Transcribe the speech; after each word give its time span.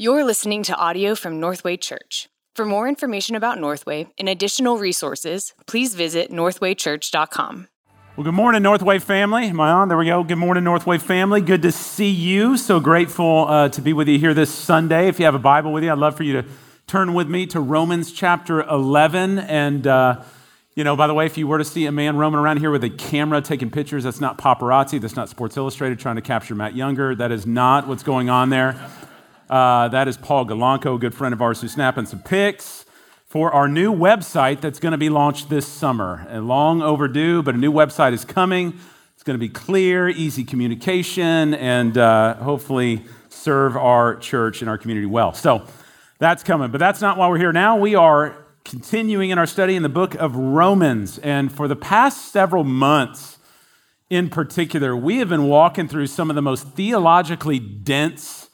You're 0.00 0.22
listening 0.22 0.62
to 0.62 0.76
audio 0.76 1.16
from 1.16 1.40
Northway 1.40 1.76
Church. 1.76 2.28
For 2.54 2.64
more 2.64 2.86
information 2.86 3.34
about 3.34 3.58
Northway 3.58 4.06
and 4.16 4.28
additional 4.28 4.78
resources, 4.78 5.54
please 5.66 5.96
visit 5.96 6.30
northwaychurch.com. 6.30 7.66
Well, 8.14 8.24
good 8.24 8.32
morning, 8.32 8.62
Northway 8.62 9.00
family. 9.00 9.46
Am 9.46 9.60
I 9.60 9.72
on? 9.72 9.88
There 9.88 9.98
we 9.98 10.06
go. 10.06 10.22
Good 10.22 10.38
morning, 10.38 10.62
Northway 10.62 10.98
family. 10.98 11.40
Good 11.40 11.62
to 11.62 11.72
see 11.72 12.10
you. 12.10 12.56
So 12.56 12.78
grateful 12.78 13.46
uh, 13.48 13.70
to 13.70 13.82
be 13.82 13.92
with 13.92 14.06
you 14.06 14.20
here 14.20 14.34
this 14.34 14.54
Sunday. 14.54 15.08
If 15.08 15.18
you 15.18 15.24
have 15.24 15.34
a 15.34 15.40
Bible 15.40 15.72
with 15.72 15.82
you, 15.82 15.90
I'd 15.90 15.98
love 15.98 16.16
for 16.16 16.22
you 16.22 16.42
to 16.42 16.48
turn 16.86 17.12
with 17.12 17.26
me 17.26 17.46
to 17.46 17.58
Romans 17.58 18.12
chapter 18.12 18.62
11. 18.62 19.40
And, 19.40 19.84
uh, 19.84 20.22
you 20.76 20.84
know, 20.84 20.94
by 20.94 21.08
the 21.08 21.14
way, 21.14 21.26
if 21.26 21.36
you 21.36 21.48
were 21.48 21.58
to 21.58 21.64
see 21.64 21.86
a 21.86 21.92
man 21.92 22.16
roaming 22.16 22.38
around 22.38 22.58
here 22.58 22.70
with 22.70 22.84
a 22.84 22.90
camera 22.90 23.40
taking 23.40 23.72
pictures, 23.72 24.04
that's 24.04 24.20
not 24.20 24.38
paparazzi. 24.38 25.00
That's 25.00 25.16
not 25.16 25.28
Sports 25.28 25.56
Illustrated 25.56 25.98
trying 25.98 26.14
to 26.14 26.22
capture 26.22 26.54
Matt 26.54 26.76
Younger. 26.76 27.16
That 27.16 27.32
is 27.32 27.48
not 27.48 27.88
what's 27.88 28.04
going 28.04 28.30
on 28.30 28.50
there. 28.50 28.76
Uh, 29.48 29.88
that 29.88 30.08
is 30.08 30.18
Paul 30.18 30.44
Galanco, 30.44 30.96
a 30.96 30.98
good 30.98 31.14
friend 31.14 31.32
of 31.32 31.40
ours, 31.40 31.62
who's 31.62 31.72
snapping 31.72 32.04
some 32.04 32.20
pics 32.20 32.84
for 33.24 33.50
our 33.52 33.66
new 33.66 33.94
website 33.94 34.60
that's 34.60 34.78
going 34.78 34.92
to 34.92 34.98
be 34.98 35.08
launched 35.08 35.48
this 35.48 35.66
summer. 35.66 36.26
And 36.28 36.46
long 36.46 36.82
overdue, 36.82 37.42
but 37.42 37.54
a 37.54 37.58
new 37.58 37.72
website 37.72 38.12
is 38.12 38.26
coming. 38.26 38.78
It's 39.14 39.22
going 39.22 39.34
to 39.34 39.40
be 39.40 39.48
clear, 39.48 40.08
easy 40.08 40.44
communication, 40.44 41.54
and 41.54 41.96
uh, 41.96 42.34
hopefully 42.34 43.04
serve 43.30 43.74
our 43.76 44.16
church 44.16 44.60
and 44.60 44.68
our 44.68 44.76
community 44.76 45.06
well. 45.06 45.32
So 45.32 45.66
that's 46.18 46.42
coming. 46.42 46.70
But 46.70 46.78
that's 46.78 47.00
not 47.00 47.16
why 47.16 47.28
we're 47.28 47.38
here 47.38 47.52
now. 47.52 47.76
We 47.76 47.94
are 47.94 48.44
continuing 48.64 49.30
in 49.30 49.38
our 49.38 49.46
study 49.46 49.76
in 49.76 49.82
the 49.82 49.88
book 49.88 50.14
of 50.16 50.36
Romans. 50.36 51.18
And 51.18 51.50
for 51.50 51.68
the 51.68 51.76
past 51.76 52.32
several 52.32 52.64
months, 52.64 53.38
in 54.10 54.28
particular, 54.28 54.94
we 54.94 55.18
have 55.18 55.30
been 55.30 55.44
walking 55.44 55.88
through 55.88 56.08
some 56.08 56.28
of 56.28 56.36
the 56.36 56.42
most 56.42 56.68
theologically 56.68 57.58
dense 57.58 58.47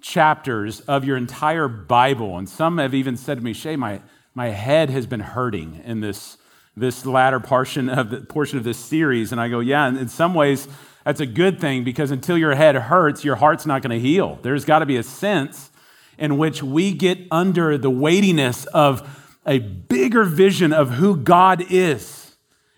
chapters 0.00 0.80
of 0.80 1.04
your 1.04 1.16
entire 1.16 1.68
Bible. 1.68 2.38
And 2.38 2.48
some 2.48 2.78
have 2.78 2.94
even 2.94 3.16
said 3.16 3.38
to 3.38 3.44
me, 3.44 3.52
Shay, 3.52 3.76
my, 3.76 4.00
my 4.34 4.48
head 4.48 4.90
has 4.90 5.06
been 5.06 5.20
hurting 5.20 5.80
in 5.84 6.00
this, 6.00 6.36
this 6.76 7.04
latter 7.06 7.40
portion 7.40 7.88
of, 7.88 8.10
the, 8.10 8.20
portion 8.20 8.58
of 8.58 8.64
this 8.64 8.78
series. 8.78 9.32
And 9.32 9.40
I 9.40 9.48
go, 9.48 9.60
yeah, 9.60 9.88
in 9.88 10.08
some 10.08 10.34
ways, 10.34 10.68
that's 11.04 11.20
a 11.20 11.26
good 11.26 11.60
thing 11.60 11.84
because 11.84 12.10
until 12.10 12.36
your 12.36 12.54
head 12.54 12.74
hurts, 12.74 13.24
your 13.24 13.36
heart's 13.36 13.66
not 13.66 13.82
going 13.82 13.98
to 13.98 14.00
heal. 14.00 14.38
There's 14.42 14.64
got 14.64 14.80
to 14.80 14.86
be 14.86 14.96
a 14.96 15.02
sense 15.02 15.70
in 16.18 16.36
which 16.36 16.62
we 16.62 16.92
get 16.92 17.18
under 17.30 17.78
the 17.78 17.90
weightiness 17.90 18.66
of 18.66 19.08
a 19.46 19.58
bigger 19.58 20.24
vision 20.24 20.72
of 20.72 20.90
who 20.90 21.16
God 21.16 21.64
is 21.70 22.36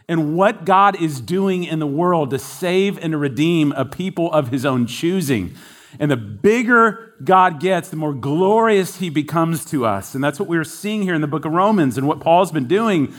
and 0.09 0.36
what 0.36 0.64
God 0.64 1.01
is 1.01 1.20
doing 1.20 1.64
in 1.64 1.79
the 1.79 1.86
world 1.86 2.31
to 2.31 2.39
save 2.39 2.98
and 2.98 3.12
to 3.12 3.19
redeem 3.19 3.73
a 3.73 3.84
people 3.84 4.33
of 4.33 4.48
his 4.48 4.64
own 4.64 4.86
choosing. 4.86 5.55
And 5.98 6.11
the 6.11 6.17
bigger 6.17 7.15
God 7.23 7.61
gets, 7.61 7.89
the 7.89 7.97
more 7.97 8.15
glorious 8.15 8.97
he 8.97 9.11
becomes 9.11 9.65
to 9.67 9.85
us. 9.85 10.15
And 10.15 10.25
that's 10.25 10.41
what 10.41 10.48
we're 10.48 10.65
seeing 10.65 11.03
here 11.03 11.15
in 11.15 11.21
the 11.21 11.27
book 11.27 11.45
of 11.45 11.53
Romans. 11.53 11.98
And 11.98 12.09
what 12.09 12.21
Paul's 12.21 12.53
been 12.53 12.69
doing 12.69 13.15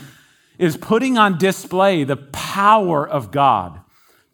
is 0.58 0.76
putting 0.76 1.18
on 1.18 1.38
display 1.38 2.04
the 2.04 2.16
power 2.16 3.08
of 3.08 3.30
God 3.30 3.80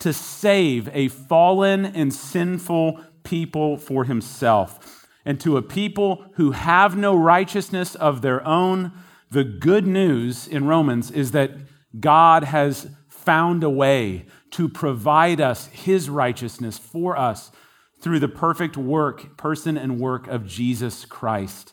to 0.01 0.13
save 0.13 0.89
a 0.93 1.09
fallen 1.09 1.85
and 1.85 2.13
sinful 2.13 3.01
people 3.23 3.77
for 3.77 4.05
himself. 4.05 5.07
And 5.25 5.39
to 5.41 5.57
a 5.57 5.63
people 5.63 6.25
who 6.35 6.53
have 6.53 6.97
no 6.97 7.15
righteousness 7.15 7.95
of 7.95 8.23
their 8.23 8.47
own, 8.47 8.93
the 9.31 9.45
good 9.45 9.87
news 9.87 10.49
in 10.49 10.67
Romans 10.67 11.11
is 11.11 11.33
that 11.33 11.53
God 11.99 12.45
has 12.45 12.89
found 13.09 13.63
a 13.63 13.71
way 13.71 14.27
to 14.53 14.69
provide 14.69 15.41
us 15.41 15.67
his 15.67 16.09
righteousness 16.09 16.79
for 16.79 17.17
us 17.17 17.53
through 18.01 18.21
the 18.21 18.29
perfect 18.29 18.77
work, 18.77 19.37
person, 19.37 19.77
and 19.77 20.01
work 20.01 20.27
of 20.27 20.47
Jesus 20.47 21.05
Christ 21.05 21.73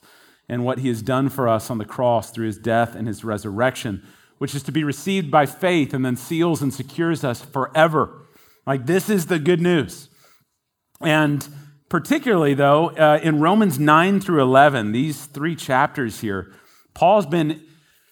and 0.50 0.64
what 0.64 0.80
he 0.80 0.88
has 0.88 1.02
done 1.02 1.30
for 1.30 1.48
us 1.48 1.70
on 1.70 1.78
the 1.78 1.86
cross 1.86 2.32
through 2.32 2.48
his 2.48 2.58
death 2.58 2.96
and 2.96 3.08
his 3.08 3.24
resurrection, 3.24 4.06
which 4.38 4.56
is 4.56 4.64
to 4.64 4.72
be 4.72 4.84
received 4.84 5.30
by 5.30 5.46
faith 5.46 5.94
and 5.94 6.06
then 6.06 6.16
seals 6.16 6.62
and 6.62 6.74
secures 6.74 7.24
us 7.24 7.42
forever. 7.42 8.22
Like, 8.66 8.86
this 8.86 9.10
is 9.10 9.26
the 9.26 9.40
good 9.40 9.62
news. 9.62 10.10
And 11.02 11.48
particularly, 11.90 12.54
though, 12.54 12.90
uh, 12.90 13.20
in 13.22 13.40
Romans 13.40 13.80
9 13.80 14.20
through 14.20 14.42
11, 14.42 14.92
these 14.92 15.26
three 15.26 15.56
chapters 15.56 16.22
here, 16.22 16.54
Paul's 16.94 17.26
been 17.26 17.62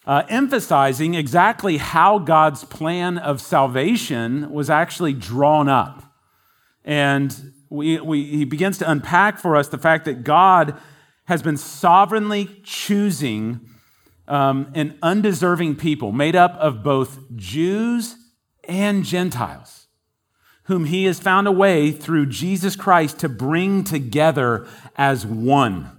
uh, 0.05 0.23
emphasizing 0.29 1.15
exactly 1.15 1.77
how 1.77 2.19
God's 2.19 2.63
plan 2.63 3.17
of 3.17 3.41
salvation 3.41 4.51
was 4.51 4.69
actually 4.69 5.13
drawn 5.13 5.67
up. 5.67 6.03
And 6.83 7.53
we, 7.69 7.99
we, 7.99 8.23
he 8.25 8.45
begins 8.45 8.77
to 8.79 8.89
unpack 8.89 9.39
for 9.39 9.55
us 9.55 9.67
the 9.67 9.77
fact 9.77 10.05
that 10.05 10.23
God 10.23 10.79
has 11.25 11.41
been 11.41 11.57
sovereignly 11.57 12.61
choosing 12.63 13.61
um, 14.27 14.71
an 14.75 14.97
undeserving 15.01 15.75
people 15.75 16.11
made 16.11 16.35
up 16.35 16.53
of 16.53 16.83
both 16.83 17.19
Jews 17.35 18.15
and 18.67 19.03
Gentiles, 19.03 19.87
whom 20.63 20.85
he 20.85 21.05
has 21.05 21.19
found 21.19 21.47
a 21.47 21.51
way 21.51 21.91
through 21.91 22.27
Jesus 22.27 22.75
Christ 22.75 23.19
to 23.19 23.29
bring 23.29 23.83
together 23.83 24.67
as 24.95 25.25
one. 25.25 25.91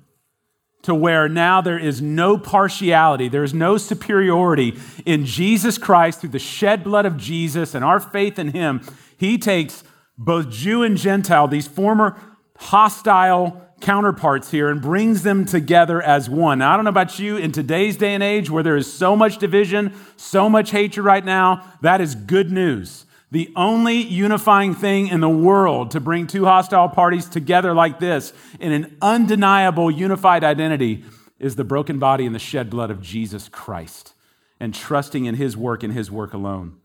To 0.83 0.95
where 0.95 1.29
now 1.29 1.61
there 1.61 1.79
is 1.79 2.01
no 2.01 2.39
partiality, 2.39 3.29
there 3.29 3.43
is 3.43 3.55
no 3.55 3.77
superiority 3.77 4.79
in 5.05 5.27
Jesus 5.27 5.79
Christ 5.79 6.21
through 6.21 6.31
the 6.31 6.39
shed 6.39 6.85
blood 6.85 7.07
of 7.07 7.17
Jesus 7.17 7.75
and 7.75 7.85
our 7.85 7.99
faith 7.99 8.39
in 8.39 8.53
him. 8.53 8.81
He 9.17 9.37
takes 9.37 9.83
both 10.19 10.51
Jew 10.51 10.83
and 10.83 10.97
Gentile, 10.97 11.49
these 11.49 11.67
former 11.67 12.17
hostile 12.59 13.63
counterparts 13.81 14.51
here, 14.51 14.69
and 14.69 14.81
brings 14.81 15.23
them 15.23 15.45
together 15.45 16.01
as 16.01 16.31
one. 16.31 16.61
Now, 16.61 16.73
I 16.73 16.77
don't 16.77 16.85
know 16.85 16.91
about 16.91 17.19
you, 17.19 17.37
in 17.37 17.53
today's 17.53 17.97
day 17.97 18.15
and 18.15 18.23
age 18.23 18.51
where 18.51 18.63
there 18.63 18.77
is 18.77 18.91
so 18.91 19.15
much 19.15 19.39
division, 19.39 19.95
so 20.17 20.49
much 20.49 20.71
hatred 20.71 21.05
right 21.05 21.25
now, 21.25 21.63
that 21.83 22.01
is 22.01 22.15
good 22.15 22.51
news. 22.51 23.05
The 23.31 23.53
only 23.57 23.97
unifying 23.97 24.75
thing 24.75 25.09
in 25.09 25.21
the 25.21 25.29
world 25.29 25.91
to 25.91 26.01
bring 26.01 26.27
two 26.27 26.45
hostile 26.45 26.89
parties 26.89 27.29
together 27.29 27.75
like 27.75 27.99
this 27.99 28.33
in 28.61 28.73
an 28.73 28.97
undeniable 29.03 29.91
unified 29.91 30.45
identity 30.45 31.05
is 31.39 31.57
the 31.57 31.65
broken 31.65 31.99
body 31.99 32.25
and 32.25 32.35
the 32.35 32.41
shed 32.41 32.71
blood 32.71 32.91
of 32.91 33.03
Jesus 33.03 33.49
Christ 33.49 34.15
and 34.59 34.73
trusting 34.73 35.27
in 35.27 35.35
his 35.35 35.57
work 35.57 35.83
and 35.83 35.93
his 35.93 36.11
work 36.11 36.33
alone 36.33 36.79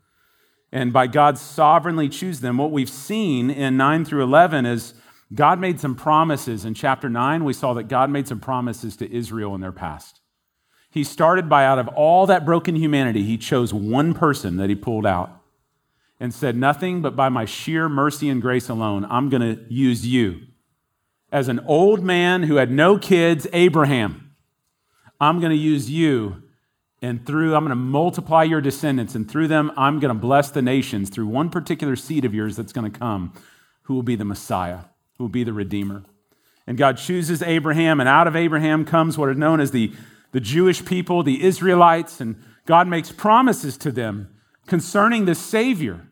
and 0.71 0.93
by 0.93 1.07
God 1.07 1.37
sovereignly 1.37 2.07
choose 2.07 2.39
them. 2.39 2.57
What 2.57 2.71
we've 2.71 2.89
seen 2.89 3.49
in 3.49 3.77
9 3.77 4.05
through 4.05 4.23
11 4.23 4.65
is 4.65 4.93
God 5.33 5.59
made 5.59 5.79
some 5.79 5.95
promises. 5.95 6.65
In 6.65 6.73
chapter 6.73 7.09
9, 7.09 7.43
we 7.43 7.53
saw 7.53 7.73
that 7.73 7.87
God 7.87 8.09
made 8.09 8.27
some 8.27 8.39
promises 8.39 8.95
to 8.97 9.13
Israel 9.13 9.55
in 9.55 9.61
their 9.61 9.71
past. 9.71 10.21
He 10.89 11.03
started 11.03 11.49
by 11.49 11.65
out 11.65 11.79
of 11.79 11.87
all 11.89 12.25
that 12.27 12.45
broken 12.45 12.75
humanity, 12.75 13.23
he 13.23 13.37
chose 13.37 13.73
one 13.73 14.13
person 14.13 14.57
that 14.57 14.69
he 14.69 14.75
pulled 14.75 15.05
out 15.05 15.41
and 16.19 16.33
said, 16.33 16.55
Nothing 16.55 17.01
but 17.01 17.15
by 17.15 17.29
my 17.29 17.45
sheer 17.45 17.87
mercy 17.87 18.29
and 18.29 18.41
grace 18.41 18.67
alone, 18.67 19.05
I'm 19.09 19.29
going 19.29 19.41
to 19.41 19.73
use 19.73 20.05
you. 20.05 20.41
As 21.31 21.47
an 21.47 21.61
old 21.61 22.03
man 22.03 22.43
who 22.43 22.55
had 22.55 22.69
no 22.69 22.97
kids, 22.97 23.47
Abraham, 23.53 24.33
I'm 25.19 25.39
going 25.39 25.51
to 25.51 25.57
use 25.57 25.89
you 25.89 26.43
and 27.01 27.25
through 27.25 27.55
I'm 27.55 27.63
going 27.63 27.69
to 27.69 27.75
multiply 27.75 28.43
your 28.43 28.61
descendants, 28.61 29.15
and 29.15 29.29
through 29.29 29.47
them 29.47 29.71
I'm 29.75 29.99
going 29.99 30.13
to 30.13 30.19
bless 30.19 30.51
the 30.51 30.61
nations 30.61 31.09
through 31.09 31.27
one 31.27 31.49
particular 31.49 31.95
seed 31.95 32.25
of 32.25 32.33
yours 32.33 32.55
that's 32.55 32.73
going 32.73 32.91
to 32.91 32.99
come, 32.99 33.33
who 33.83 33.95
will 33.95 34.03
be 34.03 34.15
the 34.15 34.25
Messiah, 34.25 34.81
who 35.17 35.23
will 35.23 35.29
be 35.29 35.43
the 35.43 35.53
Redeemer. 35.53 36.03
And 36.67 36.77
God 36.77 36.97
chooses 36.97 37.41
Abraham, 37.41 37.99
and 37.99 38.07
out 38.07 38.27
of 38.27 38.35
Abraham 38.35 38.85
comes 38.85 39.17
what 39.17 39.29
are 39.29 39.33
known 39.33 39.59
as 39.59 39.71
the, 39.71 39.91
the 40.31 40.39
Jewish 40.39 40.85
people, 40.85 41.23
the 41.23 41.43
Israelites, 41.43 42.21
and 42.21 42.41
God 42.65 42.87
makes 42.87 43.11
promises 43.11 43.77
to 43.79 43.91
them 43.91 44.29
concerning 44.67 45.25
the 45.25 45.35
Savior. 45.35 46.07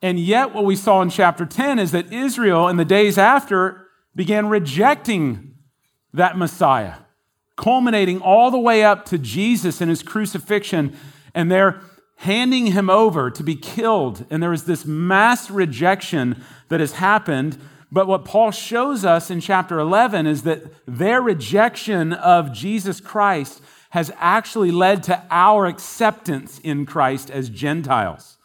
And 0.00 0.18
yet, 0.18 0.54
what 0.54 0.64
we 0.64 0.74
saw 0.74 1.02
in 1.02 1.10
chapter 1.10 1.46
10 1.46 1.78
is 1.78 1.92
that 1.92 2.12
Israel, 2.12 2.66
in 2.66 2.76
the 2.76 2.84
days 2.84 3.18
after, 3.18 3.88
began 4.16 4.48
rejecting 4.48 5.54
that 6.12 6.36
Messiah 6.36 6.94
culminating 7.62 8.20
all 8.20 8.50
the 8.50 8.58
way 8.58 8.82
up 8.82 9.04
to 9.06 9.16
Jesus 9.16 9.80
and 9.80 9.88
his 9.88 10.02
crucifixion. 10.02 10.96
And 11.32 11.50
they're 11.50 11.80
handing 12.16 12.66
him 12.66 12.90
over 12.90 13.30
to 13.30 13.42
be 13.42 13.54
killed. 13.54 14.26
And 14.30 14.42
there 14.42 14.52
is 14.52 14.64
this 14.64 14.84
mass 14.84 15.48
rejection 15.48 16.42
that 16.68 16.80
has 16.80 16.94
happened. 16.94 17.56
But 17.90 18.08
what 18.08 18.24
Paul 18.24 18.50
shows 18.50 19.04
us 19.04 19.30
in 19.30 19.40
chapter 19.40 19.78
11 19.78 20.26
is 20.26 20.42
that 20.42 20.64
their 20.86 21.22
rejection 21.22 22.12
of 22.12 22.52
Jesus 22.52 23.00
Christ 23.00 23.62
has 23.90 24.10
actually 24.16 24.72
led 24.72 25.04
to 25.04 25.22
our 25.30 25.66
acceptance 25.66 26.58
in 26.64 26.84
Christ 26.84 27.30
as 27.30 27.48
Gentiles. 27.48 28.38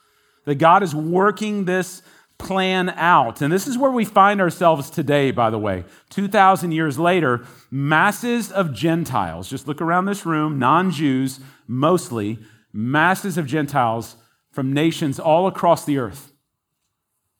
That 0.45 0.55
God 0.55 0.83
is 0.83 0.93
working 0.93 1.65
this 1.65 2.03
plan 2.37 2.89
out. 2.89 3.41
And 3.41 3.51
this 3.51 3.67
is 3.67 3.77
where 3.77 3.91
we 3.91 4.05
find 4.05 4.39
ourselves 4.39 4.89
today, 4.89 5.31
by 5.31 5.49
the 5.49 5.59
way. 5.59 5.85
2,000 6.09 6.71
years 6.71 6.99
later, 6.99 7.45
masses 7.71 8.51
of 8.51 8.73
Gentiles, 8.73 9.49
just 9.49 9.67
look 9.67 9.81
around 9.81 10.05
this 10.05 10.25
room, 10.25 10.59
non 10.59 10.91
Jews 10.91 11.39
mostly, 11.67 12.39
masses 12.71 13.37
of 13.37 13.47
Gentiles 13.47 14.17
from 14.51 14.73
nations 14.73 15.19
all 15.19 15.47
across 15.47 15.85
the 15.85 15.97
earth 15.97 16.31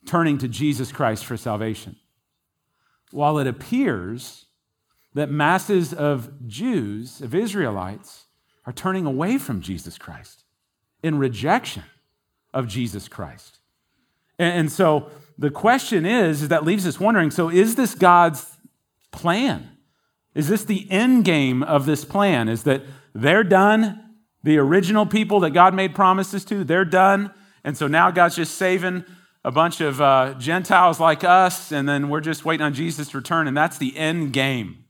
turning 0.08 0.38
to 0.40 0.48
Jesus 0.48 0.92
Christ 0.92 1.26
for 1.26 1.38
salvation. 1.38 1.98
While 3.12 3.38
it 3.38 3.48
appears 3.48 4.46
that 5.14 5.30
masses 5.30 5.94
of 5.94 6.48
Jews, 6.48 7.22
of 7.22 7.36
Israelites, 7.36 8.26
are 8.66 8.74
turning 8.74 9.06
away 9.06 9.38
from 9.38 9.62
Jesus 9.62 9.98
Christ 9.98 10.44
in 11.04 11.18
rejection 11.18 11.84
of 12.54 12.68
Jesus 12.68 13.08
Christ. 13.08 13.57
And, 14.40 14.72
so 14.72 15.10
the 15.38 15.50
question 15.50 16.06
is, 16.06 16.44
is 16.44 16.50
that 16.50 16.64
leaves 16.64 16.86
us 16.86 17.00
wondering 17.00 17.32
so 17.32 17.50
is 17.50 17.76
this 17.76 17.96
God's 17.96 18.58
plan? 19.12 19.70
Is 20.36 20.48
this 20.48 20.64
the 20.64 20.90
end 20.92 21.26
game 21.26 21.64
of 21.64 21.86
this 21.86 22.06
plan? 22.06 22.48
Is 22.48 22.64
that 22.64 22.84
they're 23.16 23.44
done? 23.44 24.04
The 24.44 24.60
original 24.60 25.06
people 25.06 25.40
that 25.42 25.52
God 25.52 25.74
made 25.74 25.96
promises 25.96 26.46
to, 26.46 26.64
they're 26.64 26.86
done. 26.86 27.32
And 27.64 27.76
so 27.76 27.88
now 27.88 28.12
God's 28.12 28.36
just 28.36 28.56
saving 28.56 29.04
a 29.44 29.52
bunch 29.52 29.82
of 29.82 30.00
uh, 30.02 30.36
Gentiles 30.38 31.00
like 31.00 31.24
us, 31.24 31.72
and 31.72 31.88
then 31.88 32.10
we're 32.10 32.22
just 32.22 32.46
waiting 32.46 32.66
on 32.66 32.74
Jesus 32.74 33.16
return, 33.16 33.48
and 33.48 33.56
that's 33.56 33.78
the 33.78 33.98
end 33.98 34.34
game. 34.34 34.84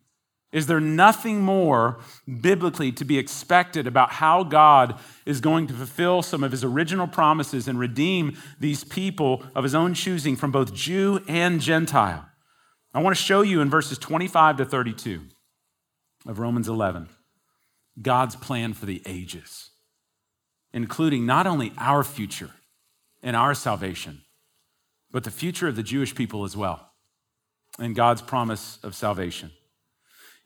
Is 0.57 0.65
there 0.65 0.79
nothing 0.79 1.41
more 1.41 1.99
biblically 2.41 2.91
to 2.93 3.05
be 3.05 3.19
expected 3.19 3.85
about 3.85 4.13
how 4.13 4.43
God 4.43 4.99
is 5.23 5.39
going 5.39 5.67
to 5.67 5.73
fulfill 5.75 6.23
some 6.23 6.43
of 6.43 6.49
his 6.49 6.63
original 6.63 7.05
promises 7.05 7.67
and 7.67 7.77
redeem 7.77 8.35
these 8.59 8.83
people 8.83 9.43
of 9.53 9.63
his 9.63 9.75
own 9.75 9.93
choosing 9.93 10.35
from 10.35 10.51
both 10.51 10.73
Jew 10.73 11.23
and 11.27 11.61
Gentile? 11.61 12.25
I 12.91 13.03
want 13.03 13.15
to 13.15 13.21
show 13.21 13.43
you 13.43 13.61
in 13.61 13.69
verses 13.69 13.99
25 13.99 14.57
to 14.57 14.65
32 14.65 15.21
of 16.25 16.39
Romans 16.39 16.67
11 16.67 17.09
God's 18.01 18.35
plan 18.35 18.73
for 18.73 18.87
the 18.87 19.03
ages, 19.05 19.69
including 20.73 21.27
not 21.27 21.45
only 21.45 21.71
our 21.77 22.03
future 22.03 22.49
and 23.21 23.35
our 23.35 23.53
salvation, 23.53 24.23
but 25.11 25.23
the 25.23 25.29
future 25.29 25.67
of 25.67 25.75
the 25.75 25.83
Jewish 25.83 26.15
people 26.15 26.45
as 26.45 26.57
well, 26.57 26.93
and 27.77 27.95
God's 27.95 28.23
promise 28.23 28.79
of 28.81 28.95
salvation. 28.95 29.51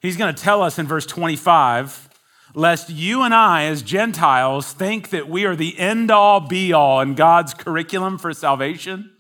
He's 0.02 0.18
going 0.18 0.34
to 0.34 0.42
tell 0.42 0.62
us 0.62 0.80
in 0.80 0.88
verse 0.88 1.06
25 1.06 2.10
lest 2.54 2.90
you 2.90 3.24
and 3.24 3.34
I, 3.34 3.64
as 3.66 3.82
Gentiles, 3.82 4.74
think 4.74 5.10
that 5.12 5.30
we 5.30 5.46
are 5.46 5.56
the 5.56 5.78
end 5.80 6.12
all 6.12 6.42
be 6.42 6.74
all 6.74 7.00
in 7.00 7.16
God's 7.16 7.54
curriculum 7.54 8.18
for 8.18 8.34
salvation, 8.34 9.12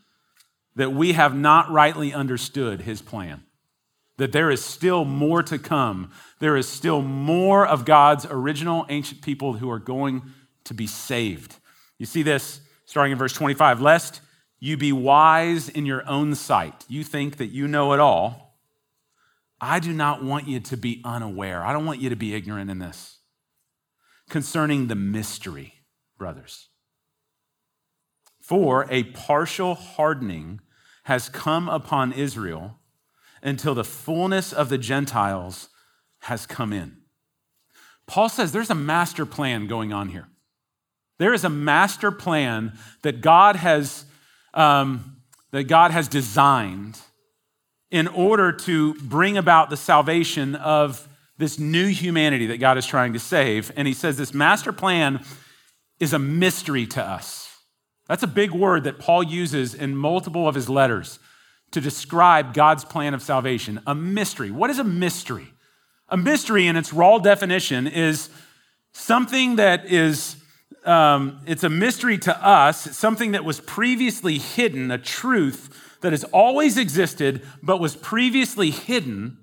that 0.75 0.93
we 0.93 1.13
have 1.13 1.35
not 1.35 1.69
rightly 1.71 2.13
understood 2.13 2.81
his 2.81 3.01
plan, 3.01 3.43
that 4.17 4.31
there 4.31 4.51
is 4.51 4.63
still 4.63 5.05
more 5.05 5.43
to 5.43 5.57
come. 5.57 6.11
There 6.39 6.57
is 6.57 6.67
still 6.67 7.01
more 7.01 7.65
of 7.65 7.85
God's 7.85 8.25
original 8.29 8.85
ancient 8.89 9.21
people 9.21 9.53
who 9.53 9.69
are 9.69 9.79
going 9.79 10.23
to 10.65 10.73
be 10.73 10.87
saved. 10.87 11.55
You 11.97 12.05
see 12.05 12.23
this 12.23 12.61
starting 12.85 13.13
in 13.13 13.17
verse 13.17 13.33
25 13.33 13.81
lest 13.81 14.21
you 14.59 14.77
be 14.77 14.91
wise 14.91 15.69
in 15.69 15.85
your 15.85 16.07
own 16.07 16.35
sight. 16.35 16.85
You 16.87 17.03
think 17.03 17.37
that 17.37 17.47
you 17.47 17.67
know 17.67 17.93
it 17.93 17.99
all. 17.99 18.50
I 19.61 19.79
do 19.79 19.93
not 19.93 20.23
want 20.23 20.47
you 20.47 20.59
to 20.59 20.75
be 20.75 21.01
unaware. 21.05 21.63
I 21.63 21.71
don't 21.71 21.85
want 21.85 22.01
you 22.01 22.09
to 22.09 22.15
be 22.15 22.33
ignorant 22.33 22.71
in 22.71 22.79
this 22.79 23.19
concerning 24.27 24.87
the 24.87 24.95
mystery, 24.95 25.73
brothers. 26.17 26.69
For 28.41 28.87
a 28.89 29.03
partial 29.03 29.75
hardening 29.75 30.61
has 31.03 31.29
come 31.29 31.69
upon 31.69 32.13
Israel 32.13 32.79
until 33.43 33.75
the 33.75 33.83
fullness 33.83 34.51
of 34.51 34.69
the 34.69 34.77
Gentiles 34.77 35.69
has 36.21 36.45
come 36.45 36.73
in. 36.73 36.97
Paul 38.07 38.29
says 38.29 38.51
there's 38.51 38.69
a 38.69 38.75
master 38.75 39.25
plan 39.25 39.67
going 39.67 39.93
on 39.93 40.09
here. 40.09 40.27
There 41.17 41.33
is 41.33 41.43
a 41.43 41.49
master 41.49 42.11
plan 42.11 42.77
that 43.03 43.21
God 43.21 43.55
has 43.55 44.05
um, 44.53 45.17
that 45.51 45.65
God 45.65 45.91
has 45.91 46.07
designed 46.07 46.99
in 47.91 48.07
order 48.07 48.51
to 48.53 48.93
bring 48.95 49.37
about 49.37 49.69
the 49.69 49.77
salvation 49.77 50.55
of 50.55 51.07
this 51.37 51.59
new 51.59 51.87
humanity 51.87 52.47
that 52.47 52.57
God 52.57 52.77
is 52.77 52.85
trying 52.85 53.13
to 53.13 53.19
save. 53.19 53.71
And 53.75 53.87
he 53.87 53.93
says 53.93 54.17
this 54.17 54.33
master 54.33 54.71
plan 54.71 55.23
is 55.99 56.13
a 56.13 56.19
mystery 56.19 56.87
to 56.87 57.03
us. 57.03 57.49
That's 58.07 58.23
a 58.23 58.27
big 58.27 58.51
word 58.51 58.85
that 58.85 58.99
Paul 58.99 59.23
uses 59.23 59.73
in 59.73 59.95
multiple 59.95 60.47
of 60.47 60.55
his 60.55 60.69
letters 60.69 61.19
to 61.71 61.81
describe 61.81 62.53
God's 62.53 62.83
plan 62.85 63.13
of 63.13 63.21
salvation. 63.21 63.81
A 63.85 63.95
mystery. 63.95 64.51
What 64.51 64.69
is 64.69 64.79
a 64.79 64.83
mystery? 64.83 65.47
A 66.09 66.17
mystery, 66.17 66.67
in 66.67 66.75
its 66.75 66.91
raw 66.91 67.19
definition, 67.19 67.87
is 67.87 68.29
something 68.91 69.55
that 69.55 69.85
is 69.85 70.35
um, 70.83 71.39
it's 71.45 71.63
a 71.63 71.69
mystery 71.69 72.17
to 72.19 72.45
us. 72.45 72.87
It's 72.87 72.97
something 72.97 73.31
that 73.31 73.45
was 73.45 73.59
previously 73.59 74.39
hidden, 74.39 74.89
a 74.89 74.97
truth 74.97 75.90
that 76.01 76.13
has 76.13 76.23
always 76.25 76.77
existed, 76.77 77.41
but 77.63 77.79
was 77.79 77.95
previously 77.95 78.71
hidden 78.71 79.37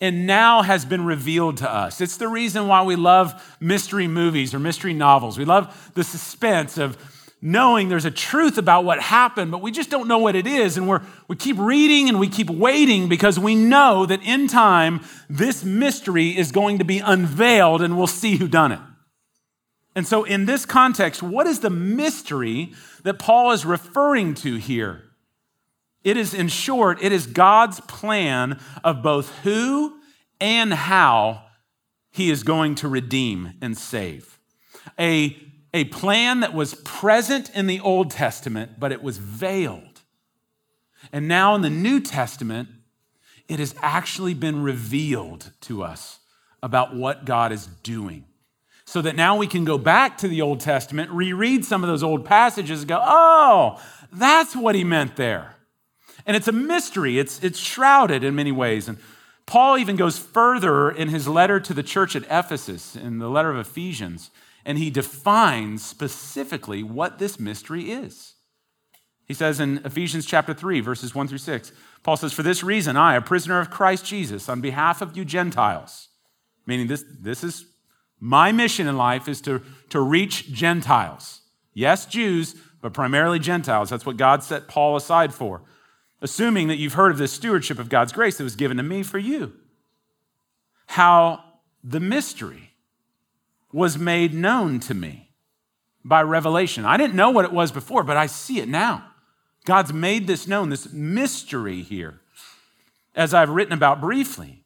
and 0.00 0.26
now 0.26 0.62
has 0.62 0.84
been 0.84 1.04
revealed 1.04 1.56
to 1.58 1.70
us. 1.70 2.00
It's 2.00 2.18
the 2.18 2.28
reason 2.28 2.68
why 2.68 2.82
we 2.82 2.96
love 2.96 3.56
mystery 3.60 4.06
movies 4.06 4.52
or 4.54 4.58
mystery 4.58 4.92
novels. 4.92 5.38
We 5.38 5.44
love 5.44 5.90
the 5.94 6.04
suspense 6.04 6.76
of 6.76 6.98
knowing 7.40 7.88
there's 7.88 8.04
a 8.04 8.10
truth 8.10 8.58
about 8.58 8.84
what 8.84 9.00
happened, 9.00 9.50
but 9.50 9.62
we 9.62 9.70
just 9.70 9.90
don't 9.90 10.08
know 10.08 10.18
what 10.18 10.36
it 10.36 10.46
is. 10.46 10.76
And 10.76 10.88
we're, 10.88 11.02
we 11.28 11.36
keep 11.36 11.58
reading 11.58 12.08
and 12.08 12.18
we 12.18 12.28
keep 12.28 12.50
waiting 12.50 13.08
because 13.08 13.38
we 13.38 13.54
know 13.54 14.04
that 14.06 14.22
in 14.22 14.48
time, 14.48 15.00
this 15.30 15.64
mystery 15.64 16.36
is 16.36 16.52
going 16.52 16.78
to 16.78 16.84
be 16.84 16.98
unveiled 16.98 17.82
and 17.82 17.96
we'll 17.96 18.06
see 18.06 18.36
who 18.36 18.48
done 18.48 18.72
it. 18.72 18.80
And 19.94 20.06
so, 20.06 20.24
in 20.24 20.44
this 20.44 20.66
context, 20.66 21.22
what 21.22 21.46
is 21.46 21.60
the 21.60 21.70
mystery 21.70 22.74
that 23.02 23.18
Paul 23.18 23.52
is 23.52 23.64
referring 23.64 24.34
to 24.34 24.56
here? 24.56 25.05
It 26.06 26.16
is, 26.16 26.34
in 26.34 26.46
short, 26.46 27.02
it 27.02 27.10
is 27.10 27.26
God's 27.26 27.80
plan 27.80 28.60
of 28.84 29.02
both 29.02 29.36
who 29.40 29.98
and 30.40 30.72
how 30.72 31.42
he 32.12 32.30
is 32.30 32.44
going 32.44 32.76
to 32.76 32.86
redeem 32.86 33.54
and 33.60 33.76
save. 33.76 34.38
A, 35.00 35.36
a 35.74 35.82
plan 35.86 36.38
that 36.40 36.54
was 36.54 36.74
present 36.84 37.50
in 37.56 37.66
the 37.66 37.80
Old 37.80 38.12
Testament, 38.12 38.78
but 38.78 38.92
it 38.92 39.02
was 39.02 39.18
veiled. 39.18 40.02
And 41.12 41.26
now 41.26 41.56
in 41.56 41.62
the 41.62 41.70
New 41.70 41.98
Testament, 41.98 42.68
it 43.48 43.58
has 43.58 43.74
actually 43.82 44.34
been 44.34 44.62
revealed 44.62 45.50
to 45.62 45.82
us 45.82 46.20
about 46.62 46.94
what 46.94 47.24
God 47.24 47.50
is 47.50 47.66
doing 47.82 48.26
so 48.84 49.02
that 49.02 49.16
now 49.16 49.36
we 49.36 49.48
can 49.48 49.64
go 49.64 49.76
back 49.76 50.18
to 50.18 50.28
the 50.28 50.40
Old 50.40 50.60
Testament, 50.60 51.10
reread 51.10 51.64
some 51.64 51.82
of 51.82 51.88
those 51.88 52.04
old 52.04 52.24
passages, 52.24 52.82
and 52.82 52.88
go, 52.90 53.02
oh, 53.04 53.82
that's 54.12 54.54
what 54.54 54.76
he 54.76 54.84
meant 54.84 55.16
there. 55.16 55.55
And 56.26 56.36
it's 56.36 56.48
a 56.48 56.52
mystery, 56.52 57.18
it's, 57.18 57.42
it's 57.42 57.58
shrouded 57.58 58.24
in 58.24 58.34
many 58.34 58.52
ways. 58.52 58.88
And 58.88 58.98
Paul 59.46 59.78
even 59.78 59.94
goes 59.94 60.18
further 60.18 60.90
in 60.90 61.08
his 61.08 61.28
letter 61.28 61.60
to 61.60 61.72
the 61.72 61.84
church 61.84 62.16
at 62.16 62.24
Ephesus, 62.24 62.96
in 62.96 63.18
the 63.18 63.28
letter 63.28 63.50
of 63.50 63.58
Ephesians, 63.58 64.30
and 64.64 64.76
he 64.76 64.90
defines 64.90 65.84
specifically 65.84 66.82
what 66.82 67.20
this 67.20 67.38
mystery 67.38 67.92
is. 67.92 68.34
He 69.24 69.34
says 69.34 69.60
in 69.60 69.78
Ephesians 69.84 70.26
chapter 70.26 70.52
3, 70.52 70.80
verses 70.80 71.14
1 71.14 71.28
through 71.28 71.38
6, 71.38 71.72
Paul 72.02 72.16
says, 72.16 72.32
For 72.32 72.42
this 72.42 72.64
reason, 72.64 72.96
I, 72.96 73.14
a 73.14 73.20
prisoner 73.20 73.60
of 73.60 73.70
Christ 73.70 74.04
Jesus, 74.04 74.48
on 74.48 74.60
behalf 74.60 75.00
of 75.00 75.16
you 75.16 75.24
Gentiles, 75.24 76.08
meaning 76.66 76.88
this, 76.88 77.04
this 77.20 77.44
is 77.44 77.66
my 78.18 78.50
mission 78.50 78.86
in 78.86 78.96
life 78.96 79.28
is 79.28 79.40
to, 79.42 79.62
to 79.90 80.00
reach 80.00 80.52
Gentiles. 80.52 81.42
Yes, 81.74 82.06
Jews, 82.06 82.54
but 82.80 82.92
primarily 82.92 83.38
Gentiles. 83.38 83.90
That's 83.90 84.06
what 84.06 84.16
God 84.16 84.42
set 84.42 84.68
Paul 84.68 84.96
aside 84.96 85.34
for. 85.34 85.62
Assuming 86.20 86.68
that 86.68 86.76
you've 86.76 86.94
heard 86.94 87.12
of 87.12 87.18
this 87.18 87.32
stewardship 87.32 87.78
of 87.78 87.88
God's 87.88 88.12
grace 88.12 88.38
that 88.38 88.44
was 88.44 88.56
given 88.56 88.76
to 88.78 88.82
me 88.82 89.02
for 89.02 89.18
you. 89.18 89.52
How 90.86 91.44
the 91.84 92.00
mystery 92.00 92.70
was 93.72 93.98
made 93.98 94.32
known 94.32 94.80
to 94.80 94.94
me 94.94 95.30
by 96.04 96.22
revelation. 96.22 96.84
I 96.84 96.96
didn't 96.96 97.16
know 97.16 97.30
what 97.30 97.44
it 97.44 97.52
was 97.52 97.72
before, 97.72 98.02
but 98.02 98.16
I 98.16 98.26
see 98.26 98.60
it 98.60 98.68
now. 98.68 99.04
God's 99.64 99.92
made 99.92 100.26
this 100.26 100.46
known, 100.46 100.70
this 100.70 100.92
mystery 100.92 101.82
here, 101.82 102.20
as 103.14 103.34
I've 103.34 103.50
written 103.50 103.72
about 103.72 104.00
briefly. 104.00 104.62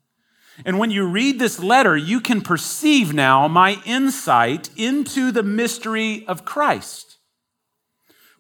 And 0.65 0.79
when 0.79 0.91
you 0.91 1.07
read 1.07 1.39
this 1.39 1.59
letter, 1.59 1.97
you 1.97 2.21
can 2.21 2.43
perceive 2.43 3.15
now 3.15 3.49
my 3.49 3.81
insight 3.87 4.69
into 4.77 5.33
the 5.33 5.43
mystery 5.43 6.27
of 6.27 6.45
Christ, 6.45 7.10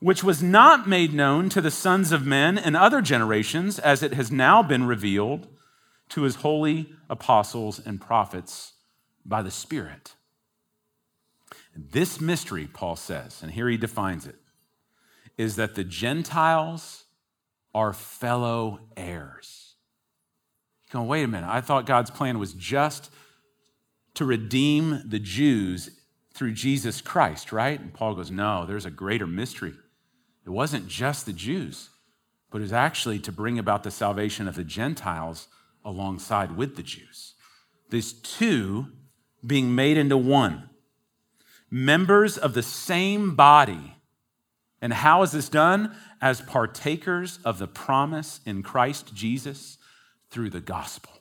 which 0.01 0.25
was 0.25 0.43
not 0.43 0.89
made 0.89 1.13
known 1.13 1.49
to 1.51 1.61
the 1.61 1.71
sons 1.71 2.11
of 2.11 2.27
men 2.27 2.59
in 2.59 2.75
other 2.75 3.01
generations, 3.01 3.79
as 3.79 4.03
it 4.03 4.15
has 4.15 4.33
now 4.33 4.63
been 4.63 4.87
revealed 4.87 5.47
to 6.09 6.23
his 6.23 6.37
holy 6.37 6.93
apostles 7.09 7.79
and 7.79 8.01
prophets 8.01 8.73
by 9.25 9.43
the 9.43 9.51
Spirit. 9.51 10.15
This 11.77 12.21
mystery, 12.21 12.67
Paul 12.67 12.97
says, 12.97 13.43
and 13.43 13.53
here 13.53 13.69
he 13.69 13.77
defines 13.77 14.27
it, 14.27 14.37
is 15.39 15.57
that 15.57 15.75
the 15.75 15.85
Gentiles 15.85 17.05
are 17.75 17.93
fellow 17.93 18.81
heirs 18.97 19.71
going, 20.91 21.07
wait 21.07 21.23
a 21.23 21.29
minute, 21.29 21.49
I 21.49 21.61
thought 21.61 21.87
God's 21.87 22.11
plan 22.11 22.39
was 22.39 22.53
just 22.53 23.11
to 24.15 24.25
redeem 24.25 25.03
the 25.07 25.19
Jews 25.19 25.91
through 26.35 26.53
Jesus 26.53 27.01
Christ, 27.01 27.53
right? 27.53 27.81
And 27.81 27.95
Paul 27.95 28.15
goes, 28.15 28.31
no, 28.31 28.67
there's 28.67 28.87
a 28.87 28.91
greater 28.91 29.27
mystery. 29.27 29.75
It 30.45 30.51
wasn't 30.51 30.89
just 30.89 31.27
the 31.27 31.33
Jews, 31.33 31.91
but 32.51 32.59
it 32.59 32.63
was 32.63 32.73
actually 32.73 33.19
to 33.21 33.33
bring 33.33 33.59
about 33.59 33.83
the 33.83 33.91
salvation 33.91 34.49
of 34.49 34.55
the 34.55 34.65
Gentiles 34.65 35.49
alongside 35.85 36.57
with 36.57 36.77
the 36.77 36.83
Jews. 36.83 37.35
These 37.91 38.13
two 38.13 38.89
being 39.47 39.75
made 39.75 39.97
into 39.97 40.17
one, 40.17 40.71
members 41.71 42.37
of 42.37 42.55
the 42.55 42.63
same 42.63 43.35
body. 43.35 43.97
And 44.83 44.93
how 44.93 45.23
is 45.23 45.33
this 45.33 45.49
done? 45.49 45.95
As 46.21 46.41
partakers 46.41 47.39
of 47.45 47.59
the 47.59 47.67
promise 47.67 48.41
in 48.47 48.63
Christ 48.63 49.15
Jesus 49.15 49.79
through 50.31 50.51
the 50.51 50.61
gospel, 50.61 51.13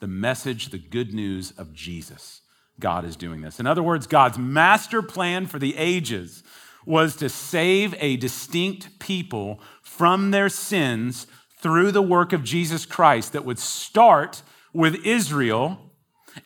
the 0.00 0.06
message, 0.06 0.68
the 0.70 0.78
good 0.78 1.12
news 1.12 1.52
of 1.52 1.72
Jesus. 1.72 2.42
God 2.78 3.04
is 3.04 3.16
doing 3.16 3.40
this. 3.40 3.58
In 3.58 3.66
other 3.66 3.82
words, 3.82 4.06
God's 4.06 4.38
master 4.38 5.00
plan 5.00 5.46
for 5.46 5.58
the 5.58 5.76
ages 5.76 6.42
was 6.86 7.16
to 7.16 7.28
save 7.28 7.94
a 7.98 8.16
distinct 8.16 8.98
people 9.00 9.60
from 9.82 10.30
their 10.30 10.48
sins 10.48 11.26
through 11.58 11.90
the 11.90 12.02
work 12.02 12.32
of 12.32 12.44
Jesus 12.44 12.86
Christ 12.86 13.32
that 13.32 13.44
would 13.44 13.58
start 13.58 14.42
with 14.72 14.94
Israel. 15.04 15.80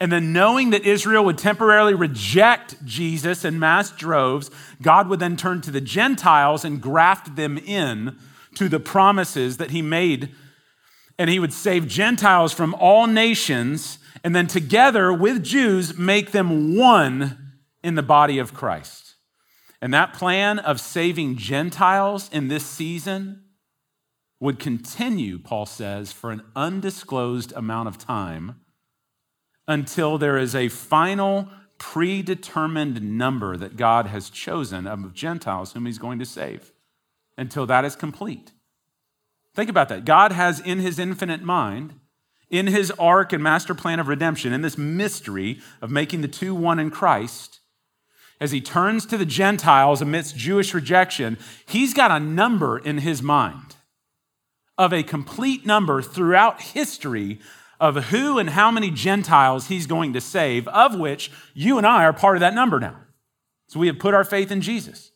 And 0.00 0.10
then, 0.10 0.32
knowing 0.32 0.70
that 0.70 0.86
Israel 0.86 1.24
would 1.24 1.36
temporarily 1.36 1.94
reject 1.94 2.82
Jesus 2.84 3.44
in 3.44 3.58
mass 3.58 3.90
droves, 3.90 4.50
God 4.80 5.08
would 5.08 5.20
then 5.20 5.36
turn 5.36 5.60
to 5.62 5.70
the 5.70 5.80
Gentiles 5.80 6.64
and 6.64 6.80
graft 6.80 7.36
them 7.36 7.58
in 7.58 8.16
to 8.54 8.68
the 8.68 8.80
promises 8.80 9.56
that 9.58 9.72
He 9.72 9.82
made. 9.82 10.34
And 11.18 11.28
He 11.28 11.40
would 11.40 11.52
save 11.52 11.88
Gentiles 11.88 12.52
from 12.52 12.74
all 12.74 13.08
nations, 13.08 13.98
and 14.22 14.34
then 14.34 14.46
together 14.46 15.12
with 15.12 15.42
Jews, 15.42 15.98
make 15.98 16.30
them 16.30 16.76
one 16.76 17.54
in 17.82 17.96
the 17.96 18.02
body 18.02 18.38
of 18.38 18.54
Christ. 18.54 19.09
And 19.82 19.94
that 19.94 20.12
plan 20.12 20.58
of 20.58 20.80
saving 20.80 21.36
Gentiles 21.36 22.28
in 22.32 22.48
this 22.48 22.66
season 22.66 23.44
would 24.38 24.58
continue, 24.58 25.38
Paul 25.38 25.66
says, 25.66 26.12
for 26.12 26.30
an 26.30 26.42
undisclosed 26.56 27.52
amount 27.52 27.88
of 27.88 27.98
time 27.98 28.60
until 29.68 30.18
there 30.18 30.36
is 30.36 30.54
a 30.54 30.68
final 30.68 31.48
predetermined 31.78 33.02
number 33.02 33.56
that 33.56 33.76
God 33.76 34.06
has 34.06 34.28
chosen 34.28 34.86
of 34.86 35.14
Gentiles 35.14 35.72
whom 35.72 35.86
he's 35.86 35.98
going 35.98 36.18
to 36.18 36.26
save, 36.26 36.72
until 37.38 37.66
that 37.66 37.84
is 37.84 37.96
complete. 37.96 38.52
Think 39.54 39.70
about 39.70 39.88
that. 39.88 40.04
God 40.04 40.32
has 40.32 40.60
in 40.60 40.78
his 40.80 40.98
infinite 40.98 41.42
mind, 41.42 41.94
in 42.50 42.66
his 42.66 42.90
arc 42.92 43.32
and 43.32 43.42
master 43.42 43.74
plan 43.74 44.00
of 44.00 44.08
redemption, 44.08 44.52
in 44.52 44.62
this 44.62 44.76
mystery 44.76 45.60
of 45.80 45.90
making 45.90 46.20
the 46.20 46.28
two 46.28 46.54
one 46.54 46.78
in 46.78 46.90
Christ, 46.90 47.59
as 48.40 48.52
he 48.52 48.60
turns 48.60 49.04
to 49.06 49.18
the 49.18 49.26
Gentiles 49.26 50.00
amidst 50.00 50.36
Jewish 50.36 50.72
rejection, 50.72 51.38
he's 51.66 51.92
got 51.92 52.10
a 52.10 52.18
number 52.18 52.78
in 52.78 52.98
his 52.98 53.22
mind 53.22 53.76
of 54.78 54.92
a 54.94 55.02
complete 55.02 55.66
number 55.66 56.00
throughout 56.00 56.62
history 56.62 57.38
of 57.78 58.06
who 58.06 58.38
and 58.38 58.50
how 58.50 58.70
many 58.70 58.90
Gentiles 58.90 59.68
he's 59.68 59.86
going 59.86 60.12
to 60.14 60.20
save, 60.20 60.66
of 60.68 60.98
which 60.98 61.30
you 61.54 61.76
and 61.76 61.86
I 61.86 62.04
are 62.04 62.12
part 62.12 62.36
of 62.36 62.40
that 62.40 62.54
number 62.54 62.80
now. 62.80 62.96
So 63.68 63.78
we 63.78 63.86
have 63.88 63.98
put 63.98 64.14
our 64.14 64.24
faith 64.24 64.50
in 64.50 64.60
Jesus. 64.60 65.12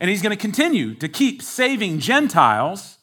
And 0.00 0.10
he's 0.10 0.22
going 0.22 0.36
to 0.36 0.40
continue 0.40 0.94
to 0.96 1.08
keep 1.08 1.42
saving 1.42 2.00
Gentiles 2.00 2.98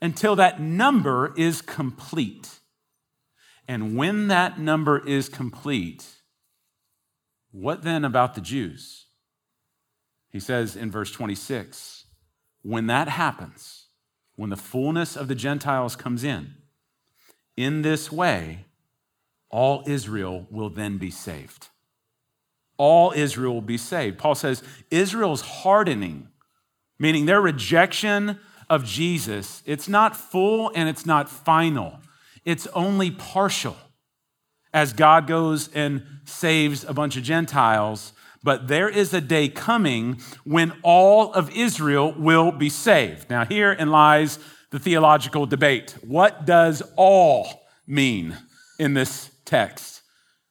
until 0.00 0.36
that 0.36 0.60
number 0.60 1.32
is 1.36 1.62
complete. 1.62 2.60
And 3.66 3.96
when 3.96 4.28
that 4.28 4.58
number 4.58 5.06
is 5.06 5.28
complete, 5.28 6.06
what 7.52 7.82
then 7.82 8.04
about 8.04 8.34
the 8.34 8.40
Jews? 8.40 9.06
He 10.30 10.40
says 10.40 10.74
in 10.74 10.90
verse 10.90 11.12
26 11.12 12.06
when 12.62 12.86
that 12.86 13.08
happens, 13.08 13.86
when 14.36 14.50
the 14.50 14.56
fullness 14.56 15.16
of 15.16 15.28
the 15.28 15.34
Gentiles 15.34 15.96
comes 15.96 16.24
in, 16.24 16.54
in 17.56 17.82
this 17.82 18.10
way, 18.10 18.66
all 19.50 19.82
Israel 19.86 20.46
will 20.50 20.70
then 20.70 20.96
be 20.96 21.10
saved. 21.10 21.68
All 22.78 23.12
Israel 23.14 23.54
will 23.54 23.60
be 23.60 23.76
saved. 23.76 24.18
Paul 24.18 24.34
says 24.34 24.62
Israel's 24.90 25.42
hardening, 25.42 26.28
meaning 26.98 27.26
their 27.26 27.40
rejection 27.40 28.38
of 28.70 28.84
Jesus, 28.84 29.62
it's 29.66 29.88
not 29.88 30.16
full 30.16 30.72
and 30.74 30.88
it's 30.88 31.04
not 31.04 31.28
final, 31.28 31.98
it's 32.44 32.66
only 32.68 33.10
partial. 33.10 33.76
As 34.72 34.92
God 34.92 35.26
goes 35.26 35.68
and 35.74 36.02
saves 36.24 36.84
a 36.84 36.92
bunch 36.92 37.16
of 37.16 37.22
Gentiles 37.22 38.12
but 38.42 38.68
there 38.68 38.88
is 38.88 39.14
a 39.14 39.20
day 39.20 39.48
coming 39.48 40.20
when 40.44 40.72
all 40.82 41.32
of 41.32 41.54
Israel 41.54 42.12
will 42.16 42.50
be 42.50 42.68
saved. 42.68 43.30
Now, 43.30 43.44
herein 43.44 43.90
lies 43.90 44.38
the 44.70 44.78
theological 44.78 45.46
debate. 45.46 45.94
What 46.02 46.44
does 46.44 46.82
all 46.96 47.66
mean 47.86 48.36
in 48.78 48.94
this 48.94 49.30
text? 49.44 50.02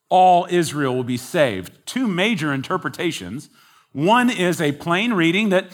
All 0.10 0.48
Israel 0.50 0.96
will 0.96 1.04
be 1.04 1.18
saved. 1.18 1.86
Two 1.86 2.08
major 2.08 2.54
interpretations. 2.54 3.50
One 3.92 4.30
is 4.30 4.62
a 4.62 4.72
plain 4.74 5.14
reading 5.14 5.50
that 5.50 5.72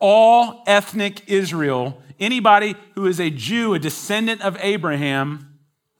all 0.00 0.64
ethnic 0.66 1.28
Israel, 1.28 2.02
anybody 2.18 2.74
who 2.94 3.06
is 3.06 3.20
a 3.20 3.30
Jew, 3.30 3.74
a 3.74 3.78
descendant 3.78 4.40
of 4.40 4.56
Abraham, 4.60 5.46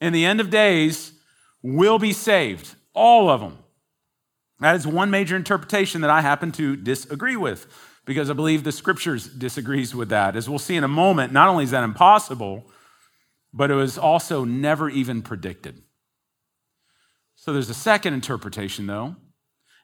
in 0.00 0.12
the 0.12 0.24
end 0.24 0.40
of 0.40 0.48
days, 0.48 1.12
will 1.62 1.98
be 1.98 2.12
saved. 2.12 2.74
All 2.94 3.30
of 3.30 3.40
them. 3.40 3.58
That 4.60 4.76
is 4.76 4.86
one 4.86 5.10
major 5.10 5.36
interpretation 5.36 6.02
that 6.02 6.10
I 6.10 6.20
happen 6.20 6.52
to 6.52 6.76
disagree 6.76 7.36
with 7.36 7.66
because 8.04 8.28
I 8.28 8.34
believe 8.34 8.64
the 8.64 8.72
scriptures 8.72 9.26
disagrees 9.26 9.94
with 9.94 10.08
that. 10.10 10.36
As 10.36 10.48
we'll 10.48 10.58
see 10.58 10.76
in 10.76 10.84
a 10.84 10.88
moment, 10.88 11.32
not 11.32 11.48
only 11.48 11.64
is 11.64 11.70
that 11.70 11.84
impossible, 11.84 12.64
but 13.52 13.70
it 13.70 13.74
was 13.74 13.96
also 13.96 14.44
never 14.44 14.88
even 14.90 15.22
predicted. 15.22 15.82
So 17.34 17.52
there's 17.52 17.70
a 17.70 17.74
second 17.74 18.14
interpretation, 18.14 18.86
though, 18.86 19.16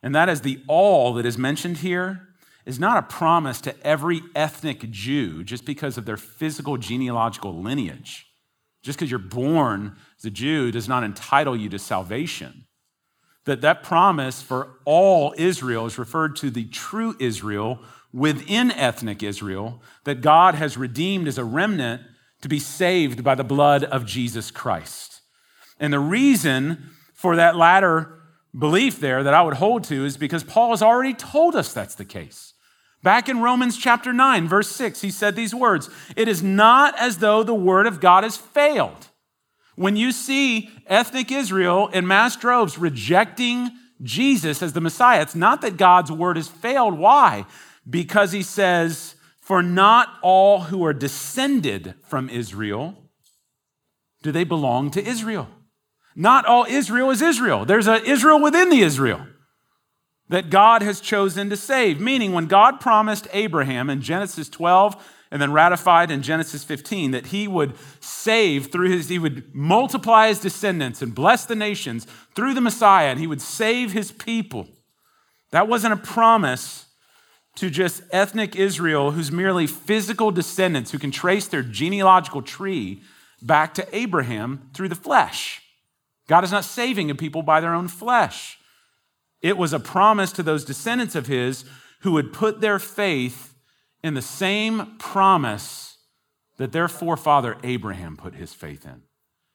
and 0.03 0.15
that 0.15 0.29
is 0.29 0.43
the 0.43 0.61
all 0.69 1.15
that 1.15 1.25
is 1.25 1.39
mentioned 1.39 1.79
here 1.79 2.29
is 2.67 2.79
not 2.79 2.99
a 2.99 3.03
promise 3.03 3.61
to 3.63 3.87
every 3.87 4.23
ethnic 4.35 4.91
Jew 4.91 5.43
just 5.43 5.65
because 5.65 5.97
of 5.97 6.05
their 6.05 6.17
physical 6.17 6.77
genealogical 6.77 7.63
lineage. 7.63 8.26
Just 8.87 8.99
because 8.99 9.11
you're 9.11 9.19
born 9.19 9.97
as 10.17 10.25
a 10.25 10.31
Jew 10.31 10.71
does 10.71 10.89
not 10.89 11.03
entitle 11.03 11.57
you 11.57 11.69
to 11.71 11.79
salvation 11.79 12.67
that 13.47 13.61
that 13.63 13.83
promise 13.83 14.43
for 14.43 14.77
all 14.85 15.35
Israel 15.39 15.87
is 15.87 15.99
referred 15.99 16.37
to 16.37 16.51
the 16.51 16.67
true 16.67 17.17
Israel 17.19 17.81
within 18.13 18.71
ethnic 18.71 19.25
Israel 19.25 19.83
that 20.05 20.21
God 20.21 20.55
has 20.55 20.77
redeemed 20.77 21.27
as 21.27 21.39
a 21.39 21.45
remnant 21.45 22.03
to 22.43 22.49
be 22.49 22.61
saved 22.61 23.25
by 23.25 23.35
the 23.35 23.45
blood 23.45 23.83
of 23.83 24.05
Jesus 24.05 24.53
Christ. 24.53 25.23
And 25.81 25.93
the 25.93 25.99
reason 25.99 26.91
for 27.13 27.35
that 27.35 27.57
latter 27.57 28.21
belief 28.57 29.01
there 29.01 29.25
that 29.25 29.35
I 29.35 29.43
would 29.43 29.55
hold 29.55 29.83
to 29.85 30.05
is 30.05 30.17
because 30.17 30.45
Paul 30.45 30.71
has 30.71 30.83
already 30.83 31.13
told 31.13 31.57
us 31.57 31.73
that's 31.73 31.97
the 31.97 32.05
case. 32.05 32.55
Back 33.07 33.29
in 33.29 33.39
Romans 33.39 33.79
chapter 33.79 34.13
9, 34.13 34.49
verse 34.49 34.67
6, 34.67 35.01
he 35.01 35.13
said 35.13 35.37
these 35.37 35.55
words 35.55 35.89
It 36.17 36.27
is 36.27 36.43
not 36.43 36.99
as 36.99 37.19
though 37.19 37.45
the 37.45 37.55
word 37.55 37.87
of 37.87 38.01
God 38.01 38.25
has 38.25 38.37
failed. 38.37 39.11
When 39.77 39.95
you 39.95 40.11
see 40.11 40.71
ethnic 40.89 41.31
Israel 41.31 41.87
in 41.87 42.05
mass 42.05 42.35
droves 42.35 42.79
rejecting 42.79 43.71
Jesus 44.03 44.61
as 44.61 44.73
the 44.73 44.81
Messiah, 44.81 45.23
it's 45.23 45.37
not 45.37 45.61
that 45.61 45.77
God's 45.77 46.11
word 46.11 46.35
has 46.35 46.49
failed. 46.49 46.99
Why? 46.99 47.47
Because 47.89 48.33
he 48.33 48.43
says, 48.43 49.15
For 49.41 49.63
not 49.63 50.09
all 50.21 50.63
who 50.63 50.85
are 50.85 50.93
descended 50.93 51.95
from 52.09 52.29
Israel 52.29 52.97
do 54.25 54.33
they 54.33 54.43
belong 54.43 54.91
to 54.91 55.09
Israel. 55.09 55.47
Not 56.17 56.45
all 56.45 56.67
Israel 56.69 57.13
is 57.13 57.23
Israel. 57.23 57.65
There's 57.65 57.87
an 57.87 58.05
Israel 58.05 58.43
within 58.43 58.69
the 58.69 58.81
Israel 58.81 59.29
that 60.29 60.51
God 60.51 60.83
has 60.83 61.01
chosen 61.01 61.51
to 61.51 61.57
save. 61.57 62.01
Meaning, 62.01 62.33
when 62.33 62.47
God 62.47 62.81
promised 62.81 63.29
Abraham 63.33 63.89
in 63.89 64.03
Genesis 64.03 64.49
12 64.49 65.13
and 65.31 65.41
then 65.41 65.53
ratified 65.53 66.11
in 66.11 66.23
Genesis 66.23 66.65
15 66.65 67.13
that 67.13 67.27
he 67.27 67.49
would 67.49 67.75
save 68.01 68.71
through 68.71 68.91
his, 68.91 69.09
he 69.09 69.19
would 69.19 69.55
multiply 69.55 70.29
his 70.29 70.41
descendants 70.41 71.03
and 71.03 71.15
bless 71.15 71.45
the 71.45 71.57
nations 71.57 72.07
through 72.35 72.55
the 72.55 72.61
Messiah, 72.61 73.09
and 73.09 73.21
he 73.21 73.27
would 73.27 73.43
save 73.43 73.93
his 73.93 74.13
people. 74.13 74.69
That 75.51 75.69
wasn't 75.69 75.95
a 75.95 75.97
promise 75.97 76.87
to 77.57 77.71
just 77.71 78.03
ethnic 78.11 78.55
Israel 78.55 79.13
who's 79.13 79.33
merely 79.33 79.67
physical 79.67 80.31
descendants 80.31 80.91
who 80.91 80.99
can 80.99 81.11
trace 81.11 81.49
their 81.49 81.63
genealogical 81.63 82.43
tree 82.43 83.03
back 83.43 83.75
to 83.75 83.97
Abraham 83.97 84.71
through 84.75 84.89
the 84.89 84.95
flesh. 84.95 85.63
God 86.29 86.45
is 86.45 86.53
not 86.53 86.65
saving 86.65 87.11
a 87.11 87.15
people 87.15 87.43
by 87.43 87.61
their 87.61 87.75
own 87.75 87.89
flesh. 87.89 88.59
It 89.43 89.57
was 89.57 89.73
a 89.73 89.81
promise 89.81 90.33
to 90.33 90.43
those 90.43 90.65
descendants 90.65 91.15
of 91.15 91.27
his 91.27 91.65
who 92.01 92.13
would 92.13 92.33
put 92.33 92.61
their 92.61 92.79
faith 92.79 93.55
in 94.03 94.15
the 94.15 94.23
same 94.23 94.97
promise 94.99 95.99
that 96.59 96.73
their 96.73 96.89
forefather 96.89 97.57
Abraham 97.63 98.17
put 98.17 98.35
his 98.35 98.55
faith 98.55 98.85
in. 98.85 99.03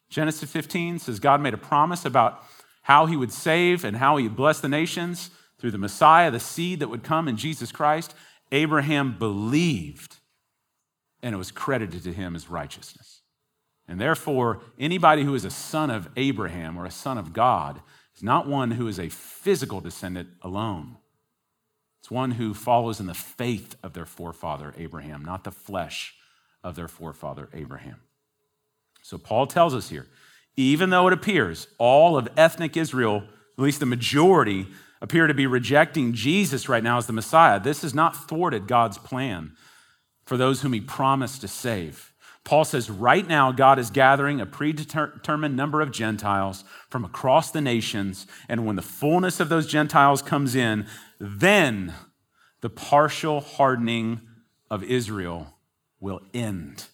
Genesis 0.10 0.52
15 0.52 1.00
says 1.00 1.20
God 1.20 1.42
made 1.42 1.54
a 1.54 1.58
promise 1.58 2.06
about 2.06 2.44
how 2.84 3.06
he 3.06 3.16
would 3.16 3.32
save 3.32 3.84
and 3.84 3.98
how 3.98 4.18
he 4.18 4.28
would 4.28 4.36
bless 4.36 4.60
the 4.60 4.68
nations 4.68 5.32
through 5.60 5.72
the 5.72 5.78
Messiah, 5.78 6.32
the 6.32 6.40
seed 6.40 6.80
that 6.80 6.90
would 6.90 7.04
come 7.04 7.28
in 7.28 7.38
Jesus 7.38 7.72
Christ. 7.72 8.14
Abraham 8.52 9.18
believed, 9.18 10.18
and 11.22 11.34
it 11.34 11.38
was 11.38 11.52
credited 11.52 12.04
to 12.04 12.12
him 12.12 12.36
as 12.36 12.50
righteousness. 12.50 13.22
And 13.88 14.00
therefore, 14.00 14.62
anybody 14.80 15.24
who 15.24 15.36
is 15.36 15.46
a 15.46 15.50
son 15.50 15.90
of 15.90 16.10
Abraham 16.18 16.78
or 16.78 16.86
a 16.86 16.92
son 16.92 17.18
of 17.18 17.34
God 17.34 17.82
is 18.22 18.24
not 18.24 18.48
one 18.48 18.70
who 18.70 18.88
is 18.88 19.00
a 19.00 19.10
physical 19.10 19.82
descendant 19.82 20.30
alone. 20.44 20.96
It's 22.02 22.12
one 22.12 22.30
who 22.30 22.54
follows 22.54 23.00
in 23.00 23.08
the 23.08 23.16
faith 23.16 23.76
of 23.82 23.94
their 23.94 24.06
forefather 24.06 24.76
Abraham, 24.78 25.26
not 25.26 25.44
the 25.44 25.52
flesh 25.52 26.14
of 26.64 26.76
their 26.76 26.88
forefather 26.88 27.50
Abraham. 27.52 28.00
So 29.02 29.18
Paul 29.18 29.48
tells 29.48 29.74
us 29.74 29.90
here 29.90 30.08
even 30.56 30.92
though 30.92 31.08
it 31.08 31.14
appears 31.14 31.68
all 31.80 32.16
of 32.16 32.28
ethnic 32.38 32.78
Israel, 32.78 33.24
at 33.58 33.64
least 33.64 33.80
the 33.80 33.88
majority, 33.88 34.68
appear 35.02 35.26
to 35.26 35.34
be 35.34 35.48
rejecting 35.48 36.14
Jesus 36.14 36.70
right 36.70 36.84
now 36.84 37.00
as 37.00 37.08
the 37.08 37.14
Messiah, 37.14 37.60
this 37.60 37.82
has 37.82 37.96
not 37.96 38.28
thwarted 38.28 38.68
God's 38.68 39.00
plan 39.00 39.54
for 40.26 40.38
those 40.38 40.62
whom 40.62 40.74
he 40.74 40.82
promised 40.82 41.42
to 41.42 41.48
save. 41.48 42.11
Paul 42.44 42.66
says, 42.66 42.90
right 42.90 43.28
now, 43.28 43.52
God 43.52 43.78
is 43.78 43.92
gathering 43.92 44.42
a 44.42 44.46
predetermined 44.46 45.56
number 45.56 45.80
of 45.80 45.92
Gentiles 45.92 46.64
from 46.90 47.06
across 47.06 47.52
the 47.52 47.62
nations. 47.62 48.26
And 48.50 48.66
when 48.66 48.76
the 48.76 48.82
fullness 48.82 49.40
of 49.40 49.50
those 49.50 49.68
Gentiles 49.68 50.22
comes 50.22 50.56
in, 50.56 50.88
then 51.20 51.94
the 52.62 52.70
partial 52.70 53.42
hardening 53.42 54.22
of 54.70 54.84
Israel 54.84 55.56
will 56.00 56.22
end. 56.34 56.86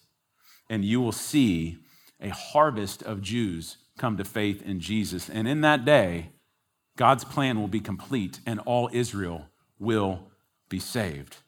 And 0.68 0.84
you 0.84 1.00
will 1.00 1.12
see 1.12 1.78
a 2.20 2.28
harvest 2.28 3.02
of 3.02 3.22
Jews 3.22 3.78
come 3.96 4.16
to 4.18 4.24
faith 4.24 4.62
in 4.62 4.80
Jesus. 4.80 5.30
And 5.30 5.48
in 5.48 5.62
that 5.62 5.84
day, 5.84 6.32
God's 6.96 7.24
plan 7.24 7.58
will 7.58 7.68
be 7.68 7.80
complete 7.80 8.40
and 8.44 8.60
all 8.60 8.90
Israel 8.92 9.46
will 9.78 10.30
be 10.68 10.78
saved. 10.78 11.38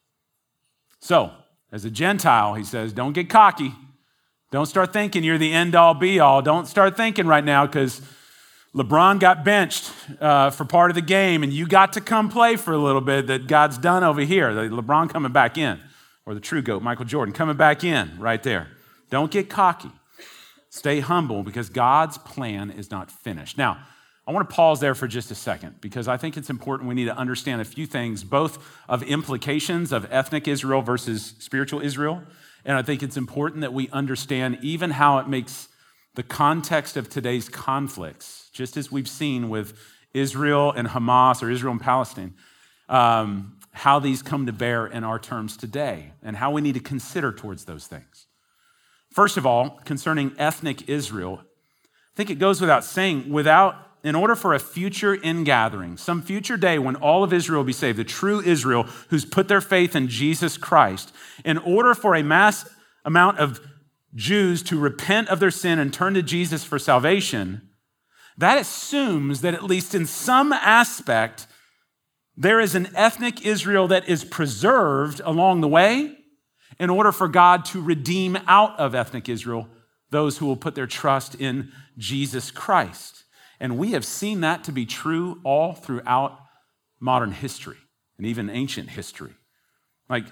So, 1.01 1.33
as 1.73 1.85
a 1.85 1.91
Gentile, 1.91 2.55
he 2.55 2.65
says, 2.65 2.93
don't 2.93 3.13
get 3.13 3.29
cocky. 3.29 3.75
Don't 4.51 4.67
start 4.67 4.93
thinking 4.93 5.23
you're 5.23 5.39
the 5.39 5.53
end 5.53 5.77
all 5.77 5.95
be 5.95 6.19
all. 6.19 6.43
Don't 6.43 6.67
start 6.67 6.97
thinking 6.97 7.27
right 7.27 7.45
now 7.45 7.67
because 7.67 8.01
LeBron 8.75 9.21
got 9.21 9.45
benched 9.45 9.93
uh, 10.21 10.51
for 10.51 10.65
part 10.65 10.91
of 10.91 10.97
the 10.97 11.03
game 11.03 11.45
and 11.45 11.53
you 11.53 11.69
got 11.69 11.93
to 11.93 12.01
come 12.01 12.29
play 12.29 12.57
for 12.57 12.73
a 12.73 12.79
little 12.79 13.01
bit 13.01 13.29
that 13.29 13.47
God's 13.47 13.79
done 13.79 14.03
over 14.03 14.23
here. 14.23 14.51
LeBron 14.51 15.09
coming 15.09 15.31
back 15.31 15.57
in, 15.57 15.79
or 16.27 16.35
the 16.35 16.41
true 16.41 16.63
GOAT, 16.63 16.83
Michael 16.83 17.05
Jordan, 17.05 17.33
coming 17.33 17.57
back 17.57 17.85
in 17.85 18.19
right 18.19 18.43
there. 18.43 18.67
Don't 19.09 19.31
get 19.31 19.49
cocky. 19.49 19.91
Stay 20.69 20.99
humble 20.99 21.45
because 21.45 21.69
God's 21.69 22.19
plan 22.19 22.71
is 22.71 22.91
not 22.91 23.11
finished. 23.11 23.57
Now, 23.57 23.79
I 24.27 24.33
want 24.33 24.49
to 24.49 24.55
pause 24.55 24.81
there 24.81 24.95
for 24.97 25.07
just 25.09 25.31
a 25.31 25.35
second 25.35 25.81
because 25.81 26.09
I 26.09 26.17
think 26.17 26.37
it's 26.37 26.51
important 26.51 26.89
we 26.89 26.95
need 26.97 27.07
to 27.07 27.17
understand 27.17 27.61
a 27.61 27.65
few 27.65 27.87
things, 27.87 28.25
both 28.25 28.59
of 28.89 29.03
implications 29.05 29.93
of 29.93 30.07
ethnic 30.13 30.49
Israel 30.49 30.83
versus 30.83 31.35
spiritual 31.39 31.81
Israel 31.81 32.23
and 32.65 32.77
I 32.77 32.83
think 32.83 33.03
it's 33.03 33.17
important 33.17 33.63
that 33.63 33.73
we 33.73 33.89
understand 33.91 34.59
even 34.63 34.91
how 34.91 35.19
it 35.19 35.29
makes 35.29 35.69
the 36.15 36.23
context 36.23 36.97
of 36.97 37.09
today's 37.09 37.49
conflicts, 37.49 38.51
just 38.53 38.77
as 38.77 38.91
we've 38.91 39.09
seen 39.09 39.49
with 39.49 39.79
Israel 40.13 40.73
and 40.73 40.89
Hamas 40.89 41.43
or 41.43 41.51
Israel 41.51 41.73
and 41.73 41.81
Palestine, 41.81 42.35
um, 42.89 43.57
how 43.73 44.01
these 44.01 44.23
come 44.23 44.47
to 44.47 44.53
bear 44.53 44.87
in 44.87 45.05
our 45.05 45.19
terms 45.19 45.57
today 45.57 46.13
and 46.23 46.37
how 46.37 46.51
we 46.51 46.61
need 46.61 46.75
to 46.75 46.81
consider 46.81 47.33
towards 47.33 47.65
those 47.65 47.87
things. 47.87 48.27
First 49.13 49.37
of 49.37 49.47
all, 49.47 49.81
concerning 49.85 50.33
ethnic 50.39 50.89
Israel, 50.89 51.41
I 51.43 52.17
think 52.17 52.31
it 52.31 52.39
goes 52.39 52.61
without 52.61 52.85
saying, 52.85 53.31
without 53.31 53.77
in 54.03 54.15
order 54.15 54.35
for 54.35 54.55
a 54.55 54.59
future 54.59 55.15
ingathering, 55.23 55.97
some 55.97 56.23
future 56.23 56.57
day 56.57 56.79
when 56.79 56.97
all 56.97 57.23
of 57.23 57.33
Israel 57.33 57.61
will 57.61 57.67
be 57.67 57.73
saved, 57.73 57.99
the 57.99 58.05
true 58.05 58.41
Israel 58.41 58.85
who's 59.09 59.25
put 59.25 59.49
their 59.49 59.61
faith 59.61 59.95
in 59.95 60.09
Jesus 60.09 60.57
Christ, 60.57 61.13
in 61.45 61.59
order 61.59 61.95
for 61.95 62.15
a 62.15 62.23
mass 62.23 62.69
amount 63.05 63.39
of 63.39 63.61
Jews 64.15 64.63
to 64.65 64.79
repent 64.79 65.29
of 65.29 65.41
their 65.41 65.51
sin 65.51 65.79
and 65.79 65.93
turn 65.93 66.15
to 66.15 66.23
Jesus 66.23 66.65
for 66.65 66.79
salvation, 66.79 67.69
that 68.37 68.59
assumes 68.59 69.43
that 69.43 69.55
at 69.55 69.65
least 69.65 69.95
in 69.95 70.07
some 70.07 70.53
aspect, 70.53 71.47
there 72.37 72.61
is 72.61 72.75
an 72.75 72.89
ethnic 72.95 73.45
Israel 73.45 73.87
that 73.89 74.09
is 74.09 74.25
preserved 74.25 75.21
along 75.25 75.61
the 75.61 75.69
way 75.69 76.17
in 76.79 76.89
order 76.89 77.13
for 77.13 77.29
God 77.29 77.67
to 77.67 77.83
redeem 77.83 78.39
out 78.47 78.79
of 78.79 78.95
ethnic 78.95 79.29
Israel 79.29 79.69
those 80.11 80.39
who 80.39 80.47
will 80.47 80.57
put 80.57 80.75
their 80.75 80.87
trust 80.87 81.35
in 81.35 81.71
Jesus 81.99 82.51
Christ. 82.51 83.25
And 83.61 83.77
we 83.77 83.93
have 83.93 84.05
seen 84.05 84.41
that 84.41 84.65
to 84.65 84.73
be 84.73 84.87
true 84.87 85.41
all 85.45 85.75
throughout 85.75 86.39
modern 86.99 87.33
history 87.33 87.77
and 88.17 88.27
even 88.27 88.49
ancient 88.49 88.91
history. 88.91 89.35
Like, 90.09 90.27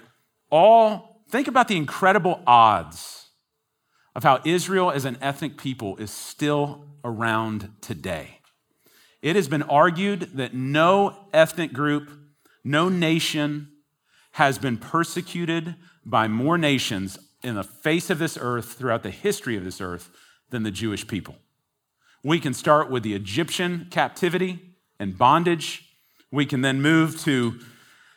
all, 0.51 1.23
think 1.29 1.47
about 1.47 1.67
the 1.67 1.77
incredible 1.77 2.41
odds 2.47 3.27
of 4.15 4.23
how 4.23 4.41
Israel 4.43 4.91
as 4.91 5.05
an 5.05 5.17
ethnic 5.21 5.57
people 5.57 5.95
is 5.97 6.11
still 6.11 6.85
around 7.03 7.71
today. 7.81 8.39
It 9.21 9.35
has 9.35 9.47
been 9.47 9.63
argued 9.63 10.31
that 10.35 10.53
no 10.53 11.27
ethnic 11.33 11.71
group, 11.71 12.09
no 12.63 12.89
nation 12.89 13.69
has 14.33 14.57
been 14.57 14.77
persecuted 14.77 15.75
by 16.05 16.27
more 16.27 16.57
nations 16.57 17.19
in 17.43 17.55
the 17.55 17.63
face 17.63 18.09
of 18.09 18.19
this 18.19 18.37
earth 18.39 18.73
throughout 18.73 19.03
the 19.03 19.11
history 19.11 19.55
of 19.55 19.63
this 19.63 19.81
earth 19.81 20.09
than 20.49 20.63
the 20.63 20.71
Jewish 20.71 21.07
people. 21.07 21.35
We 22.23 22.39
can 22.39 22.53
start 22.53 22.89
with 22.89 23.03
the 23.03 23.13
Egyptian 23.13 23.87
captivity 23.89 24.59
and 24.99 25.17
bondage. 25.17 25.85
We 26.31 26.45
can 26.45 26.61
then 26.61 26.81
move 26.81 27.17
to 27.21 27.59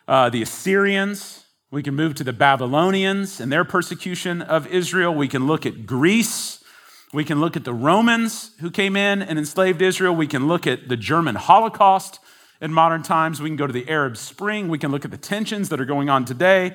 uh, 0.09 0.29
the 0.29 0.43
Assyrians. 0.43 1.45
We 1.71 1.85
can 1.85 1.95
move 1.95 2.17
to 2.17 2.25
the 2.25 2.33
Babylonians 2.33 3.41
and 3.41 3.53
their 3.53 3.65
persecution 3.65 4.43
of 4.43 4.67
Israel. 4.67 5.15
We 5.15 5.29
can 5.29 5.47
look 5.47 5.65
at 5.65 5.87
Greece. 5.87 6.65
We 7.13 7.25
can 7.25 7.41
look 7.41 7.57
at 7.57 7.63
the 7.63 7.73
Romans 7.73 8.51
who 8.59 8.73
came 8.73 8.97
in 8.97 9.23
and 9.23 9.39
enslaved 9.39 9.81
Israel. 9.81 10.17
We 10.17 10.27
can 10.27 10.49
look 10.49 10.67
at 10.67 10.89
the 10.89 10.97
German 10.97 11.37
Holocaust 11.37 12.19
in 12.61 12.73
modern 12.73 13.05
times. 13.05 13.41
We 13.41 13.51
can 13.51 13.57
go 13.57 13.69
to 13.69 13.73
the 13.73 13.89
Arab 13.89 14.17
Spring. 14.17 14.69
We 14.69 14.79
can 14.79 14.91
look 14.91 15.05
at 15.05 15.13
the 15.13 15.17
tensions 15.17 15.69
that 15.69 15.81
are 15.81 15.85
going 15.85 16.11
on 16.11 16.25
today. 16.25 16.75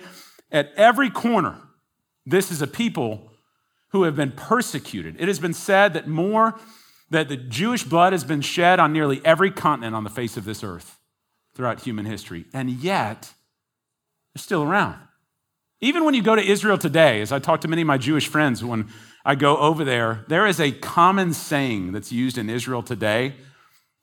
At 0.50 0.72
every 0.78 1.10
corner, 1.10 1.58
this 2.26 2.52
is 2.52 2.62
a 2.62 2.68
people 2.68 3.34
who 3.90 4.04
have 4.04 4.16
been 4.16 4.32
persecuted. 4.32 5.18
It 5.20 5.28
has 5.28 5.40
been 5.40 5.54
said 5.54 5.94
that 5.94 6.08
more 6.08 6.58
that 7.10 7.30
the 7.30 7.38
Jewish 7.38 7.84
blood 7.84 8.14
has 8.14 8.24
been 8.24 8.42
shed 8.42 8.80
on 8.80 8.94
nearly 8.94 9.22
every 9.24 9.52
continent 9.52 9.96
on 9.96 10.04
the 10.04 10.10
face 10.10 10.38
of 10.38 10.46
this 10.46 10.64
earth 10.64 11.00
throughout 11.56 11.82
human 11.82 12.06
history, 12.06 12.46
and 12.54 12.70
yet 12.70 13.34
they're 14.34 14.42
still 14.42 14.64
around. 14.64 15.00
Even 15.80 16.06
when 16.06 16.14
you 16.14 16.24
go 16.24 16.36
to 16.36 16.42
Israel 16.42 16.78
today, 16.78 17.22
as 17.22 17.32
I 17.32 17.40
talk 17.40 17.62
to 17.62 17.68
many 17.68 17.84
of 17.84 17.88
my 17.88 17.98
Jewish 17.98 18.28
friends 18.28 18.64
when 18.64 18.90
I 19.24 19.36
go 19.36 19.58
over 19.58 19.84
there, 19.84 20.26
there 20.28 20.48
is 20.48 20.60
a 20.60 20.72
common 20.72 21.34
saying 21.34 21.92
that's 21.92 22.12
used 22.12 22.38
in 22.38 22.50
Israel 22.50 22.82
today. 22.82 23.36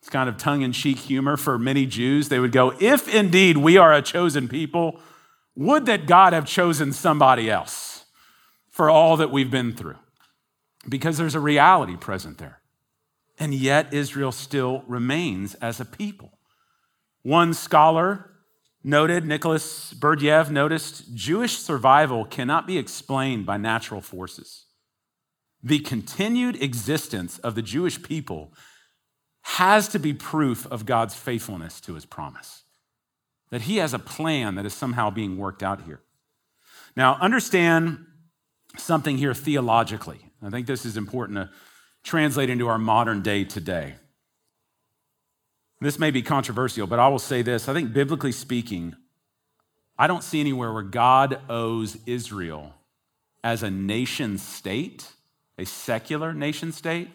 It's 0.00 0.10
kind 0.10 0.28
of 0.28 0.36
tongue 0.36 0.62
in 0.62 0.72
cheek 0.72 0.98
humor 0.98 1.36
for 1.36 1.58
many 1.58 1.86
Jews. 1.86 2.28
They 2.28 2.38
would 2.38 2.52
go, 2.52 2.74
If 2.78 3.12
indeed 3.12 3.56
we 3.56 3.76
are 3.76 3.92
a 3.92 4.02
chosen 4.02 4.48
people, 4.48 5.00
would 5.56 5.86
that 5.86 6.06
God 6.06 6.32
have 6.32 6.46
chosen 6.46 6.92
somebody 6.92 7.50
else 7.50 8.04
for 8.70 8.90
all 8.90 9.16
that 9.16 9.30
we've 9.30 9.50
been 9.50 9.74
through? 9.74 9.98
Because 10.88 11.16
there's 11.16 11.34
a 11.34 11.40
reality 11.40 11.96
present 11.96 12.38
there. 12.38 12.60
And 13.38 13.54
yet, 13.54 13.92
Israel 13.92 14.32
still 14.32 14.84
remains 14.86 15.54
as 15.56 15.80
a 15.80 15.84
people. 15.84 16.38
One 17.22 17.54
scholar 17.54 18.30
noted, 18.82 19.24
Nicholas 19.24 19.94
Berdyaev 19.94 20.50
noticed, 20.50 21.14
Jewish 21.14 21.56
survival 21.56 22.24
cannot 22.24 22.66
be 22.66 22.78
explained 22.78 23.46
by 23.46 23.56
natural 23.56 24.00
forces. 24.00 24.66
The 25.62 25.78
continued 25.78 26.62
existence 26.62 27.38
of 27.38 27.54
the 27.54 27.62
Jewish 27.62 28.02
people 28.02 28.52
has 29.42 29.88
to 29.88 29.98
be 29.98 30.12
proof 30.12 30.66
of 30.66 30.86
God's 30.86 31.14
faithfulness 31.14 31.80
to 31.82 31.94
his 31.94 32.04
promise, 32.04 32.62
that 33.50 33.62
he 33.62 33.78
has 33.78 33.94
a 33.94 33.98
plan 33.98 34.54
that 34.54 34.66
is 34.66 34.74
somehow 34.74 35.10
being 35.10 35.38
worked 35.38 35.62
out 35.62 35.82
here. 35.82 36.02
Now, 36.96 37.16
understand 37.20 38.04
something 38.76 39.18
here 39.18 39.34
theologically. 39.34 40.20
I 40.42 40.50
think 40.50 40.66
this 40.66 40.84
is 40.84 40.96
important 40.96 41.38
to 41.38 41.50
translate 42.04 42.50
into 42.50 42.68
our 42.68 42.78
modern 42.78 43.22
day 43.22 43.44
today. 43.44 43.94
This 45.80 45.98
may 45.98 46.10
be 46.10 46.22
controversial, 46.22 46.86
but 46.86 46.98
I 46.98 47.08
will 47.08 47.18
say 47.18 47.42
this. 47.42 47.68
I 47.68 47.72
think 47.72 47.92
biblically 47.92 48.30
speaking, 48.30 48.94
I 49.98 50.06
don't 50.06 50.22
see 50.22 50.40
anywhere 50.40 50.72
where 50.72 50.82
God 50.82 51.40
owes 51.48 51.98
Israel 52.06 52.74
as 53.42 53.62
a 53.62 53.70
nation 53.70 54.38
state, 54.38 55.12
a 55.58 55.64
secular 55.64 56.32
nation 56.32 56.72
state, 56.72 57.08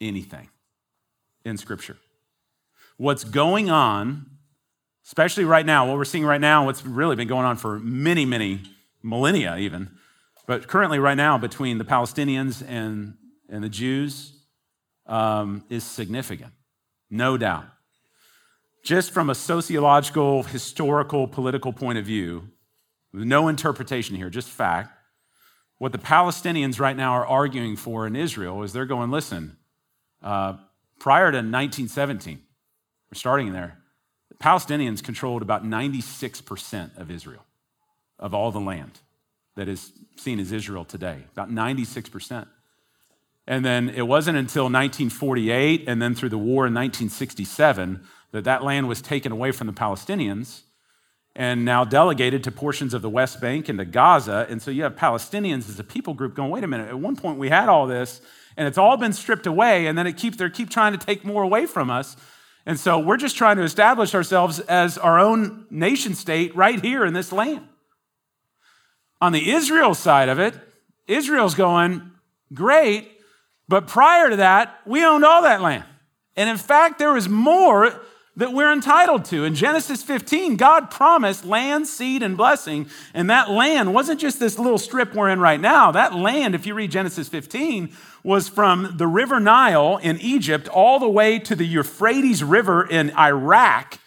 anything 0.00 0.48
in 1.44 1.56
Scripture. 1.56 1.96
What's 2.96 3.24
going 3.24 3.70
on, 3.70 4.26
especially 5.04 5.44
right 5.44 5.66
now, 5.66 5.86
what 5.86 5.96
we're 5.96 6.04
seeing 6.04 6.24
right 6.24 6.40
now, 6.40 6.64
what's 6.66 6.84
really 6.84 7.16
been 7.16 7.28
going 7.28 7.44
on 7.44 7.56
for 7.56 7.78
many, 7.78 8.24
many 8.24 8.62
millennia 9.02 9.56
even, 9.56 9.90
but 10.46 10.68
currently 10.68 10.98
right 10.98 11.16
now 11.16 11.38
between 11.38 11.78
the 11.78 11.84
Palestinians 11.84 12.66
and 12.66 13.14
and 13.48 13.62
the 13.62 13.68
Jews 13.68 14.32
um, 15.06 15.64
is 15.68 15.84
significant, 15.84 16.52
no 17.10 17.36
doubt. 17.36 17.64
Just 18.84 19.10
from 19.10 19.30
a 19.30 19.34
sociological, 19.34 20.44
historical, 20.44 21.26
political 21.26 21.72
point 21.72 21.98
of 21.98 22.04
view, 22.04 22.48
no 23.12 23.48
interpretation 23.48 24.16
here, 24.16 24.30
just 24.30 24.48
fact, 24.48 24.90
What 25.78 25.92
the 25.92 25.98
Palestinians 25.98 26.80
right 26.80 26.96
now 26.96 27.12
are 27.12 27.26
arguing 27.26 27.76
for 27.76 28.06
in 28.06 28.16
Israel 28.16 28.62
is 28.62 28.72
they're 28.72 28.86
going, 28.86 29.10
listen, 29.10 29.56
uh, 30.22 30.54
prior 30.98 31.30
to 31.30 31.38
1917, 31.38 32.40
we're 33.10 33.14
starting 33.14 33.52
there, 33.52 33.78
the 34.30 34.36
Palestinians 34.36 35.02
controlled 35.02 35.42
about 35.42 35.64
96% 35.64 36.96
of 36.98 37.10
Israel, 37.10 37.44
of 38.18 38.34
all 38.34 38.50
the 38.50 38.60
land 38.60 39.00
that 39.56 39.68
is 39.68 39.92
seen 40.16 40.38
as 40.40 40.52
Israel 40.52 40.84
today, 40.84 41.24
about 41.32 41.50
96%. 41.50 42.46
And 43.46 43.64
then 43.64 43.90
it 43.90 44.02
wasn't 44.02 44.38
until 44.38 44.64
1948 44.64 45.84
and 45.86 46.02
then 46.02 46.14
through 46.14 46.30
the 46.30 46.38
war 46.38 46.66
in 46.66 46.74
1967 46.74 48.04
that 48.32 48.44
that 48.44 48.64
land 48.64 48.88
was 48.88 49.00
taken 49.00 49.30
away 49.30 49.52
from 49.52 49.66
the 49.66 49.72
Palestinians 49.72 50.62
and 51.36 51.64
now 51.64 51.84
delegated 51.84 52.42
to 52.44 52.50
portions 52.50 52.94
of 52.94 53.02
the 53.02 53.10
West 53.10 53.40
Bank 53.40 53.68
and 53.68 53.78
to 53.78 53.84
Gaza. 53.84 54.46
And 54.48 54.60
so 54.60 54.70
you 54.70 54.82
have 54.82 54.96
Palestinians 54.96 55.68
as 55.68 55.78
a 55.78 55.84
people 55.84 56.14
group 56.14 56.34
going, 56.34 56.50
wait 56.50 56.64
a 56.64 56.66
minute, 56.66 56.88
at 56.88 56.98
one 56.98 57.14
point 57.14 57.38
we 57.38 57.50
had 57.50 57.68
all 57.68 57.86
this 57.86 58.20
and 58.56 58.66
it's 58.66 58.78
all 58.78 58.96
been 58.96 59.12
stripped 59.12 59.46
away 59.46 59.86
and 59.86 59.96
then 59.96 60.06
it 60.06 60.16
keeps, 60.16 60.38
they 60.38 60.50
keep 60.50 60.70
trying 60.70 60.92
to 60.92 60.98
take 60.98 61.24
more 61.24 61.42
away 61.42 61.66
from 61.66 61.90
us. 61.90 62.16
And 62.64 62.80
so 62.80 62.98
we're 62.98 63.16
just 63.16 63.36
trying 63.36 63.58
to 63.58 63.62
establish 63.62 64.14
ourselves 64.14 64.58
as 64.60 64.98
our 64.98 65.20
own 65.20 65.66
nation 65.70 66.14
state 66.14 66.56
right 66.56 66.82
here 66.82 67.04
in 67.04 67.14
this 67.14 67.30
land. 67.30 67.68
On 69.20 69.32
the 69.32 69.52
Israel 69.52 69.94
side 69.94 70.28
of 70.28 70.40
it, 70.40 70.54
Israel's 71.06 71.54
going, 71.54 72.10
great, 72.52 73.15
but 73.68 73.86
prior 73.86 74.30
to 74.30 74.36
that, 74.36 74.80
we 74.86 75.04
owned 75.04 75.24
all 75.24 75.42
that 75.42 75.60
land. 75.60 75.84
And 76.36 76.48
in 76.48 76.56
fact, 76.56 76.98
there 76.98 77.12
was 77.12 77.28
more 77.28 78.00
that 78.36 78.52
we're 78.52 78.72
entitled 78.72 79.24
to. 79.24 79.44
In 79.44 79.54
Genesis 79.54 80.02
15, 80.02 80.56
God 80.56 80.90
promised 80.90 81.46
land, 81.46 81.86
seed, 81.86 82.22
and 82.22 82.36
blessing. 82.36 82.88
And 83.14 83.30
that 83.30 83.50
land 83.50 83.94
wasn't 83.94 84.20
just 84.20 84.38
this 84.38 84.58
little 84.58 84.76
strip 84.76 85.14
we're 85.14 85.30
in 85.30 85.40
right 85.40 85.60
now. 85.60 85.90
That 85.90 86.14
land, 86.14 86.54
if 86.54 86.66
you 86.66 86.74
read 86.74 86.90
Genesis 86.90 87.28
15, 87.28 87.94
was 88.22 88.48
from 88.48 88.94
the 88.98 89.06
River 89.06 89.40
Nile 89.40 89.96
in 90.02 90.20
Egypt 90.20 90.68
all 90.68 90.98
the 90.98 91.08
way 91.08 91.38
to 91.38 91.56
the 91.56 91.66
Euphrates 91.66 92.44
River 92.44 92.86
in 92.86 93.10
Iraq 93.16 93.98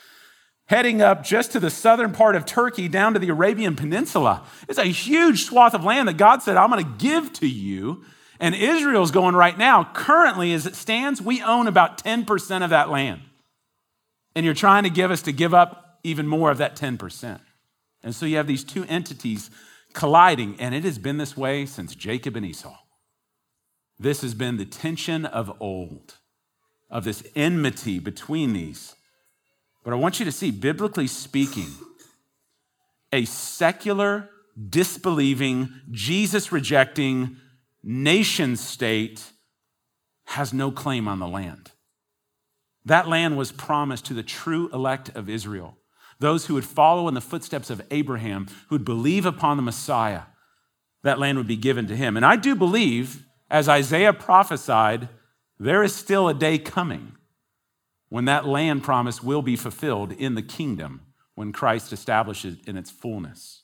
heading 0.67 1.01
up 1.01 1.23
just 1.23 1.51
to 1.51 1.59
the 1.59 1.71
southern 1.71 2.11
part 2.11 2.35
of 2.35 2.45
Turkey 2.45 2.87
down 2.87 3.13
to 3.13 3.19
the 3.19 3.29
Arabian 3.29 3.75
Peninsula. 3.75 4.45
It's 4.67 4.77
a 4.77 4.85
huge 4.85 5.45
swath 5.45 5.73
of 5.73 5.83
land 5.83 6.07
that 6.07 6.17
God 6.17 6.43
said, 6.43 6.57
I'm 6.57 6.69
going 6.69 6.85
to 6.85 6.91
give 7.03 7.33
to 7.33 7.47
you. 7.47 8.05
And 8.39 8.55
Israel's 8.55 9.11
going 9.11 9.35
right 9.35 9.57
now, 9.57 9.89
currently 9.93 10.53
as 10.53 10.65
it 10.65 10.75
stands, 10.75 11.21
we 11.21 11.41
own 11.41 11.67
about 11.67 12.01
10% 12.01 12.63
of 12.63 12.69
that 12.69 12.89
land. 12.89 13.21
And 14.33 14.45
you're 14.45 14.55
trying 14.55 14.83
to 14.83 14.89
give 14.89 15.11
us 15.11 15.21
to 15.23 15.33
give 15.33 15.53
up 15.53 15.99
even 16.03 16.25
more 16.25 16.49
of 16.49 16.57
that 16.59 16.77
10%. 16.77 17.41
And 18.01 18.15
so 18.15 18.25
you 18.25 18.37
have 18.37 18.47
these 18.47 18.63
two 18.63 18.85
entities 18.85 19.49
colliding, 19.93 20.55
and 20.59 20.73
it 20.73 20.83
has 20.85 20.97
been 20.97 21.17
this 21.17 21.35
way 21.35 21.65
since 21.65 21.95
Jacob 21.95 22.37
and 22.37 22.45
Esau. 22.45 22.77
This 23.99 24.21
has 24.21 24.33
been 24.33 24.55
the 24.55 24.65
tension 24.65 25.25
of 25.25 25.51
old, 25.59 26.15
of 26.89 27.03
this 27.03 27.23
enmity 27.35 27.99
between 27.99 28.53
these. 28.53 28.95
But 29.83 29.91
I 29.91 29.97
want 29.97 30.19
you 30.19 30.25
to 30.25 30.31
see, 30.31 30.51
biblically 30.51 31.07
speaking, 31.07 31.71
a 33.11 33.25
secular, 33.25 34.29
disbelieving, 34.69 35.69
Jesus 35.91 36.51
rejecting 36.53 37.35
nation 37.83 38.55
state 38.55 39.23
has 40.25 40.53
no 40.53 40.71
claim 40.71 41.07
on 41.07 41.19
the 41.19 41.27
land. 41.27 41.71
That 42.85 43.07
land 43.07 43.37
was 43.37 43.51
promised 43.51 44.05
to 44.05 44.13
the 44.13 44.23
true 44.23 44.69
elect 44.73 45.09
of 45.15 45.29
Israel, 45.29 45.77
those 46.19 46.45
who 46.45 46.53
would 46.53 46.65
follow 46.65 47.07
in 47.07 47.13
the 47.13 47.21
footsteps 47.21 47.69
of 47.69 47.81
Abraham, 47.91 48.47
who 48.67 48.75
would 48.75 48.85
believe 48.85 49.25
upon 49.25 49.57
the 49.57 49.63
Messiah. 49.63 50.23
That 51.03 51.19
land 51.19 51.37
would 51.37 51.47
be 51.47 51.55
given 51.55 51.87
to 51.87 51.95
him. 51.95 52.17
And 52.17 52.25
I 52.25 52.35
do 52.35 52.55
believe, 52.55 53.25
as 53.49 53.69
Isaiah 53.69 54.13
prophesied, 54.13 55.09
there 55.59 55.83
is 55.83 55.95
still 55.95 56.27
a 56.27 56.33
day 56.33 56.57
coming 56.57 57.13
when 58.09 58.25
that 58.25 58.47
land 58.47 58.83
promise 58.83 59.23
will 59.23 59.41
be 59.41 59.55
fulfilled 59.55 60.11
in 60.11 60.35
the 60.35 60.41
kingdom 60.41 61.01
when 61.35 61.53
Christ 61.53 61.93
establishes 61.93 62.55
it 62.55 62.67
in 62.67 62.75
its 62.75 62.91
fullness. 62.91 63.63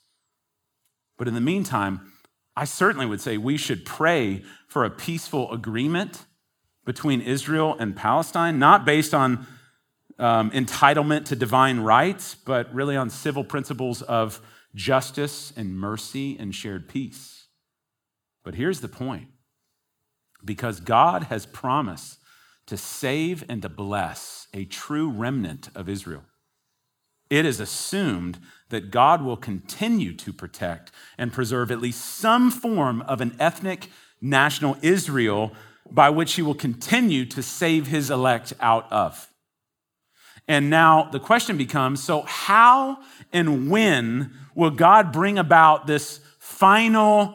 But 1.18 1.28
in 1.28 1.34
the 1.34 1.40
meantime, 1.40 2.12
I 2.56 2.64
certainly 2.64 3.06
would 3.06 3.20
say 3.20 3.36
we 3.36 3.56
should 3.56 3.84
pray 3.84 4.42
for 4.66 4.84
a 4.84 4.90
peaceful 4.90 5.52
agreement 5.52 6.24
between 6.84 7.20
Israel 7.20 7.76
and 7.78 7.94
Palestine, 7.94 8.58
not 8.58 8.84
based 8.84 9.12
on 9.12 9.46
um, 10.18 10.50
entitlement 10.52 11.26
to 11.26 11.36
divine 11.36 11.80
rights, 11.80 12.34
but 12.34 12.72
really 12.72 12.96
on 12.96 13.10
civil 13.10 13.44
principles 13.44 14.00
of 14.02 14.40
justice 14.74 15.52
and 15.56 15.78
mercy 15.78 16.36
and 16.38 16.54
shared 16.54 16.88
peace. 16.88 17.48
But 18.44 18.54
here's 18.54 18.80
the 18.80 18.88
point 18.88 19.28
because 20.44 20.80
God 20.80 21.24
has 21.24 21.44
promised 21.44 22.18
to 22.66 22.76
save 22.76 23.44
and 23.48 23.62
to 23.62 23.68
bless 23.68 24.46
a 24.54 24.64
true 24.64 25.10
remnant 25.10 25.68
of 25.74 25.88
Israel. 25.88 26.22
It 27.30 27.44
is 27.44 27.60
assumed 27.60 28.38
that 28.68 28.90
God 28.90 29.22
will 29.22 29.36
continue 29.36 30.12
to 30.14 30.32
protect 30.32 30.90
and 31.18 31.32
preserve 31.32 31.70
at 31.70 31.80
least 31.80 32.04
some 32.04 32.50
form 32.50 33.02
of 33.02 33.20
an 33.20 33.36
ethnic 33.38 33.90
national 34.20 34.76
Israel 34.82 35.52
by 35.90 36.10
which 36.10 36.34
he 36.34 36.42
will 36.42 36.54
continue 36.54 37.24
to 37.26 37.42
save 37.42 37.86
his 37.86 38.10
elect 38.10 38.52
out 38.60 38.90
of. 38.92 39.28
And 40.48 40.70
now 40.70 41.08
the 41.10 41.20
question 41.20 41.56
becomes 41.56 42.02
so, 42.02 42.22
how 42.22 42.98
and 43.32 43.70
when 43.70 44.32
will 44.54 44.70
God 44.70 45.12
bring 45.12 45.38
about 45.38 45.86
this 45.86 46.20
final 46.38 47.34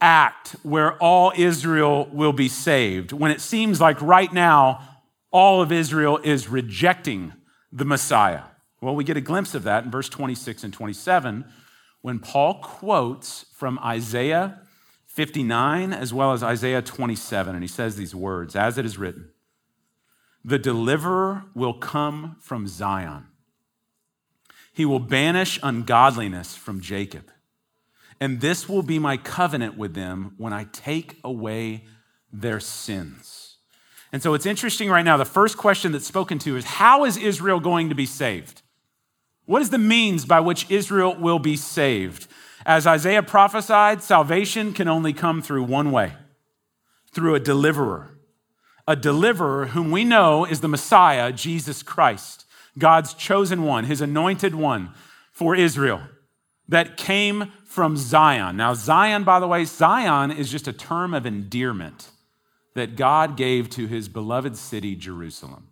act 0.00 0.56
where 0.62 0.94
all 0.94 1.32
Israel 1.36 2.08
will 2.12 2.32
be 2.32 2.48
saved 2.48 3.12
when 3.12 3.30
it 3.30 3.40
seems 3.40 3.80
like 3.80 4.00
right 4.00 4.32
now 4.32 4.80
all 5.30 5.62
of 5.62 5.70
Israel 5.70 6.18
is 6.24 6.48
rejecting 6.48 7.32
the 7.70 7.84
Messiah. 7.84 8.42
Well, 8.80 8.94
we 8.94 9.04
get 9.04 9.16
a 9.16 9.20
glimpse 9.20 9.54
of 9.54 9.62
that 9.64 9.84
in 9.84 9.90
verse 9.90 10.08
26 10.08 10.64
and 10.64 10.72
27 10.72 11.44
when 12.02 12.18
Paul 12.18 12.54
quotes 12.62 13.44
from 13.54 13.78
Isaiah 13.80 14.60
59 15.06 15.92
as 15.92 16.14
well 16.14 16.32
as 16.32 16.42
Isaiah 16.42 16.80
27, 16.80 17.54
and 17.54 17.62
he 17.62 17.68
says 17.68 17.96
these 17.96 18.14
words 18.14 18.56
As 18.56 18.78
it 18.78 18.86
is 18.86 18.96
written, 18.96 19.30
the 20.44 20.58
deliverer 20.58 21.44
will 21.54 21.74
come 21.74 22.36
from 22.40 22.66
Zion. 22.66 23.26
He 24.72 24.86
will 24.86 25.00
banish 25.00 25.58
ungodliness 25.62 26.56
from 26.56 26.80
Jacob 26.80 27.30
and 28.20 28.40
this 28.40 28.68
will 28.68 28.82
be 28.82 28.98
my 28.98 29.16
covenant 29.16 29.78
with 29.78 29.94
them 29.94 30.34
when 30.36 30.52
I 30.52 30.64
take 30.72 31.18
away 31.24 31.84
their 32.30 32.60
sins. 32.60 33.56
And 34.12 34.22
so 34.22 34.34
it's 34.34 34.46
interesting 34.46 34.90
right 34.90 35.04
now. 35.04 35.16
The 35.16 35.24
first 35.24 35.56
question 35.56 35.92
that's 35.92 36.06
spoken 36.06 36.38
to 36.40 36.56
is 36.56 36.64
how 36.64 37.04
is 37.04 37.16
Israel 37.16 37.60
going 37.60 37.88
to 37.88 37.94
be 37.94 38.06
saved? 38.06 38.60
What 39.50 39.62
is 39.62 39.70
the 39.70 39.78
means 39.78 40.26
by 40.26 40.38
which 40.38 40.70
Israel 40.70 41.16
will 41.16 41.40
be 41.40 41.56
saved? 41.56 42.28
As 42.64 42.86
Isaiah 42.86 43.24
prophesied, 43.24 44.00
salvation 44.00 44.72
can 44.72 44.86
only 44.86 45.12
come 45.12 45.42
through 45.42 45.64
one 45.64 45.90
way 45.90 46.12
through 47.12 47.34
a 47.34 47.40
deliverer. 47.40 48.16
A 48.86 48.94
deliverer 48.94 49.66
whom 49.66 49.90
we 49.90 50.04
know 50.04 50.44
is 50.44 50.60
the 50.60 50.68
Messiah, 50.68 51.32
Jesus 51.32 51.82
Christ, 51.82 52.44
God's 52.78 53.12
chosen 53.12 53.64
one, 53.64 53.86
his 53.86 54.00
anointed 54.00 54.54
one 54.54 54.90
for 55.32 55.56
Israel 55.56 56.02
that 56.68 56.96
came 56.96 57.50
from 57.64 57.96
Zion. 57.96 58.56
Now, 58.56 58.74
Zion, 58.74 59.24
by 59.24 59.40
the 59.40 59.48
way, 59.48 59.64
Zion 59.64 60.30
is 60.30 60.48
just 60.48 60.68
a 60.68 60.72
term 60.72 61.12
of 61.12 61.26
endearment 61.26 62.12
that 62.74 62.94
God 62.94 63.36
gave 63.36 63.68
to 63.70 63.88
his 63.88 64.08
beloved 64.08 64.56
city, 64.56 64.94
Jerusalem. 64.94 65.69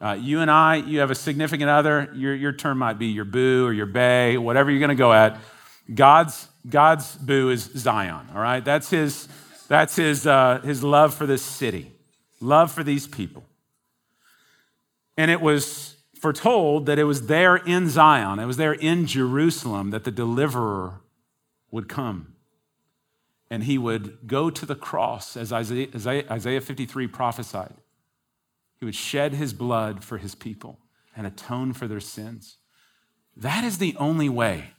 Uh, 0.00 0.12
you 0.12 0.40
and 0.40 0.50
I, 0.50 0.76
you 0.76 1.00
have 1.00 1.10
a 1.10 1.14
significant 1.14 1.68
other, 1.68 2.10
your, 2.14 2.34
your 2.34 2.52
term 2.52 2.78
might 2.78 2.98
be 2.98 3.06
your 3.06 3.24
boo 3.24 3.66
or 3.66 3.72
your 3.72 3.86
bay, 3.86 4.38
whatever 4.38 4.70
you're 4.70 4.78
going 4.78 4.90
to 4.90 4.94
go 4.94 5.12
at. 5.12 5.38
God's, 5.92 6.46
God's 6.68 7.16
boo 7.16 7.50
is 7.50 7.64
Zion, 7.64 8.28
all 8.32 8.40
right? 8.40 8.64
That's 8.64 8.90
his, 8.90 9.26
that's 9.66 9.96
his, 9.96 10.26
uh, 10.26 10.60
his 10.62 10.84
love 10.84 11.14
for 11.14 11.26
this 11.26 11.42
city, 11.42 11.90
love 12.40 12.70
for 12.70 12.84
these 12.84 13.08
people. 13.08 13.44
And 15.16 15.32
it 15.32 15.40
was 15.40 15.96
foretold 16.20 16.86
that 16.86 16.98
it 16.98 17.04
was 17.04 17.26
there 17.26 17.56
in 17.56 17.88
Zion, 17.88 18.38
it 18.38 18.46
was 18.46 18.56
there 18.56 18.74
in 18.74 19.06
Jerusalem 19.06 19.90
that 19.90 20.04
the 20.04 20.12
deliverer 20.12 21.00
would 21.72 21.88
come. 21.88 22.34
And 23.50 23.64
he 23.64 23.78
would 23.78 24.26
go 24.26 24.50
to 24.50 24.66
the 24.66 24.74
cross, 24.74 25.36
as 25.36 25.52
Isaiah, 25.52 25.88
Isaiah 26.30 26.60
53 26.60 27.06
prophesied. 27.06 27.74
He 28.78 28.84
would 28.84 28.94
shed 28.94 29.34
his 29.34 29.52
blood 29.52 30.04
for 30.04 30.18
his 30.18 30.34
people 30.34 30.78
and 31.16 31.26
atone 31.26 31.72
for 31.72 31.88
their 31.88 32.00
sins. 32.00 32.58
That 33.36 33.64
is 33.64 33.78
the 33.78 33.96
only 33.98 34.28
way 34.28 34.70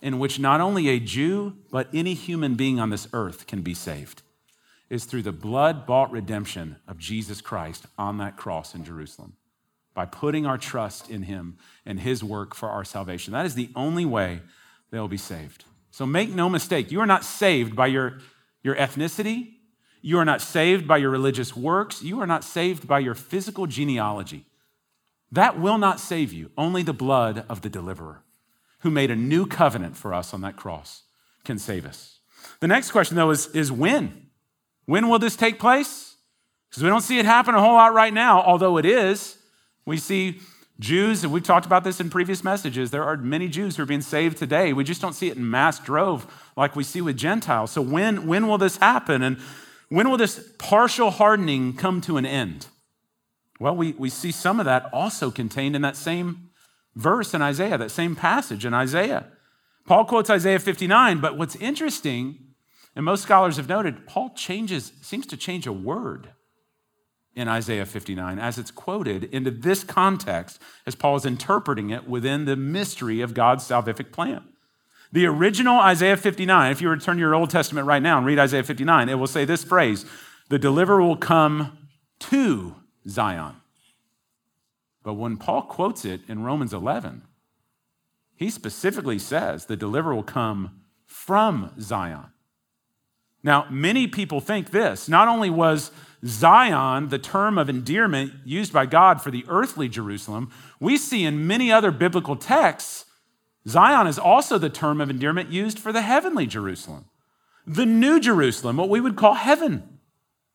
in 0.00 0.18
which 0.18 0.38
not 0.38 0.60
only 0.60 0.88
a 0.88 1.00
Jew, 1.00 1.56
but 1.70 1.88
any 1.92 2.14
human 2.14 2.54
being 2.54 2.78
on 2.78 2.90
this 2.90 3.08
earth 3.12 3.46
can 3.46 3.62
be 3.62 3.74
saved, 3.74 4.22
is 4.88 5.04
through 5.04 5.22
the 5.22 5.32
blood 5.32 5.86
bought 5.86 6.10
redemption 6.12 6.76
of 6.86 6.98
Jesus 6.98 7.40
Christ 7.40 7.86
on 7.98 8.18
that 8.18 8.36
cross 8.36 8.74
in 8.74 8.84
Jerusalem 8.84 9.34
by 9.94 10.04
putting 10.04 10.46
our 10.46 10.58
trust 10.58 11.10
in 11.10 11.24
Him 11.24 11.58
and 11.84 11.98
His 11.98 12.22
work 12.22 12.54
for 12.54 12.68
our 12.68 12.84
salvation. 12.84 13.32
That 13.32 13.46
is 13.46 13.56
the 13.56 13.70
only 13.74 14.04
way 14.04 14.42
they'll 14.90 15.08
be 15.08 15.16
saved. 15.16 15.64
So 15.90 16.06
make 16.06 16.30
no 16.30 16.48
mistake, 16.48 16.92
you 16.92 17.00
are 17.00 17.06
not 17.06 17.24
saved 17.24 17.74
by 17.74 17.88
your, 17.88 18.20
your 18.62 18.76
ethnicity. 18.76 19.54
You 20.00 20.18
are 20.18 20.24
not 20.24 20.40
saved 20.40 20.86
by 20.86 20.98
your 20.98 21.10
religious 21.10 21.56
works. 21.56 22.02
You 22.02 22.20
are 22.20 22.26
not 22.26 22.44
saved 22.44 22.86
by 22.86 23.00
your 23.00 23.14
physical 23.14 23.66
genealogy. 23.66 24.46
That 25.32 25.60
will 25.60 25.78
not 25.78 26.00
save 26.00 26.32
you. 26.32 26.50
Only 26.56 26.82
the 26.82 26.92
blood 26.92 27.44
of 27.48 27.62
the 27.62 27.68
deliverer, 27.68 28.22
who 28.80 28.90
made 28.90 29.10
a 29.10 29.16
new 29.16 29.46
covenant 29.46 29.96
for 29.96 30.14
us 30.14 30.32
on 30.32 30.40
that 30.42 30.56
cross, 30.56 31.02
can 31.44 31.58
save 31.58 31.84
us. 31.84 32.20
The 32.60 32.68
next 32.68 32.90
question, 32.90 33.16
though, 33.16 33.30
is, 33.30 33.48
is 33.48 33.70
when? 33.70 34.28
When 34.86 35.08
will 35.08 35.18
this 35.18 35.36
take 35.36 35.58
place? 35.58 36.16
Because 36.70 36.82
we 36.82 36.88
don't 36.88 37.02
see 37.02 37.18
it 37.18 37.26
happen 37.26 37.54
a 37.54 37.60
whole 37.60 37.74
lot 37.74 37.94
right 37.94 38.12
now, 38.12 38.42
although 38.42 38.78
it 38.78 38.86
is. 38.86 39.36
We 39.84 39.96
see 39.96 40.40
Jews, 40.80 41.24
and 41.24 41.32
we've 41.32 41.42
talked 41.42 41.66
about 41.66 41.82
this 41.82 41.98
in 41.98 42.08
previous 42.08 42.44
messages, 42.44 42.90
there 42.90 43.02
are 43.02 43.16
many 43.16 43.48
Jews 43.48 43.76
who 43.76 43.82
are 43.82 43.86
being 43.86 44.00
saved 44.00 44.38
today. 44.38 44.72
We 44.72 44.84
just 44.84 45.00
don't 45.00 45.14
see 45.14 45.28
it 45.28 45.36
in 45.36 45.50
mass 45.50 45.80
drove 45.80 46.26
like 46.56 46.76
we 46.76 46.84
see 46.84 47.00
with 47.00 47.16
Gentiles. 47.16 47.72
So 47.72 47.82
when, 47.82 48.26
when 48.28 48.46
will 48.46 48.58
this 48.58 48.76
happen? 48.76 49.22
And 49.22 49.38
when 49.88 50.08
will 50.08 50.16
this 50.16 50.52
partial 50.58 51.10
hardening 51.10 51.74
come 51.74 52.00
to 52.02 52.16
an 52.16 52.26
end? 52.26 52.66
Well, 53.58 53.74
we, 53.74 53.92
we 53.92 54.10
see 54.10 54.30
some 54.30 54.60
of 54.60 54.66
that 54.66 54.88
also 54.92 55.30
contained 55.30 55.74
in 55.74 55.82
that 55.82 55.96
same 55.96 56.50
verse 56.94 57.34
in 57.34 57.42
Isaiah, 57.42 57.78
that 57.78 57.90
same 57.90 58.14
passage 58.14 58.64
in 58.64 58.74
Isaiah. 58.74 59.26
Paul 59.86 60.04
quotes 60.04 60.30
Isaiah 60.30 60.58
59, 60.58 61.20
but 61.20 61.38
what's 61.38 61.56
interesting, 61.56 62.38
and 62.94 63.04
most 63.04 63.22
scholars 63.22 63.56
have 63.56 63.68
noted, 63.68 64.06
Paul 64.06 64.30
changes, 64.34 64.92
seems 65.00 65.26
to 65.28 65.36
change 65.36 65.66
a 65.66 65.72
word 65.72 66.30
in 67.34 67.48
Isaiah 67.48 67.86
59 67.86 68.38
as 68.38 68.58
it's 68.58 68.70
quoted 68.70 69.24
into 69.24 69.50
this 69.50 69.84
context 69.84 70.60
as 70.86 70.94
Paul 70.94 71.16
is 71.16 71.24
interpreting 71.24 71.90
it 71.90 72.08
within 72.08 72.44
the 72.44 72.56
mystery 72.56 73.20
of 73.20 73.32
God's 73.32 73.66
salvific 73.66 74.12
plan. 74.12 74.44
The 75.12 75.26
original 75.26 75.78
Isaiah 75.78 76.16
59, 76.16 76.70
if 76.70 76.80
you 76.80 76.90
return 76.90 77.16
to 77.16 77.20
your 77.20 77.34
Old 77.34 77.50
Testament 77.50 77.86
right 77.86 78.02
now 78.02 78.18
and 78.18 78.26
read 78.26 78.38
Isaiah 78.38 78.62
59, 78.62 79.08
it 79.08 79.14
will 79.14 79.26
say 79.26 79.44
this 79.44 79.64
phrase 79.64 80.04
The 80.48 80.58
deliverer 80.58 81.02
will 81.02 81.16
come 81.16 81.88
to 82.20 82.76
Zion. 83.08 83.56
But 85.02 85.14
when 85.14 85.38
Paul 85.38 85.62
quotes 85.62 86.04
it 86.04 86.20
in 86.28 86.42
Romans 86.42 86.74
11, 86.74 87.22
he 88.36 88.50
specifically 88.50 89.18
says 89.18 89.64
the 89.64 89.76
deliverer 89.76 90.14
will 90.14 90.22
come 90.22 90.82
from 91.06 91.72
Zion. 91.80 92.26
Now, 93.42 93.66
many 93.70 94.06
people 94.06 94.40
think 94.40 94.70
this. 94.70 95.08
Not 95.08 95.28
only 95.28 95.48
was 95.48 95.90
Zion, 96.24 97.08
the 97.08 97.18
term 97.18 97.56
of 97.56 97.70
endearment 97.70 98.32
used 98.44 98.72
by 98.72 98.86
God 98.86 99.22
for 99.22 99.30
the 99.30 99.44
earthly 99.48 99.88
Jerusalem, 99.88 100.50
we 100.80 100.96
see 100.96 101.24
in 101.24 101.46
many 101.46 101.72
other 101.72 101.90
biblical 101.90 102.36
texts, 102.36 103.06
Zion 103.68 104.06
is 104.06 104.18
also 104.18 104.58
the 104.58 104.70
term 104.70 105.00
of 105.00 105.10
endearment 105.10 105.50
used 105.50 105.78
for 105.78 105.92
the 105.92 106.02
heavenly 106.02 106.46
Jerusalem, 106.46 107.06
the 107.66 107.86
new 107.86 108.18
Jerusalem, 108.18 108.76
what 108.76 108.88
we 108.88 109.00
would 109.00 109.16
call 109.16 109.34
heaven, 109.34 109.98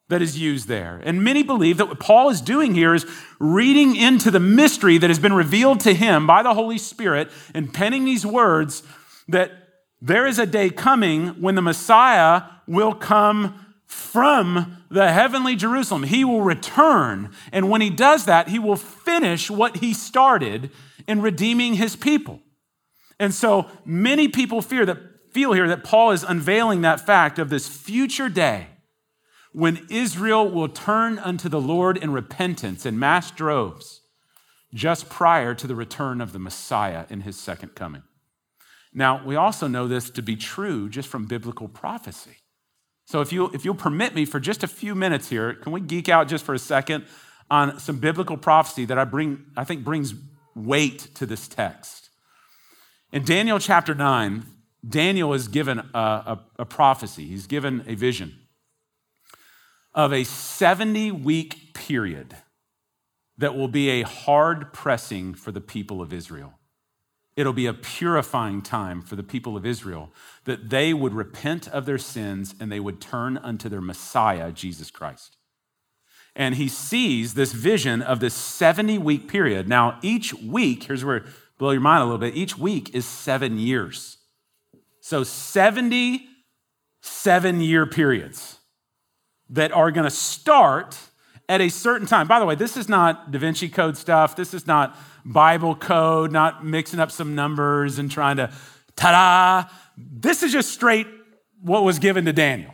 that 0.10 0.22
is 0.22 0.38
used 0.38 0.68
there. 0.68 1.02
And 1.04 1.24
many 1.24 1.44
believe 1.44 1.78
that 1.78 1.88
what 1.88 2.00
Paul 2.00 2.30
is 2.30 2.42
doing 2.42 2.76
here 2.76 2.94
is 2.94 3.06
reading 3.40 3.96
into 3.96 4.30
the 4.32 4.40
mystery 4.40 4.98
that 4.98 5.10
has 5.10 5.20
been 5.20 5.34
revealed 5.34 5.80
to 5.82 5.94
him 5.94 6.28
by 6.28 6.44
the 6.44 6.54
Holy 6.54 6.78
Spirit 6.78 7.32
and 7.54 7.74
penning 7.74 8.06
these 8.06 8.26
words 8.26 8.84
that 9.28 9.52
there 10.02 10.28
is 10.28 10.38
a 10.38 10.46
day 10.46 10.70
coming 10.70 11.30
when 11.42 11.56
the 11.56 11.62
Messiah 11.62 12.44
will 12.68 12.94
come 12.94 13.74
from 13.86 14.84
the 14.90 15.12
heavenly 15.12 15.56
Jerusalem. 15.56 16.04
He 16.04 16.26
will 16.26 16.42
return. 16.42 17.32
And 17.52 17.70
when 17.70 17.82
he 17.82 17.90
does 17.90 18.26
that, 18.26 18.50
he 18.50 18.60
will 18.60 18.76
finish 18.76 19.50
what 19.50 19.78
he 19.78 19.94
started 19.94 20.72
in 21.08 21.22
redeeming 21.22 21.76
his 21.76 21.96
people. 21.96 22.42
And 23.20 23.34
so 23.34 23.68
many 23.86 24.28
people 24.28 24.62
fear 24.62 24.86
that, 24.86 24.98
feel 25.32 25.54
here 25.54 25.68
that 25.68 25.84
Paul 25.84 26.12
is 26.12 26.24
unveiling 26.24 26.82
that 26.82 27.00
fact 27.00 27.40
of 27.40 27.50
this 27.50 27.68
future 27.68 28.30
day 28.30 28.68
when 29.52 29.86
Israel 29.90 30.50
will 30.50 30.68
turn 30.68 31.20
unto 31.20 31.48
the 31.48 31.62
Lord 31.62 31.98
in 31.98 32.12
repentance 32.12 32.86
in 32.86 32.98
mass 32.98 33.32
droves 33.32 34.02
just 34.74 35.10
prior 35.10 35.54
to 35.54 35.68
the 35.68 35.76
return 35.76 36.20
of 36.20 36.34
the 36.34 36.40
Messiah 36.40 37.06
in 37.10 37.22
his 37.22 37.40
second 37.40 37.76
coming. 37.76 38.04
Now, 38.94 39.24
we 39.24 39.36
also 39.36 39.68
know 39.68 39.88
this 39.88 40.10
to 40.12 40.22
be 40.22 40.36
true 40.36 40.90
just 40.90 41.08
from 41.08 41.26
biblical 41.26 41.68
prophecy. 41.68 42.38
So 43.06 43.22
if 43.22 43.32
you 43.32 43.50
if 43.54 43.66
you'll 43.66 43.76
permit 43.76 44.16
me 44.16 44.26
for 44.26 44.40
just 44.40 44.64
a 44.64 44.68
few 44.68 44.96
minutes 44.96 45.30
here, 45.30 45.54
can 45.54 45.72
we 45.72 45.82
geek 45.82 46.10
out 46.10 46.28
just 46.28 46.46
for 46.46 46.54
a 46.54 46.60
second 46.60 47.06
on 47.50 47.80
some 47.80 47.98
biblical 47.98 48.38
prophecy 48.38 48.86
that 48.86 48.98
I 48.98 49.04
bring 49.04 49.46
I 49.58 49.64
think 49.64 49.84
brings 49.84 50.14
weight 50.56 51.10
to 51.16 51.26
this 51.26 51.48
text. 51.48 52.10
In 53.14 53.24
Daniel 53.24 53.60
chapter 53.60 53.94
9, 53.94 54.44
Daniel 54.90 55.36
is 55.36 55.48
given 55.48 55.78
a, 55.78 55.84
a, 55.94 56.40
a 56.58 56.66
prophecy. 56.66 57.28
He's 57.28 57.46
given 57.46 57.84
a 57.86 57.94
vision 57.94 58.40
of 59.94 60.12
a 60.12 60.24
70 60.24 61.12
week 61.12 61.76
period 61.76 62.36
that 63.38 63.56
will 63.56 63.68
be 63.68 63.90
a 63.90 64.02
hard 64.02 64.74
pressing 64.74 65.36
for 65.36 65.52
the 65.52 65.62
people 65.62 66.02
of 66.02 66.12
Israel. 66.12 66.56
It'll 67.36 67.54
be 67.54 67.68
a 67.68 67.74
purifying 67.74 68.64
time 68.64 69.04
for 69.04 69.16
the 69.16 69.22
people 69.22 69.56
of 69.56 69.64
Israel 69.64 70.12
that 70.46 70.72
they 70.72 70.92
would 70.92 71.14
repent 71.14 71.68
of 71.68 71.86
their 71.86 72.00
sins 72.00 72.56
and 72.60 72.72
they 72.72 72.80
would 72.80 73.00
turn 73.00 73.38
unto 73.38 73.70
their 73.70 73.82
Messiah, 73.82 74.52
Jesus 74.52 74.90
Christ. 74.90 75.38
And 76.36 76.56
he 76.56 76.68
sees 76.68 77.36
this 77.36 77.52
vision 77.52 78.02
of 78.02 78.20
this 78.20 78.34
70 78.34 78.98
week 78.98 79.28
period. 79.28 79.70
Now, 79.70 80.00
each 80.02 80.34
week, 80.34 80.86
here's 80.86 81.06
where 81.06 81.26
blow 81.58 81.72
your 81.72 81.82
mind 81.82 82.02
a 82.02 82.06
little 82.06 82.20
bit 82.20 82.36
each 82.36 82.58
week 82.58 82.94
is 82.94 83.06
seven 83.06 83.58
years. 83.58 84.18
So, 85.02 85.24
70 85.24 86.30
seven 87.04 87.60
year 87.60 87.86
periods 87.86 88.60
that 89.50 89.74
are 89.74 89.92
going 89.92 90.06
to 90.06 90.10
start 90.10 90.98
at 91.50 91.60
a 91.60 91.70
certain 91.70 92.08
time. 92.08 92.28
By 92.28 92.40
the 92.40 92.46
way, 92.46 92.56
this 92.56 92.78
is 92.78 92.88
not 92.88 93.30
Da 93.32 93.40
Vinci 93.40 93.68
Code 93.68 93.98
stuff. 93.98 94.38
This 94.38 94.54
is 94.54 94.66
not 94.66 94.98
Bible 95.26 95.76
code, 95.76 96.32
not 96.32 96.66
mixing 96.66 97.00
up 97.00 97.12
some 97.12 97.36
numbers 97.36 98.00
and 98.00 98.10
trying 98.10 98.38
to 98.38 98.52
ta 98.96 99.12
da. 99.12 99.70
This 99.98 100.44
is 100.44 100.54
just 100.54 100.72
straight 100.72 101.08
what 101.62 101.84
was 101.84 102.00
given 102.00 102.24
to 102.26 102.34
Daniel. 102.34 102.74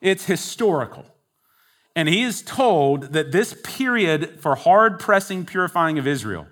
It's 0.00 0.24
historical. 0.24 1.04
And 1.94 2.08
he 2.08 2.22
is 2.22 2.40
told 2.40 3.12
that 3.12 3.32
this 3.32 3.54
period 3.62 4.40
for 4.40 4.54
hard 4.54 4.98
pressing 4.98 5.44
purifying 5.44 5.98
of 5.98 6.06
Israel, 6.06 6.46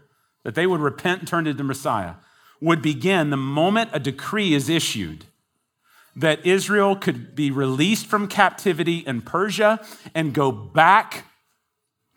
that 0.45 0.55
they 0.55 0.67
would 0.67 0.81
repent 0.81 1.21
and 1.21 1.29
turn 1.29 1.45
to 1.45 1.53
the 1.53 1.65
Messiah, 1.65 2.15
would 2.61 2.83
begin 2.83 3.31
the 3.31 3.37
moment 3.37 3.91
a 3.93 4.01
decree 4.01 4.55
is 4.55 4.69
issued 4.69 5.25
that 6.17 6.45
Israel 6.45 6.97
could 6.97 7.35
be 7.35 7.51
released 7.51 8.07
from 8.07 8.27
captivity 8.27 8.99
in 8.99 9.23
Persia 9.23 9.85
and 10.15 10.35
go 10.35 10.51
back 10.51 11.25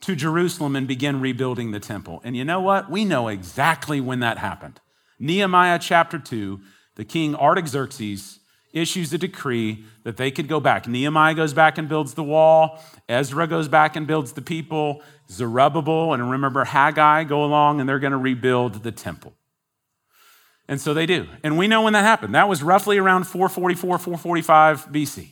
to 0.01 0.15
Jerusalem 0.15 0.75
and 0.75 0.87
begin 0.87 1.21
rebuilding 1.21 1.71
the 1.71 1.79
temple. 1.79 2.21
And 2.25 2.35
you 2.35 2.43
know 2.43 2.59
what? 2.59 2.89
We 2.89 3.05
know 3.05 3.29
exactly 3.29 4.01
when 4.01 4.19
that 4.19 4.37
happened. 4.37 4.81
Nehemiah 5.19 5.79
chapter 5.79 6.19
2, 6.19 6.59
the 6.95 7.05
king 7.05 7.35
Artaxerxes 7.35 8.39
issues 8.73 9.13
a 9.13 9.17
decree 9.17 9.85
that 10.03 10.17
they 10.17 10.31
could 10.31 10.47
go 10.47 10.59
back. 10.59 10.87
Nehemiah 10.87 11.35
goes 11.35 11.53
back 11.53 11.77
and 11.77 11.87
builds 11.87 12.15
the 12.15 12.23
wall. 12.23 12.83
Ezra 13.07 13.47
goes 13.47 13.67
back 13.67 13.95
and 13.95 14.07
builds 14.07 14.33
the 14.33 14.41
people. 14.41 15.01
Zerubbabel 15.29 16.13
and 16.13 16.31
remember 16.31 16.65
Haggai 16.65 17.23
go 17.23 17.43
along 17.43 17.79
and 17.79 17.87
they're 17.87 17.99
going 17.99 18.11
to 18.11 18.17
rebuild 18.17 18.83
the 18.83 18.91
temple. 18.91 19.33
And 20.67 20.81
so 20.81 20.93
they 20.93 21.05
do. 21.05 21.27
And 21.43 21.57
we 21.57 21.67
know 21.67 21.83
when 21.83 21.93
that 21.93 22.03
happened. 22.03 22.35
That 22.35 22.49
was 22.49 22.63
roughly 22.63 22.97
around 22.97 23.25
444, 23.25 23.99
445 23.99 24.91
BC 24.91 25.29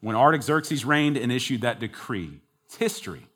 when 0.00 0.16
Artaxerxes 0.16 0.84
reigned 0.84 1.16
and 1.16 1.32
issued 1.32 1.62
that 1.62 1.80
decree. 1.80 2.42
It's 2.66 2.76
history. 2.76 3.26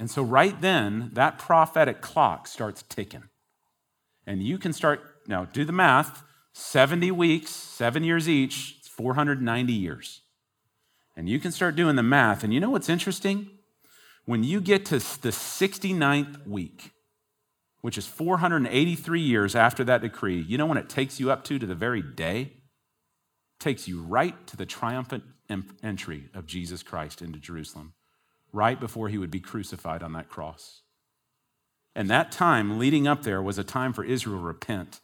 And 0.00 0.10
so, 0.10 0.22
right 0.22 0.58
then, 0.60 1.10
that 1.12 1.38
prophetic 1.38 2.00
clock 2.00 2.48
starts 2.48 2.82
ticking. 2.88 3.24
And 4.26 4.42
you 4.42 4.58
can 4.58 4.72
start, 4.72 5.00
now 5.28 5.44
do 5.44 5.64
the 5.64 5.72
math 5.72 6.24
70 6.60 7.10
weeks, 7.10 7.50
seven 7.50 8.04
years 8.04 8.28
each, 8.28 8.76
490 8.84 9.72
years. 9.72 10.20
And 11.16 11.28
you 11.28 11.40
can 11.40 11.52
start 11.52 11.74
doing 11.74 11.96
the 11.96 12.02
math. 12.02 12.44
And 12.44 12.52
you 12.52 12.60
know 12.60 12.70
what's 12.70 12.88
interesting? 12.88 13.50
When 14.26 14.44
you 14.44 14.60
get 14.60 14.84
to 14.86 14.98
the 14.98 15.30
69th 15.30 16.46
week, 16.46 16.92
which 17.80 17.96
is 17.96 18.06
483 18.06 19.20
years 19.20 19.56
after 19.56 19.82
that 19.84 20.02
decree, 20.02 20.38
you 20.38 20.58
know 20.58 20.66
when 20.66 20.78
it 20.78 20.88
takes 20.88 21.18
you 21.18 21.30
up 21.30 21.44
to, 21.44 21.58
to 21.58 21.66
the 21.66 21.74
very 21.74 22.02
day? 22.02 22.40
It 22.42 23.60
takes 23.60 23.88
you 23.88 24.02
right 24.02 24.46
to 24.46 24.56
the 24.56 24.66
triumphant 24.66 25.24
entry 25.82 26.28
of 26.34 26.46
Jesus 26.46 26.82
Christ 26.82 27.22
into 27.22 27.38
Jerusalem 27.38 27.94
right 28.52 28.78
before 28.78 29.08
he 29.08 29.18
would 29.18 29.30
be 29.30 29.40
crucified 29.40 30.02
on 30.02 30.12
that 30.12 30.28
cross. 30.28 30.82
And 31.94 32.08
that 32.10 32.30
time 32.30 32.78
leading 32.78 33.08
up 33.08 33.22
there 33.22 33.42
was 33.42 33.58
a 33.58 33.64
time 33.64 33.92
for 33.92 34.04
Israel 34.04 34.38
to 34.38 34.44
repent. 34.44 35.00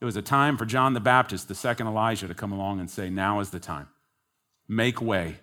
It 0.00 0.04
was 0.04 0.16
a 0.16 0.22
time 0.22 0.56
for 0.56 0.64
John 0.64 0.94
the 0.94 1.00
Baptist, 1.00 1.48
the 1.48 1.54
second 1.54 1.86
Elijah, 1.86 2.28
to 2.28 2.34
come 2.34 2.52
along 2.52 2.80
and 2.80 2.88
say, 2.88 3.10
Now 3.10 3.40
is 3.40 3.50
the 3.50 3.58
time. 3.58 3.88
Make 4.68 5.00
way, 5.00 5.40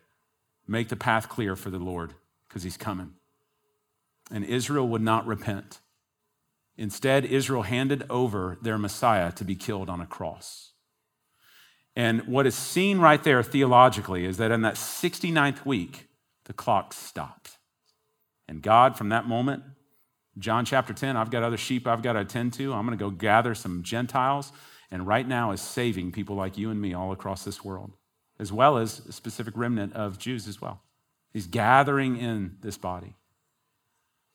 make 0.67 0.89
the 0.89 0.95
path 0.95 1.27
clear 1.27 1.55
for 1.55 1.69
the 1.69 1.79
Lord, 1.79 2.13
because 2.47 2.63
he's 2.63 2.77
coming. 2.77 3.13
And 4.31 4.45
Israel 4.45 4.87
would 4.87 5.01
not 5.01 5.27
repent. 5.27 5.79
Instead, 6.77 7.25
Israel 7.25 7.63
handed 7.63 8.05
over 8.09 8.57
their 8.61 8.77
Messiah 8.77 9.31
to 9.33 9.43
be 9.43 9.55
killed 9.55 9.89
on 9.89 10.01
a 10.01 10.05
cross. 10.05 10.71
And 11.95 12.27
what 12.27 12.45
is 12.45 12.55
seen 12.55 12.99
right 12.99 13.23
there 13.23 13.41
theologically 13.41 14.25
is 14.25 14.37
that 14.37 14.51
in 14.51 14.61
that 14.61 14.75
69th 14.75 15.65
week, 15.65 16.07
the 16.45 16.53
clock 16.53 16.93
stopped. 16.93 17.57
And 18.47 18.61
God, 18.61 18.97
from 18.97 19.09
that 19.09 19.27
moment, 19.27 19.63
John 20.37 20.65
chapter 20.65 20.93
10, 20.93 21.15
I've 21.15 21.31
got 21.31 21.43
other 21.43 21.57
sheep 21.57 21.87
I've 21.87 22.01
got 22.01 22.13
to 22.13 22.19
attend 22.19 22.53
to. 22.53 22.73
I'm 22.73 22.85
going 22.85 22.97
to 22.97 23.03
go 23.03 23.09
gather 23.09 23.55
some 23.55 23.83
Gentiles. 23.83 24.51
And 24.91 25.07
right 25.07 25.27
now 25.27 25.51
is 25.51 25.61
saving 25.61 26.11
people 26.11 26.35
like 26.35 26.57
you 26.57 26.69
and 26.69 26.81
me 26.81 26.93
all 26.93 27.11
across 27.11 27.43
this 27.43 27.63
world, 27.63 27.93
as 28.39 28.51
well 28.51 28.77
as 28.77 28.99
a 29.07 29.11
specific 29.11 29.55
remnant 29.57 29.93
of 29.93 30.19
Jews 30.19 30.47
as 30.47 30.61
well. 30.61 30.81
He's 31.31 31.47
gathering 31.47 32.17
in 32.17 32.57
this 32.61 32.77
body. 32.77 33.15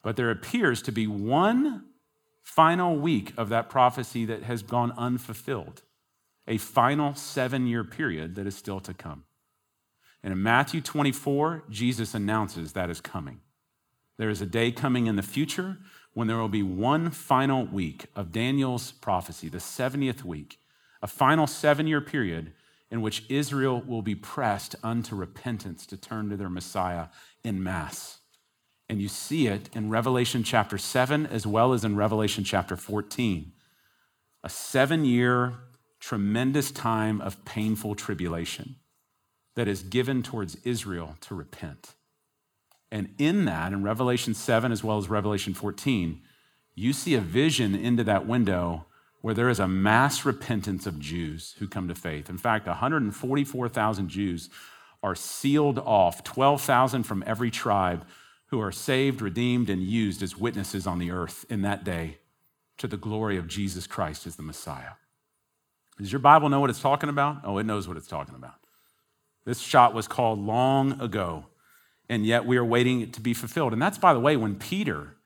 But 0.03 0.17
there 0.17 0.31
appears 0.31 0.83
to 0.83 0.93
be 0.93 1.07
one 1.07 1.85
final 2.43 2.97
week 2.97 3.33
of 3.37 3.49
that 3.51 3.69
prophecy 3.69 4.25
that 4.25 4.43
has 4.43 4.63
gone 4.63 4.93
unfulfilled, 4.97 5.83
a 6.49 6.57
final 6.57 7.15
seven 7.15 7.67
year 7.67 7.85
period 7.85 8.35
that 8.35 8.47
is 8.47 8.57
still 8.57 8.81
to 8.81 8.95
come. 8.95 9.25
And 10.23 10.33
in 10.33 10.43
Matthew 10.43 10.81
24, 10.81 11.65
Jesus 11.71 12.15
announces 12.15 12.73
that 12.73 12.91
is 12.91 13.01
coming. 13.01 13.41
There 14.21 14.29
is 14.29 14.43
a 14.43 14.47
day 14.47 14.71
coming 14.71 15.07
in 15.07 15.17
the 15.17 15.23
future 15.23 15.79
when 16.13 16.29
there 16.29 16.37
will 16.37 16.51
be 16.51 16.63
one 16.63 17.11
final 17.11 17.65
week 17.65 18.05
of 18.15 18.33
Daniel's 18.33 18.93
prophecy, 18.93 19.49
the 19.49 19.57
70th 19.57 20.25
week, 20.25 20.59
a 21.01 21.07
final 21.07 21.47
seven 21.47 21.87
year 21.87 22.03
period 22.03 22.53
in 22.91 23.01
which 23.01 23.25
Israel 23.31 23.81
will 23.81 24.03
be 24.03 24.15
pressed 24.15 24.77
unto 24.83 25.17
repentance 25.17 25.87
to 25.87 25.97
turn 25.97 26.29
to 26.29 26.37
their 26.37 26.51
Messiah 26.51 27.07
in 27.43 27.63
mass. 27.63 28.19
And 28.91 29.01
you 29.01 29.09
see 29.09 29.47
it 29.47 29.71
in 29.73 29.89
Revelation 29.89 30.43
chapter 30.43 30.77
7 30.77 31.25
as 31.25 31.47
well 31.47 31.73
as 31.73 31.83
in 31.83 31.97
Revelation 31.97 32.45
chapter 32.45 32.77
14. 32.77 33.53
A 34.45 34.51
seven 34.51 35.07
year, 35.07 35.55
tremendous 35.99 36.71
time 36.71 37.23
of 37.23 37.43
painful 37.47 37.95
tribulation 37.95 38.77
that 39.57 39.67
is 39.67 39.83
given 39.83 40.23
towards 40.23 40.59
Israel 40.63 41.17
to 41.23 41.35
repent. 41.35 41.95
And 42.91 43.15
in 43.19 43.45
that, 43.45 43.73
in 43.73 43.83
Revelation 43.83 44.35
7 44.35 44.73
as 44.73 44.83
well 44.83 44.99
as 44.99 45.09
Revelation 45.09 45.55
14, 45.55 46.21
you 46.75 46.93
see 46.93 47.15
a 47.15 47.21
vision 47.21 47.75
into 47.75 48.05
that 48.05 48.27
window 48.27 48.87
where 49.21 49.35
there 49.35 49.49
is 49.49 49.61
a 49.61 49.69
mass 49.69 50.25
repentance 50.25 50.87
of 50.87 50.99
Jews 50.99 51.55
who 51.59 51.69
come 51.69 51.89
to 51.89 51.95
faith. 51.95 52.31
In 52.31 52.39
fact, 52.39 52.67
144,000 52.67 54.09
Jews 54.09 54.49
are 55.03 55.15
sealed 55.15 55.79
off, 55.79 56.25
12,000 56.25 57.03
from 57.05 57.23
every 57.27 57.51
tribe 57.51 58.07
who 58.47 58.61
are 58.61 58.73
saved, 58.73 59.23
redeemed, 59.23 59.71
and 59.71 59.83
used 59.83 60.23
as 60.23 60.37
witnesses 60.37 60.87
on 60.87 60.99
the 60.99 61.11
earth 61.11 61.45
in 61.49 61.63
that 61.63 61.85
day 61.85 62.19
to 62.79 62.89
the 62.89 62.97
glory 62.97 63.37
of 63.37 63.47
Jesus 63.47 63.87
Christ 63.87 64.27
as 64.27 64.37
the 64.37 64.43
Messiah. 64.43 64.93
Does 65.99 66.13
your 66.13 66.19
Bible 66.19 66.49
know 66.49 66.61
what 66.61 66.71
it's 66.71 66.81
talking 66.81 67.11
about? 67.11 67.43
Oh, 67.45 67.59
it 67.59 67.65
knows 67.65 67.87
what 67.87 67.97
it's 67.97 68.07
talking 68.09 68.35
about. 68.35 68.55
This 69.45 69.61
shot 69.61 69.95
was 69.95 70.09
called 70.09 70.39
long 70.39 71.01
ago, 71.01 71.47
and 72.11 72.27
yet 72.27 72.45
we 72.45 72.57
are 72.57 72.65
waiting 72.65 73.01
it 73.01 73.13
to 73.13 73.21
be 73.21 73.33
fulfilled. 73.33 73.73
And 73.73 73.81
that's, 73.81 73.97
by 73.97 74.13
the 74.13 74.19
way, 74.19 74.37
when 74.37 74.57
Peter, 74.57 75.17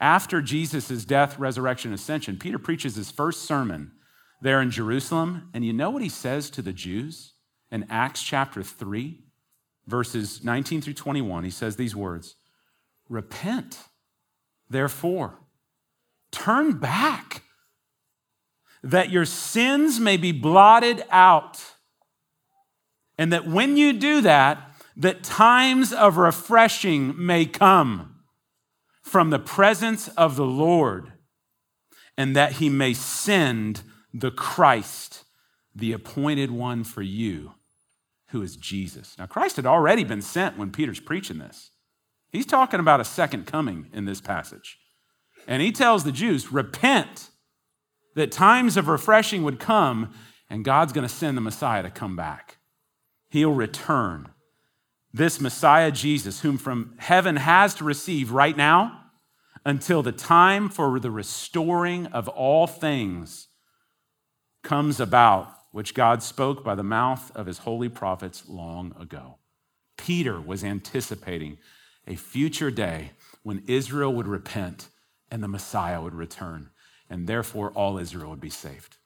after 0.00 0.40
Jesus' 0.40 1.04
death, 1.04 1.38
resurrection, 1.38 1.92
ascension, 1.92 2.38
Peter 2.38 2.58
preaches 2.58 2.96
his 2.96 3.10
first 3.10 3.42
sermon 3.42 3.92
there 4.40 4.62
in 4.62 4.70
Jerusalem. 4.70 5.50
And 5.52 5.66
you 5.66 5.74
know 5.74 5.90
what 5.90 6.00
he 6.00 6.08
says 6.08 6.48
to 6.50 6.62
the 6.62 6.72
Jews 6.72 7.34
in 7.70 7.84
Acts 7.90 8.22
chapter 8.22 8.62
3, 8.62 9.22
verses 9.86 10.42
19 10.42 10.80
through 10.80 10.94
21? 10.94 11.44
He 11.44 11.50
says 11.50 11.76
these 11.76 11.94
words 11.94 12.36
Repent, 13.10 13.78
therefore, 14.70 15.40
turn 16.32 16.78
back, 16.78 17.42
that 18.82 19.10
your 19.10 19.26
sins 19.26 20.00
may 20.00 20.16
be 20.16 20.32
blotted 20.32 21.04
out. 21.10 21.62
And 23.18 23.30
that 23.34 23.46
when 23.46 23.76
you 23.76 23.92
do 23.92 24.22
that, 24.22 24.69
that 25.00 25.24
times 25.24 25.94
of 25.94 26.18
refreshing 26.18 27.14
may 27.16 27.46
come 27.46 28.16
from 29.02 29.30
the 29.30 29.38
presence 29.38 30.08
of 30.08 30.36
the 30.36 30.44
Lord, 30.44 31.12
and 32.18 32.36
that 32.36 32.52
he 32.52 32.68
may 32.68 32.92
send 32.92 33.82
the 34.12 34.30
Christ, 34.30 35.24
the 35.74 35.92
appointed 35.92 36.50
one 36.50 36.84
for 36.84 37.00
you, 37.00 37.54
who 38.28 38.42
is 38.42 38.56
Jesus. 38.56 39.16
Now, 39.18 39.24
Christ 39.24 39.56
had 39.56 39.64
already 39.64 40.04
been 40.04 40.20
sent 40.20 40.58
when 40.58 40.70
Peter's 40.70 41.00
preaching 41.00 41.38
this. 41.38 41.70
He's 42.30 42.44
talking 42.44 42.78
about 42.78 43.00
a 43.00 43.04
second 43.04 43.46
coming 43.46 43.88
in 43.94 44.04
this 44.04 44.20
passage. 44.20 44.76
And 45.48 45.62
he 45.62 45.72
tells 45.72 46.04
the 46.04 46.12
Jews, 46.12 46.52
repent, 46.52 47.30
that 48.16 48.30
times 48.30 48.76
of 48.76 48.86
refreshing 48.86 49.44
would 49.44 49.58
come, 49.58 50.12
and 50.50 50.62
God's 50.62 50.92
going 50.92 51.08
to 51.08 51.14
send 51.14 51.38
the 51.38 51.42
Messiah 51.42 51.82
to 51.82 51.90
come 51.90 52.16
back. 52.16 52.58
He'll 53.30 53.54
return. 53.54 54.28
This 55.12 55.40
Messiah 55.40 55.90
Jesus, 55.90 56.40
whom 56.40 56.56
from 56.56 56.94
heaven 56.98 57.36
has 57.36 57.74
to 57.74 57.84
receive 57.84 58.30
right 58.30 58.56
now 58.56 59.00
until 59.64 60.02
the 60.02 60.12
time 60.12 60.68
for 60.68 61.00
the 61.00 61.10
restoring 61.10 62.06
of 62.06 62.28
all 62.28 62.66
things 62.66 63.48
comes 64.62 65.00
about, 65.00 65.52
which 65.72 65.94
God 65.94 66.22
spoke 66.22 66.64
by 66.64 66.74
the 66.74 66.82
mouth 66.82 67.34
of 67.34 67.46
his 67.46 67.58
holy 67.58 67.88
prophets 67.88 68.44
long 68.48 68.94
ago. 68.98 69.38
Peter 69.96 70.40
was 70.40 70.64
anticipating 70.64 71.58
a 72.06 72.16
future 72.16 72.70
day 72.70 73.10
when 73.42 73.62
Israel 73.66 74.12
would 74.14 74.26
repent 74.26 74.88
and 75.30 75.42
the 75.42 75.48
Messiah 75.48 76.00
would 76.00 76.14
return, 76.14 76.70
and 77.08 77.26
therefore 77.26 77.70
all 77.72 77.98
Israel 77.98 78.30
would 78.30 78.40
be 78.40 78.50
saved. 78.50 78.96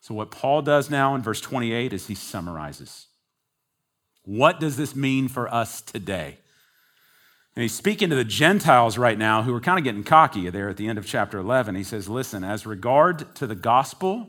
So, 0.00 0.14
what 0.14 0.30
Paul 0.30 0.62
does 0.62 0.88
now 0.88 1.14
in 1.14 1.22
verse 1.22 1.40
28 1.40 1.92
is 1.92 2.06
he 2.06 2.14
summarizes. 2.14 3.08
What 4.24 4.60
does 4.60 4.76
this 4.76 4.94
mean 4.94 5.28
for 5.28 5.52
us 5.52 5.80
today? 5.80 6.38
And 7.56 7.62
he's 7.62 7.74
speaking 7.74 8.10
to 8.10 8.16
the 8.16 8.24
Gentiles 8.24 8.96
right 8.96 9.18
now 9.18 9.42
who 9.42 9.54
are 9.54 9.60
kind 9.60 9.78
of 9.78 9.84
getting 9.84 10.04
cocky 10.04 10.48
there 10.50 10.68
at 10.68 10.76
the 10.76 10.88
end 10.88 10.98
of 10.98 11.06
chapter 11.06 11.38
11. 11.38 11.74
He 11.74 11.82
says, 11.82 12.08
Listen, 12.08 12.44
as 12.44 12.64
regard 12.64 13.34
to 13.36 13.46
the 13.46 13.54
gospel, 13.54 14.28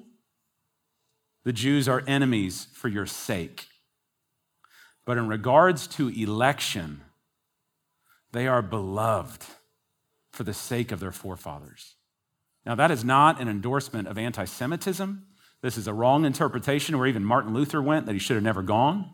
the 1.44 1.54
Jews 1.54 1.88
are 1.88 2.04
enemies 2.08 2.68
for 2.74 2.88
your 2.88 3.06
sake. 3.06 3.68
But 5.06 5.18
in 5.18 5.28
regards 5.28 5.88
to 5.88 6.10
election, 6.10 7.02
they 8.32 8.48
are 8.48 8.62
beloved 8.62 9.46
for 10.32 10.44
the 10.44 10.54
sake 10.54 10.92
of 10.92 11.00
their 11.00 11.12
forefathers. 11.12 11.96
Now, 12.66 12.76
that 12.76 12.92
is 12.92 13.04
not 13.04 13.42
an 13.42 13.48
endorsement 13.48 14.08
of 14.08 14.18
anti 14.18 14.46
Semitism. 14.46 15.26
This 15.62 15.78
is 15.78 15.88
a 15.88 15.94
wrong 15.94 16.26
interpretation 16.26 16.98
where 16.98 17.08
even 17.08 17.24
Martin 17.24 17.54
Luther 17.54 17.82
went 17.82 18.06
that 18.06 18.14
he 18.14 18.20
should 18.20 18.36
have 18.36 18.44
never 18.44 18.64
gone. 18.64 19.12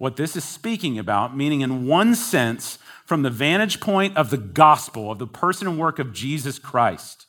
What 0.00 0.16
this 0.16 0.34
is 0.34 0.44
speaking 0.44 0.98
about, 0.98 1.36
meaning 1.36 1.60
in 1.60 1.86
one 1.86 2.14
sense, 2.14 2.78
from 3.04 3.20
the 3.20 3.28
vantage 3.28 3.80
point 3.80 4.16
of 4.16 4.30
the 4.30 4.38
gospel, 4.38 5.10
of 5.10 5.18
the 5.18 5.26
person 5.26 5.68
and 5.68 5.78
work 5.78 5.98
of 5.98 6.14
Jesus 6.14 6.58
Christ, 6.58 7.26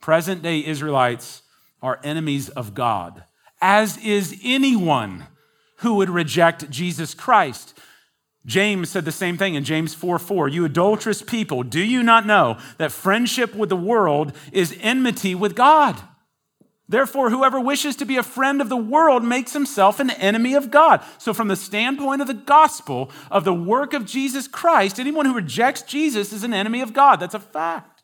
present 0.00 0.42
day 0.42 0.64
Israelites 0.66 1.42
are 1.80 2.00
enemies 2.02 2.48
of 2.48 2.74
God, 2.74 3.22
as 3.60 3.96
is 3.98 4.36
anyone 4.42 5.28
who 5.76 5.94
would 5.94 6.10
reject 6.10 6.70
Jesus 6.70 7.14
Christ. 7.14 7.78
James 8.44 8.88
said 8.88 9.04
the 9.04 9.12
same 9.12 9.36
thing 9.36 9.54
in 9.54 9.62
James 9.62 9.94
4 9.94 10.18
4. 10.18 10.48
You 10.48 10.64
adulterous 10.64 11.22
people, 11.22 11.62
do 11.62 11.78
you 11.78 12.02
not 12.02 12.26
know 12.26 12.58
that 12.78 12.90
friendship 12.90 13.54
with 13.54 13.68
the 13.68 13.76
world 13.76 14.32
is 14.50 14.76
enmity 14.80 15.36
with 15.36 15.54
God? 15.54 16.02
Therefore, 16.90 17.30
whoever 17.30 17.60
wishes 17.60 17.94
to 17.96 18.04
be 18.04 18.16
a 18.16 18.22
friend 18.24 18.60
of 18.60 18.68
the 18.68 18.76
world 18.76 19.22
makes 19.22 19.52
himself 19.52 20.00
an 20.00 20.10
enemy 20.10 20.54
of 20.54 20.72
God. 20.72 21.04
So, 21.18 21.32
from 21.32 21.46
the 21.46 21.54
standpoint 21.54 22.20
of 22.20 22.26
the 22.26 22.34
gospel, 22.34 23.12
of 23.30 23.44
the 23.44 23.54
work 23.54 23.94
of 23.94 24.04
Jesus 24.04 24.48
Christ, 24.48 24.98
anyone 24.98 25.24
who 25.24 25.34
rejects 25.34 25.82
Jesus 25.82 26.32
is 26.32 26.42
an 26.42 26.52
enemy 26.52 26.80
of 26.80 26.92
God. 26.92 27.20
That's 27.20 27.34
a 27.34 27.38
fact. 27.38 28.02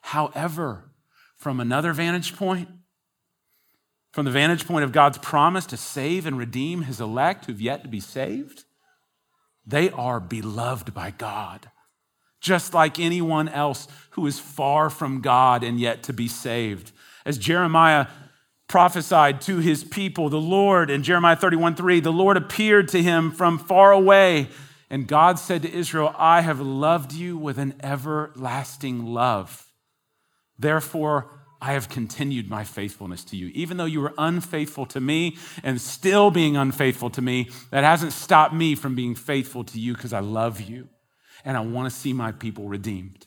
However, 0.00 0.92
from 1.36 1.58
another 1.58 1.92
vantage 1.92 2.36
point, 2.36 2.68
from 4.12 4.26
the 4.26 4.30
vantage 4.30 4.64
point 4.64 4.84
of 4.84 4.92
God's 4.92 5.18
promise 5.18 5.66
to 5.66 5.76
save 5.76 6.24
and 6.24 6.38
redeem 6.38 6.82
his 6.82 7.00
elect 7.00 7.46
who've 7.46 7.60
yet 7.60 7.82
to 7.82 7.88
be 7.88 8.00
saved, 8.00 8.62
they 9.66 9.90
are 9.90 10.20
beloved 10.20 10.94
by 10.94 11.10
God, 11.10 11.68
just 12.40 12.72
like 12.72 13.00
anyone 13.00 13.48
else 13.48 13.88
who 14.10 14.24
is 14.28 14.38
far 14.38 14.88
from 14.88 15.20
God 15.20 15.64
and 15.64 15.80
yet 15.80 16.04
to 16.04 16.12
be 16.12 16.28
saved. 16.28 16.92
As 17.28 17.36
Jeremiah 17.36 18.06
prophesied 18.68 19.42
to 19.42 19.58
his 19.58 19.84
people, 19.84 20.30
the 20.30 20.40
Lord, 20.40 20.88
in 20.88 21.02
Jeremiah 21.02 21.36
31 21.36 21.74
3, 21.76 22.00
the 22.00 22.10
Lord 22.10 22.38
appeared 22.38 22.88
to 22.88 23.02
him 23.02 23.32
from 23.32 23.58
far 23.58 23.92
away. 23.92 24.48
And 24.88 25.06
God 25.06 25.38
said 25.38 25.60
to 25.60 25.70
Israel, 25.70 26.14
I 26.16 26.40
have 26.40 26.58
loved 26.58 27.12
you 27.12 27.36
with 27.36 27.58
an 27.58 27.74
everlasting 27.82 29.04
love. 29.04 29.66
Therefore, 30.58 31.30
I 31.60 31.74
have 31.74 31.90
continued 31.90 32.48
my 32.48 32.64
faithfulness 32.64 33.24
to 33.24 33.36
you. 33.36 33.48
Even 33.48 33.76
though 33.76 33.84
you 33.84 34.00
were 34.00 34.14
unfaithful 34.16 34.86
to 34.86 35.00
me 35.00 35.36
and 35.62 35.78
still 35.78 36.30
being 36.30 36.56
unfaithful 36.56 37.10
to 37.10 37.20
me, 37.20 37.50
that 37.70 37.84
hasn't 37.84 38.14
stopped 38.14 38.54
me 38.54 38.74
from 38.74 38.94
being 38.94 39.14
faithful 39.14 39.64
to 39.64 39.78
you 39.78 39.92
because 39.92 40.14
I 40.14 40.20
love 40.20 40.62
you 40.62 40.88
and 41.44 41.58
I 41.58 41.60
want 41.60 41.92
to 41.92 41.98
see 41.98 42.14
my 42.14 42.32
people 42.32 42.68
redeemed. 42.68 43.26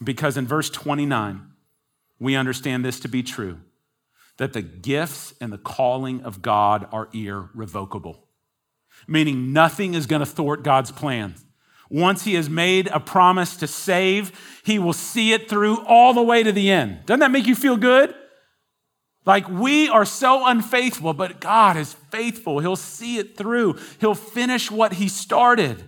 Because 0.00 0.36
in 0.36 0.46
verse 0.46 0.70
29, 0.70 1.54
we 2.18 2.36
understand 2.36 2.84
this 2.84 3.00
to 3.00 3.08
be 3.08 3.22
true 3.22 3.58
that 4.38 4.52
the 4.52 4.62
gifts 4.62 5.34
and 5.40 5.52
the 5.52 5.58
calling 5.58 6.22
of 6.22 6.40
God 6.42 6.88
are 6.92 7.08
irrevocable, 7.12 8.24
meaning 9.06 9.52
nothing 9.52 9.94
is 9.94 10.06
going 10.06 10.20
to 10.20 10.26
thwart 10.26 10.62
God's 10.62 10.92
plan. 10.92 11.34
Once 11.90 12.24
he 12.24 12.34
has 12.34 12.48
made 12.48 12.86
a 12.88 13.00
promise 13.00 13.56
to 13.56 13.66
save, 13.66 14.60
he 14.64 14.78
will 14.78 14.92
see 14.92 15.32
it 15.32 15.48
through 15.48 15.84
all 15.86 16.14
the 16.14 16.22
way 16.22 16.42
to 16.42 16.52
the 16.52 16.70
end. 16.70 17.00
Doesn't 17.06 17.20
that 17.20 17.30
make 17.30 17.46
you 17.46 17.54
feel 17.54 17.76
good? 17.76 18.14
Like 19.24 19.48
we 19.48 19.88
are 19.88 20.04
so 20.04 20.46
unfaithful, 20.46 21.12
but 21.14 21.40
God 21.40 21.76
is 21.76 21.94
faithful. 22.10 22.60
He'll 22.60 22.76
see 22.76 23.18
it 23.18 23.36
through, 23.36 23.78
He'll 24.00 24.14
finish 24.14 24.70
what 24.70 24.94
He 24.94 25.08
started. 25.08 25.84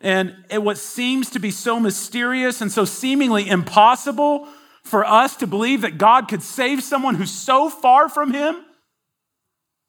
And 0.00 0.36
what 0.52 0.78
seems 0.78 1.30
to 1.30 1.40
be 1.40 1.50
so 1.50 1.80
mysterious 1.80 2.60
and 2.60 2.70
so 2.70 2.84
seemingly 2.84 3.48
impossible 3.48 4.46
for 4.88 5.04
us 5.04 5.36
to 5.36 5.46
believe 5.46 5.82
that 5.82 5.98
God 5.98 6.28
could 6.28 6.42
save 6.42 6.82
someone 6.82 7.14
who's 7.14 7.30
so 7.30 7.70
far 7.70 8.08
from 8.08 8.32
Him, 8.32 8.64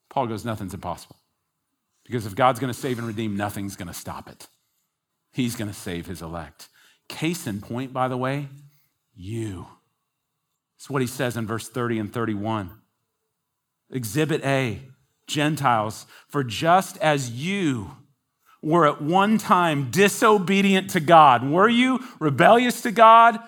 Paul 0.09 0.27
goes, 0.27 0.45
nothing's 0.45 0.73
impossible. 0.73 1.17
Because 2.05 2.25
if 2.25 2.35
God's 2.35 2.59
going 2.59 2.73
to 2.73 2.79
save 2.79 2.97
and 2.97 3.07
redeem, 3.07 3.37
nothing's 3.37 3.75
going 3.75 3.87
to 3.87 3.93
stop 3.93 4.29
it. 4.29 4.47
He's 5.31 5.55
going 5.55 5.69
to 5.69 5.75
save 5.75 6.07
His 6.07 6.21
elect. 6.21 6.69
Case 7.07 7.47
in 7.47 7.61
point, 7.61 7.93
by 7.93 8.07
the 8.07 8.17
way, 8.17 8.47
you. 9.15 9.67
It's 10.77 10.89
what 10.89 11.01
he 11.01 11.07
says 11.07 11.35
in 11.35 11.45
verse 11.45 11.67
30 11.67 11.99
and 11.99 12.13
31. 12.13 12.71
Exhibit 13.91 14.43
A 14.45 14.81
Gentiles, 15.27 16.05
for 16.29 16.43
just 16.43 16.97
as 16.99 17.29
you 17.31 17.91
were 18.61 18.87
at 18.87 19.01
one 19.01 19.37
time 19.37 19.91
disobedient 19.91 20.89
to 20.91 20.99
God, 20.99 21.49
were 21.49 21.67
you 21.67 21.99
rebellious 22.19 22.81
to 22.83 22.91
God, 22.91 23.39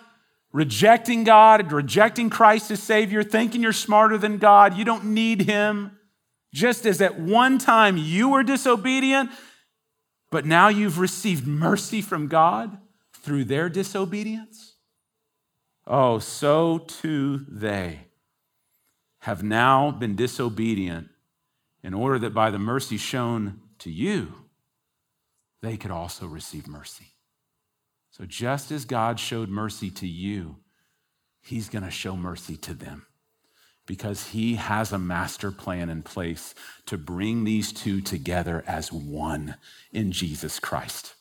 rejecting 0.51 1.23
God, 1.23 1.71
rejecting 1.71 2.29
Christ 2.29 2.71
as 2.71 2.81
Savior, 2.81 3.23
thinking 3.23 3.61
you're 3.61 3.73
smarter 3.73 4.17
than 4.17 4.37
God, 4.37 4.75
you 4.75 4.85
don't 4.85 5.05
need 5.05 5.43
Him? 5.43 5.97
Just 6.53 6.85
as 6.85 7.01
at 7.01 7.19
one 7.19 7.57
time 7.57 7.97
you 7.97 8.29
were 8.29 8.43
disobedient, 8.43 9.31
but 10.29 10.45
now 10.45 10.67
you've 10.67 10.99
received 10.99 11.47
mercy 11.47 12.01
from 12.01 12.27
God 12.27 12.77
through 13.13 13.45
their 13.45 13.69
disobedience? 13.69 14.75
Oh, 15.87 16.19
so 16.19 16.79
too 16.79 17.45
they 17.47 18.07
have 19.19 19.43
now 19.43 19.91
been 19.91 20.15
disobedient 20.15 21.09
in 21.83 21.93
order 21.93 22.19
that 22.19 22.33
by 22.33 22.49
the 22.49 22.59
mercy 22.59 22.97
shown 22.97 23.59
to 23.79 23.89
you, 23.89 24.33
they 25.61 25.77
could 25.77 25.91
also 25.91 26.25
receive 26.27 26.67
mercy. 26.67 27.07
So 28.21 28.27
just 28.27 28.71
as 28.71 28.85
God 28.85 29.19
showed 29.19 29.49
mercy 29.49 29.89
to 29.89 30.07
you, 30.07 30.57
He's 31.41 31.69
going 31.69 31.83
to 31.83 31.89
show 31.89 32.15
mercy 32.15 32.55
to 32.57 32.75
them 32.75 33.07
because 33.87 34.27
He 34.27 34.55
has 34.57 34.91
a 34.91 34.99
master 34.99 35.51
plan 35.51 35.89
in 35.89 36.03
place 36.03 36.53
to 36.85 36.99
bring 36.99 37.45
these 37.45 37.73
two 37.73 37.99
together 37.99 38.63
as 38.67 38.93
one 38.93 39.55
in 39.91 40.11
Jesus 40.11 40.59
Christ. 40.59 41.15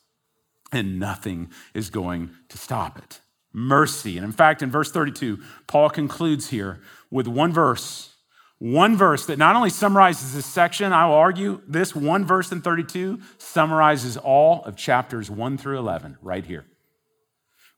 And 0.73 1.01
nothing 1.01 1.49
is 1.73 1.89
going 1.89 2.33
to 2.51 2.59
stop 2.59 2.99
it 2.99 3.21
mercy. 3.55 4.19
And 4.19 4.27
in 4.27 4.33
fact, 4.33 4.63
in 4.63 4.71
verse 4.71 4.93
32, 4.93 5.39
Paul 5.67 5.89
concludes 5.89 6.51
here 6.51 6.83
with 7.11 7.27
one 7.27 7.51
verse, 7.51 8.15
one 8.59 8.95
verse 8.95 9.25
that 9.25 9.39
not 9.39 9.57
only 9.57 9.71
summarizes 9.71 10.35
this 10.35 10.45
section, 10.45 10.93
I 10.93 11.07
will 11.07 11.15
argue 11.15 11.63
this 11.67 11.97
one 11.97 12.27
verse 12.27 12.53
in 12.53 12.61
32 12.61 13.21
summarizes 13.39 14.19
all 14.19 14.63
of 14.65 14.77
chapters 14.77 15.31
1 15.31 15.57
through 15.57 15.79
11 15.79 16.19
right 16.21 16.45
here. 16.45 16.67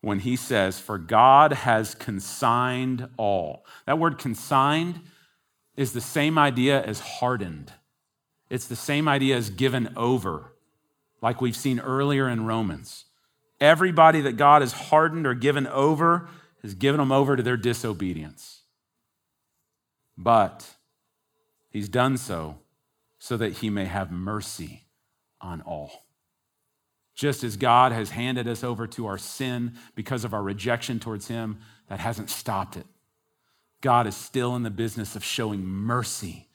When 0.02 0.18
he 0.18 0.36
says, 0.36 0.78
For 0.78 0.98
God 0.98 1.52
has 1.52 1.94
consigned 1.94 3.08
all. 3.16 3.64
That 3.86 3.98
word 3.98 4.18
consigned 4.18 5.00
is 5.76 5.92
the 5.92 6.00
same 6.00 6.36
idea 6.36 6.82
as 6.82 7.00
hardened. 7.00 7.72
It's 8.50 8.66
the 8.66 8.76
same 8.76 9.08
idea 9.08 9.36
as 9.36 9.48
given 9.48 9.94
over, 9.96 10.52
like 11.22 11.40
we've 11.40 11.56
seen 11.56 11.80
earlier 11.80 12.28
in 12.28 12.44
Romans. 12.44 13.06
Everybody 13.60 14.20
that 14.20 14.36
God 14.36 14.60
has 14.60 14.72
hardened 14.72 15.26
or 15.26 15.34
given 15.34 15.66
over 15.68 16.28
has 16.62 16.74
given 16.74 16.98
them 16.98 17.12
over 17.12 17.36
to 17.36 17.42
their 17.42 17.56
disobedience. 17.56 18.62
But 20.18 20.68
he's 21.70 21.88
done 21.88 22.18
so 22.18 22.58
so 23.18 23.36
that 23.36 23.52
he 23.54 23.70
may 23.70 23.84
have 23.84 24.10
mercy 24.10 24.82
on 25.40 25.60
all. 25.62 26.01
Just 27.14 27.44
as 27.44 27.56
God 27.56 27.92
has 27.92 28.10
handed 28.10 28.48
us 28.48 28.64
over 28.64 28.86
to 28.88 29.06
our 29.06 29.18
sin 29.18 29.74
because 29.94 30.24
of 30.24 30.32
our 30.32 30.42
rejection 30.42 30.98
towards 30.98 31.28
him, 31.28 31.58
that 31.88 32.00
hasn't 32.00 32.30
stopped 32.30 32.76
it. 32.76 32.86
God 33.80 34.06
is 34.06 34.16
still 34.16 34.56
in 34.56 34.62
the 34.62 34.70
business 34.70 35.14
of 35.14 35.24
showing 35.24 35.64
mercy 35.64 36.48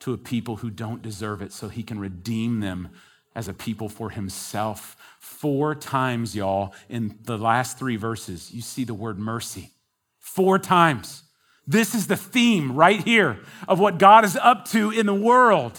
to 0.00 0.12
a 0.12 0.18
people 0.18 0.56
who 0.56 0.70
don't 0.70 1.02
deserve 1.02 1.42
it 1.42 1.52
so 1.52 1.68
he 1.68 1.82
can 1.82 1.98
redeem 1.98 2.60
them 2.60 2.88
as 3.34 3.48
a 3.48 3.54
people 3.54 3.88
for 3.88 4.10
himself. 4.10 4.96
Four 5.20 5.74
times, 5.74 6.34
y'all, 6.34 6.72
in 6.88 7.18
the 7.24 7.36
last 7.36 7.78
three 7.78 7.96
verses, 7.96 8.52
you 8.52 8.62
see 8.62 8.84
the 8.84 8.94
word 8.94 9.18
mercy. 9.18 9.70
Four 10.18 10.58
times. 10.58 11.24
This 11.66 11.94
is 11.94 12.06
the 12.06 12.16
theme 12.16 12.74
right 12.74 13.04
here 13.04 13.40
of 13.68 13.78
what 13.78 13.98
God 13.98 14.24
is 14.24 14.36
up 14.36 14.66
to 14.70 14.90
in 14.90 15.06
the 15.06 15.14
world, 15.14 15.78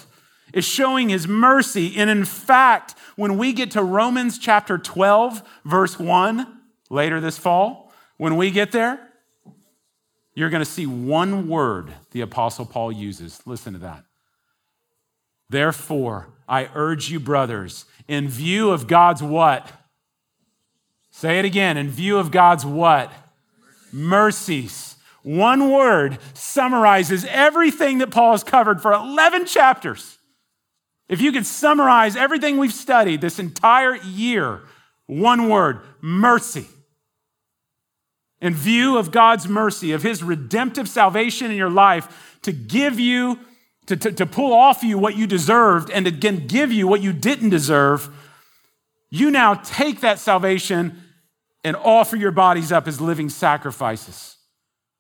is 0.54 0.66
showing 0.66 1.10
his 1.10 1.28
mercy. 1.28 1.96
And 1.98 2.10
in 2.10 2.26
fact, 2.26 2.96
when 3.16 3.38
we 3.38 3.54
get 3.54 3.72
to 3.72 3.84
Romans 3.84 4.38
chapter 4.38 4.78
12, 4.78 5.42
verse 5.66 6.00
1, 6.00 6.60
later 6.90 7.20
this 7.20 7.38
fall, 7.38 7.92
when 8.18 8.38
we 8.38 8.52
get 8.52 8.72
there, 8.72 9.00
you're 10.34 10.50
going 10.50 10.64
to 10.64 10.70
see 10.70 10.86
one 10.86 11.48
word 11.48 11.94
the 12.12 12.22
Apostle 12.22 12.66
Paul 12.66 12.92
uses. 12.92 13.42
Listen 13.46 13.74
to 13.74 13.80
that. 13.80 14.04
Therefore, 15.50 16.30
I 16.48 16.70
urge 16.76 17.10
you, 17.10 17.20
brothers, 17.20 17.86
in 18.08 18.30
view 18.30 18.70
of 18.70 18.88
God's 18.88 19.24
what? 19.24 19.72
Say 21.12 21.40
it 21.40 21.46
again. 21.46 21.76
In 21.76 21.90
view 21.90 22.18
of 22.18 22.32
God's 22.32 22.66
what? 22.66 23.12
Mercies. 23.92 24.96
One 25.24 25.72
word 25.72 26.20
summarizes 26.34 27.26
everything 27.26 27.98
that 27.98 28.12
Paul 28.12 28.32
has 28.32 28.44
covered 28.44 28.82
for 28.82 28.94
11 28.94 29.46
chapters. 29.46 30.19
If 31.10 31.22
you 31.22 31.32
could 31.32 31.46
summarize 31.46 32.16
everything 32.16 32.58
we've 32.58 32.74
studied 32.74 33.20
this 33.20 33.40
entire 33.40 33.96
year, 33.96 34.62
one 35.08 35.50
word 35.50 35.82
mercy. 36.02 36.68
In 38.40 38.54
view 38.54 38.98
of 38.98 39.12
God's 39.12 39.50
mercy, 39.50 39.92
of 39.92 40.04
his 40.04 40.24
redemptive 40.24 40.88
salvation 40.88 41.52
in 41.52 41.58
your 41.58 41.70
life, 41.70 42.38
to 42.44 42.54
give 42.54 43.00
you 43.00 43.40
to, 43.88 43.98
to, 43.98 44.12
to 44.12 44.26
pull 44.28 44.54
off 44.54 44.84
you 44.84 45.00
what 45.00 45.18
you 45.18 45.26
deserved 45.26 45.90
and 45.90 46.06
again 46.06 46.46
give 46.46 46.72
you 46.72 46.88
what 46.88 47.02
you 47.02 47.12
didn't 47.12 47.50
deserve, 47.50 48.08
you 49.10 49.32
now 49.32 49.56
take 49.56 50.02
that 50.02 50.20
salvation 50.20 51.02
and 51.64 51.76
offer 51.76 52.16
your 52.16 52.32
bodies 52.32 52.72
up 52.72 52.88
as 52.88 53.02
living 53.02 53.30
sacrifices, 53.30 54.38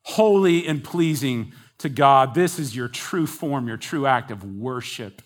holy 0.05 0.67
and 0.67 0.83
pleasing 0.83 1.53
to 1.77 1.87
God. 1.87 2.33
This 2.33 2.57
is 2.57 2.75
your 2.75 2.87
true 2.87 3.27
form, 3.27 3.67
your 3.67 3.77
true 3.77 4.07
act 4.07 4.31
of 4.31 4.43
worship. 4.43 5.21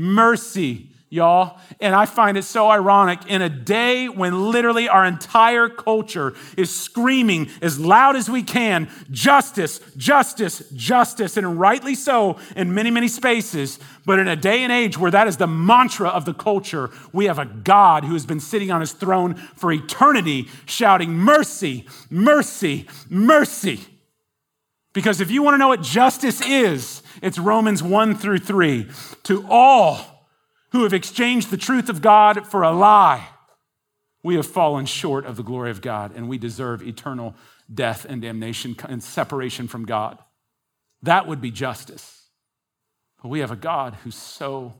Mercy 0.00 0.90
y'all. 1.10 1.58
And 1.80 1.94
I 1.94 2.06
find 2.06 2.38
it 2.38 2.44
so 2.44 2.70
ironic 2.70 3.26
in 3.26 3.42
a 3.42 3.48
day 3.48 4.08
when 4.08 4.50
literally 4.52 4.88
our 4.88 5.04
entire 5.04 5.68
culture 5.68 6.34
is 6.56 6.74
screaming 6.74 7.50
as 7.60 7.78
loud 7.78 8.14
as 8.14 8.30
we 8.30 8.44
can 8.44 8.88
justice, 9.10 9.80
justice, 9.96 10.62
justice, 10.70 11.36
and 11.36 11.58
rightly 11.58 11.96
so 11.96 12.38
in 12.54 12.72
many, 12.72 12.90
many 12.90 13.08
spaces. 13.08 13.80
But 14.06 14.20
in 14.20 14.28
a 14.28 14.36
day 14.36 14.62
and 14.62 14.72
age 14.72 14.96
where 14.96 15.10
that 15.10 15.26
is 15.26 15.36
the 15.36 15.48
mantra 15.48 16.08
of 16.08 16.24
the 16.24 16.34
culture, 16.34 16.90
we 17.12 17.24
have 17.24 17.40
a 17.40 17.44
God 17.44 18.04
who 18.04 18.12
has 18.12 18.24
been 18.24 18.40
sitting 18.40 18.70
on 18.70 18.80
his 18.80 18.92
throne 18.92 19.34
for 19.34 19.72
eternity 19.72 20.48
shouting, 20.64 21.10
Mercy, 21.10 21.86
mercy, 22.08 22.86
mercy. 23.08 23.84
Because 24.92 25.20
if 25.20 25.30
you 25.30 25.42
want 25.42 25.54
to 25.54 25.58
know 25.58 25.68
what 25.68 25.82
justice 25.82 26.40
is, 26.40 27.02
it's 27.22 27.38
Romans 27.38 27.82
1 27.82 28.16
through 28.16 28.38
3. 28.38 28.88
To 29.24 29.46
all 29.48 30.28
who 30.72 30.82
have 30.82 30.94
exchanged 30.94 31.50
the 31.50 31.56
truth 31.56 31.88
of 31.88 32.02
God 32.02 32.46
for 32.46 32.62
a 32.62 32.72
lie. 32.72 33.28
We 34.22 34.34
have 34.36 34.46
fallen 34.46 34.86
short 34.86 35.24
of 35.26 35.36
the 35.36 35.42
glory 35.42 35.70
of 35.70 35.80
God 35.80 36.14
and 36.14 36.28
we 36.28 36.38
deserve 36.38 36.82
eternal 36.82 37.34
death 37.72 38.04
and 38.04 38.20
damnation 38.20 38.76
and 38.88 39.02
separation 39.02 39.68
from 39.68 39.84
God. 39.84 40.18
That 41.02 41.26
would 41.26 41.40
be 41.40 41.50
justice. 41.50 42.28
But 43.22 43.28
we 43.28 43.40
have 43.40 43.50
a 43.50 43.56
God 43.56 43.94
who 44.02 44.10
so 44.10 44.74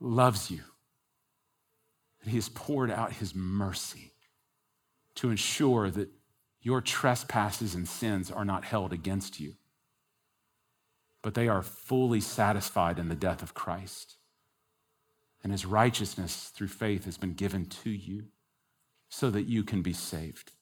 loves 0.00 0.50
you 0.50 0.62
that 2.22 2.30
he 2.30 2.36
has 2.36 2.48
poured 2.48 2.90
out 2.90 3.12
his 3.12 3.34
mercy 3.34 4.12
to 5.16 5.30
ensure 5.30 5.90
that 5.90 6.08
your 6.62 6.80
trespasses 6.80 7.74
and 7.74 7.88
sins 7.88 8.30
are 8.30 8.44
not 8.44 8.64
held 8.64 8.92
against 8.92 9.40
you, 9.40 9.54
but 11.22 11.34
they 11.34 11.48
are 11.48 11.62
fully 11.62 12.20
satisfied 12.20 12.98
in 12.98 13.08
the 13.08 13.14
death 13.14 13.42
of 13.42 13.54
Christ 13.54 14.16
and 15.42 15.52
his 15.52 15.66
righteousness 15.66 16.52
through 16.54 16.68
faith 16.68 17.04
has 17.04 17.16
been 17.16 17.34
given 17.34 17.66
to 17.66 17.90
you 17.90 18.24
so 19.08 19.30
that 19.30 19.42
you 19.42 19.64
can 19.64 19.82
be 19.82 19.92
saved. 19.92 20.52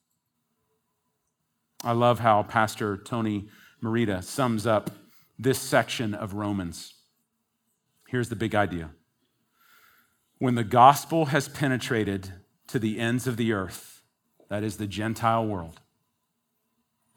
I 1.84 1.92
love 1.92 2.20
how 2.20 2.42
Pastor 2.42 2.96
Tony 2.96 3.49
Merida 3.80 4.22
sums 4.22 4.66
up 4.66 4.90
this 5.38 5.59
section 5.59 6.14
of 6.14 6.34
Romans. 6.34 6.94
Here's 8.09 8.28
the 8.28 8.36
big 8.36 8.55
idea 8.55 8.90
when 10.38 10.55
the 10.55 10.64
gospel 10.64 11.26
has 11.26 11.49
penetrated 11.49 12.32
to 12.68 12.78
the 12.78 13.01
ends 13.01 13.26
of 13.26 13.36
the 13.36 13.53
earth, 13.53 14.03
that 14.49 14.62
is 14.62 14.76
the 14.76 14.86
Gentile 14.86 15.44
world, 15.44 15.80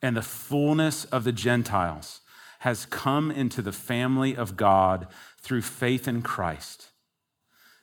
and 0.02 0.18
the 0.18 0.22
fullness 0.22 1.06
of 1.06 1.24
the 1.24 1.32
Gentiles 1.32 2.22
has 2.60 2.86
come 2.86 3.32
into 3.32 3.62
the 3.62 3.72
family 3.72 4.36
of 4.36 4.56
God 4.56 5.08
through 5.40 5.62
faith 5.62 6.08
in 6.08 6.22
Christ, 6.22 6.90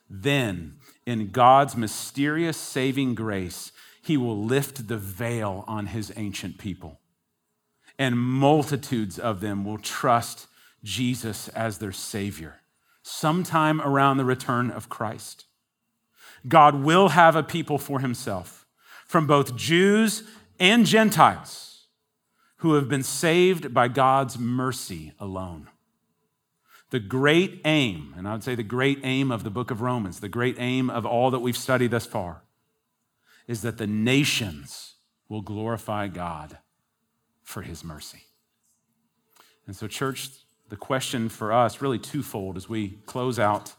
then 0.09 0.77
in 1.05 1.31
God's 1.31 1.75
mysterious 1.75 2.57
saving 2.57 3.15
grace, 3.15 3.71
he 4.01 4.17
will 4.17 4.41
lift 4.41 4.87
the 4.87 4.97
veil 4.97 5.65
on 5.67 5.87
his 5.87 6.13
ancient 6.15 6.57
people. 6.57 6.99
And 7.97 8.17
multitudes 8.17 9.19
of 9.19 9.41
them 9.41 9.65
will 9.65 9.77
trust 9.77 10.47
Jesus 10.83 11.49
as 11.49 11.79
their 11.79 11.91
Savior 11.91 12.61
sometime 13.03 13.81
around 13.81 14.17
the 14.17 14.25
return 14.25 14.71
of 14.71 14.87
Christ. 14.87 15.45
God 16.47 16.75
will 16.75 17.09
have 17.09 17.35
a 17.35 17.43
people 17.43 17.77
for 17.77 17.99
himself 17.99 18.65
from 19.05 19.27
both 19.27 19.55
Jews 19.57 20.23
and 20.59 20.85
Gentiles 20.85 21.68
who 22.59 22.73
have 22.73 22.89
been 22.89 23.03
saved 23.03 23.73
by 23.73 23.87
God's 23.87 24.37
mercy 24.37 25.13
alone. 25.19 25.69
The 26.89 26.99
great 26.99 27.61
aim, 27.65 28.13
and 28.17 28.27
I 28.27 28.33
would 28.33 28.43
say 28.43 28.55
the 28.55 28.63
great 28.63 28.99
aim 29.03 29.31
of 29.31 29.43
the 29.43 29.49
book 29.49 29.71
of 29.71 29.81
Romans, 29.81 30.19
the 30.19 30.29
great 30.29 30.55
aim 30.59 30.89
of 30.89 31.05
all 31.05 31.31
that 31.31 31.39
we've 31.39 31.57
studied 31.57 31.91
thus 31.91 32.05
far, 32.05 32.43
is 33.47 33.61
that 33.61 33.77
the 33.77 33.87
nations 33.87 34.95
will 35.27 35.41
glorify 35.41 36.07
God 36.07 36.57
for 37.43 37.61
his 37.61 37.83
mercy. 37.83 38.23
And 39.65 39.75
so, 39.75 39.87
church, 39.87 40.29
the 40.69 40.75
question 40.75 41.29
for 41.29 41.53
us 41.53 41.81
really 41.81 41.99
twofold 41.99 42.57
as 42.57 42.67
we 42.67 42.99
close 43.05 43.39
out 43.39 43.73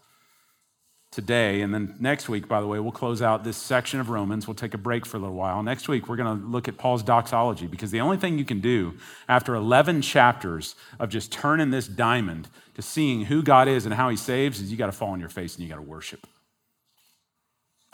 today. 1.11 1.61
And 1.63 1.75
then 1.75 1.97
next 1.99 2.29
week, 2.29 2.47
by 2.47 2.61
the 2.61 2.67
way, 2.67 2.79
we'll 2.79 2.93
close 2.93 3.21
out 3.21 3.43
this 3.43 3.57
section 3.57 3.99
of 3.99 4.11
Romans. 4.11 4.47
We'll 4.47 4.55
take 4.55 4.75
a 4.75 4.79
break 4.79 5.05
for 5.05 5.17
a 5.17 5.21
little 5.21 5.35
while. 5.35 5.63
Next 5.63 5.89
week, 5.89 6.09
we're 6.09 6.17
going 6.17 6.39
to 6.39 6.47
look 6.47 6.69
at 6.69 6.79
Paul's 6.79 7.03
doxology 7.03 7.67
because 7.67 7.91
the 7.91 8.01
only 8.01 8.17
thing 8.17 8.39
you 8.39 8.45
can 8.45 8.61
do 8.61 8.95
after 9.29 9.55
11 9.55 10.03
chapters 10.03 10.77
of 11.01 11.09
just 11.09 11.33
turning 11.33 11.71
this 11.71 11.89
diamond 11.89 12.49
to 12.75 12.83
seeing 12.83 13.25
who 13.25 13.43
God 13.43 13.67
is 13.67 13.87
and 13.87 13.95
how 13.95 14.09
he 14.09 14.17
saves 14.17 14.61
is 14.61 14.71
you 14.71 14.77
got 14.77 14.87
to 14.87 14.93
fall 14.93 15.11
on 15.11 15.21
your 15.21 15.29
face 15.29 15.57
and 15.57 15.65
you 15.65 15.69
got 15.69 15.77
to 15.77 15.83
worship. 15.83 16.27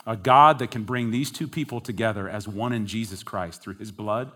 A 0.05 0.15
God 0.15 0.59
that 0.59 0.71
can 0.71 0.83
bring 0.83 1.09
these 1.09 1.31
two 1.31 1.47
people 1.47 1.81
together 1.81 2.29
as 2.29 2.47
one 2.47 2.71
in 2.71 2.85
Jesus 2.85 3.23
Christ 3.23 3.61
through 3.61 3.75
his 3.75 3.91
blood 3.91 4.31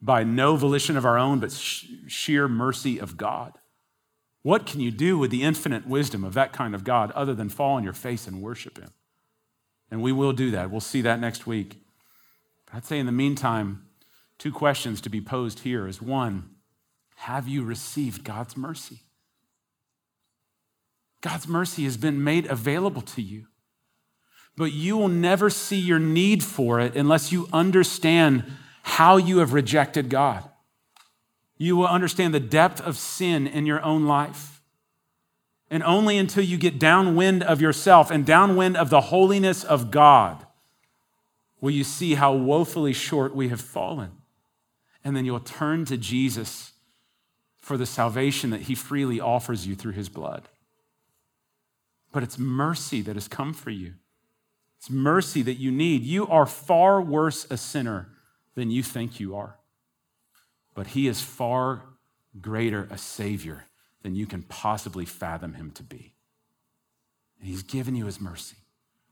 by 0.00 0.22
no 0.22 0.54
volition 0.54 0.96
of 0.96 1.04
our 1.04 1.18
own, 1.18 1.40
but 1.40 1.50
sheer 1.50 2.46
mercy 2.46 2.98
of 2.98 3.16
God. 3.16 3.54
What 4.44 4.66
can 4.66 4.80
you 4.80 4.90
do 4.90 5.16
with 5.16 5.30
the 5.30 5.42
infinite 5.42 5.88
wisdom 5.88 6.22
of 6.22 6.34
that 6.34 6.52
kind 6.52 6.74
of 6.74 6.84
God 6.84 7.10
other 7.12 7.32
than 7.32 7.48
fall 7.48 7.76
on 7.76 7.82
your 7.82 7.94
face 7.94 8.26
and 8.26 8.42
worship 8.42 8.78
Him? 8.78 8.90
And 9.90 10.02
we 10.02 10.12
will 10.12 10.34
do 10.34 10.50
that. 10.50 10.70
We'll 10.70 10.82
see 10.82 11.00
that 11.00 11.18
next 11.18 11.46
week. 11.46 11.78
But 12.66 12.76
I'd 12.76 12.84
say 12.84 12.98
in 12.98 13.06
the 13.06 13.12
meantime, 13.12 13.86
two 14.36 14.52
questions 14.52 15.00
to 15.00 15.08
be 15.08 15.22
posed 15.22 15.60
here 15.60 15.88
is 15.88 16.02
one, 16.02 16.50
have 17.16 17.48
you 17.48 17.64
received 17.64 18.22
God's 18.22 18.54
mercy? 18.54 19.04
God's 21.22 21.48
mercy 21.48 21.84
has 21.84 21.96
been 21.96 22.22
made 22.22 22.44
available 22.46 23.00
to 23.00 23.22
you. 23.22 23.46
But 24.58 24.72
you 24.72 24.98
will 24.98 25.08
never 25.08 25.48
see 25.48 25.78
your 25.78 25.98
need 25.98 26.44
for 26.44 26.80
it 26.80 26.94
unless 26.94 27.32
you 27.32 27.48
understand 27.50 28.44
how 28.82 29.16
you 29.16 29.38
have 29.38 29.54
rejected 29.54 30.10
God. 30.10 30.50
You 31.56 31.76
will 31.76 31.86
understand 31.86 32.34
the 32.34 32.40
depth 32.40 32.80
of 32.80 32.96
sin 32.96 33.46
in 33.46 33.66
your 33.66 33.82
own 33.82 34.06
life. 34.06 34.62
And 35.70 35.82
only 35.82 36.18
until 36.18 36.44
you 36.44 36.56
get 36.56 36.78
downwind 36.78 37.42
of 37.42 37.60
yourself 37.60 38.10
and 38.10 38.26
downwind 38.26 38.76
of 38.76 38.90
the 38.90 39.00
holiness 39.02 39.64
of 39.64 39.90
God 39.90 40.46
will 41.60 41.70
you 41.70 41.84
see 41.84 42.14
how 42.14 42.34
woefully 42.34 42.92
short 42.92 43.34
we 43.34 43.48
have 43.48 43.60
fallen. 43.60 44.12
And 45.02 45.16
then 45.16 45.24
you'll 45.24 45.40
turn 45.40 45.84
to 45.86 45.96
Jesus 45.96 46.72
for 47.58 47.76
the 47.76 47.86
salvation 47.86 48.50
that 48.50 48.62
he 48.62 48.74
freely 48.74 49.20
offers 49.20 49.66
you 49.66 49.74
through 49.74 49.92
his 49.92 50.08
blood. 50.08 50.48
But 52.12 52.22
it's 52.22 52.38
mercy 52.38 53.00
that 53.02 53.16
has 53.16 53.26
come 53.26 53.54
for 53.54 53.70
you. 53.70 53.94
It's 54.78 54.90
mercy 54.90 55.42
that 55.42 55.54
you 55.54 55.70
need. 55.70 56.02
You 56.02 56.26
are 56.28 56.46
far 56.46 57.00
worse 57.00 57.46
a 57.50 57.56
sinner 57.56 58.10
than 58.54 58.70
you 58.70 58.82
think 58.82 59.18
you 59.18 59.34
are 59.34 59.56
but 60.74 60.88
he 60.88 61.08
is 61.08 61.22
far 61.22 61.82
greater 62.40 62.88
a 62.90 62.98
Savior 62.98 63.64
than 64.02 64.14
you 64.14 64.26
can 64.26 64.42
possibly 64.42 65.04
fathom 65.04 65.54
him 65.54 65.70
to 65.72 65.82
be. 65.82 66.14
And 67.38 67.48
he's 67.48 67.62
given 67.62 67.94
you 67.94 68.06
his 68.06 68.20
mercy. 68.20 68.56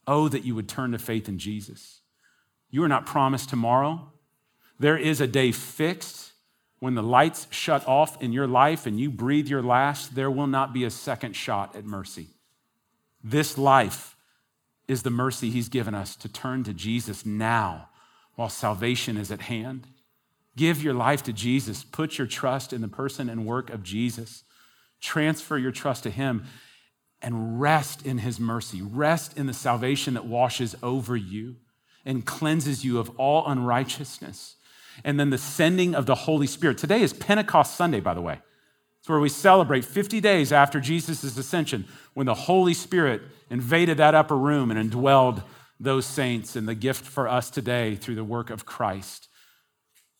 Oh, 0.06 0.28
that 0.28 0.44
you 0.44 0.54
would 0.54 0.68
turn 0.68 0.92
to 0.92 0.98
faith 0.98 1.28
in 1.28 1.38
Jesus. 1.38 2.00
You 2.70 2.82
are 2.82 2.88
not 2.88 3.06
promised 3.06 3.48
tomorrow. 3.48 4.12
There 4.78 4.98
is 4.98 5.20
a 5.20 5.26
day 5.26 5.52
fixed 5.52 6.32
when 6.82 6.96
the 6.96 7.02
lights 7.02 7.46
shut 7.50 7.86
off 7.86 8.20
in 8.20 8.32
your 8.32 8.48
life 8.48 8.86
and 8.86 8.98
you 8.98 9.08
breathe 9.08 9.46
your 9.46 9.62
last, 9.62 10.16
there 10.16 10.32
will 10.32 10.48
not 10.48 10.72
be 10.72 10.82
a 10.82 10.90
second 10.90 11.36
shot 11.36 11.76
at 11.76 11.84
mercy. 11.84 12.26
This 13.22 13.56
life 13.56 14.16
is 14.88 15.04
the 15.04 15.10
mercy 15.10 15.48
he's 15.48 15.68
given 15.68 15.94
us 15.94 16.16
to 16.16 16.28
turn 16.28 16.64
to 16.64 16.74
Jesus 16.74 17.24
now 17.24 17.88
while 18.34 18.48
salvation 18.48 19.16
is 19.16 19.30
at 19.30 19.42
hand. 19.42 19.86
Give 20.56 20.82
your 20.82 20.94
life 20.94 21.22
to 21.24 21.32
Jesus. 21.32 21.82
Put 21.82 22.18
your 22.18 22.26
trust 22.26 22.72
in 22.72 22.82
the 22.82 22.88
person 22.88 23.28
and 23.28 23.46
work 23.46 23.70
of 23.70 23.82
Jesus. 23.82 24.44
Transfer 25.00 25.56
your 25.56 25.72
trust 25.72 26.02
to 26.02 26.10
Him 26.10 26.44
and 27.22 27.60
rest 27.60 28.04
in 28.04 28.18
His 28.18 28.38
mercy. 28.38 28.82
Rest 28.82 29.36
in 29.36 29.46
the 29.46 29.54
salvation 29.54 30.14
that 30.14 30.26
washes 30.26 30.76
over 30.82 31.16
you 31.16 31.56
and 32.04 32.26
cleanses 32.26 32.84
you 32.84 32.98
of 32.98 33.10
all 33.18 33.46
unrighteousness. 33.46 34.56
And 35.04 35.18
then 35.18 35.30
the 35.30 35.38
sending 35.38 35.94
of 35.94 36.06
the 36.06 36.14
Holy 36.14 36.46
Spirit. 36.46 36.76
Today 36.76 37.00
is 37.00 37.12
Pentecost 37.12 37.76
Sunday, 37.76 38.00
by 38.00 38.12
the 38.12 38.20
way. 38.20 38.40
It's 38.98 39.08
where 39.08 39.20
we 39.20 39.30
celebrate 39.30 39.84
50 39.84 40.20
days 40.20 40.52
after 40.52 40.78
Jesus' 40.78 41.36
ascension 41.36 41.86
when 42.14 42.26
the 42.26 42.34
Holy 42.34 42.74
Spirit 42.74 43.22
invaded 43.50 43.96
that 43.96 44.14
upper 44.14 44.36
room 44.36 44.70
and 44.70 44.92
indwelled 44.92 45.42
those 45.80 46.06
saints 46.06 46.54
and 46.54 46.68
the 46.68 46.74
gift 46.74 47.04
for 47.04 47.26
us 47.26 47.50
today 47.50 47.96
through 47.96 48.14
the 48.14 48.22
work 48.22 48.50
of 48.50 48.64
Christ. 48.64 49.28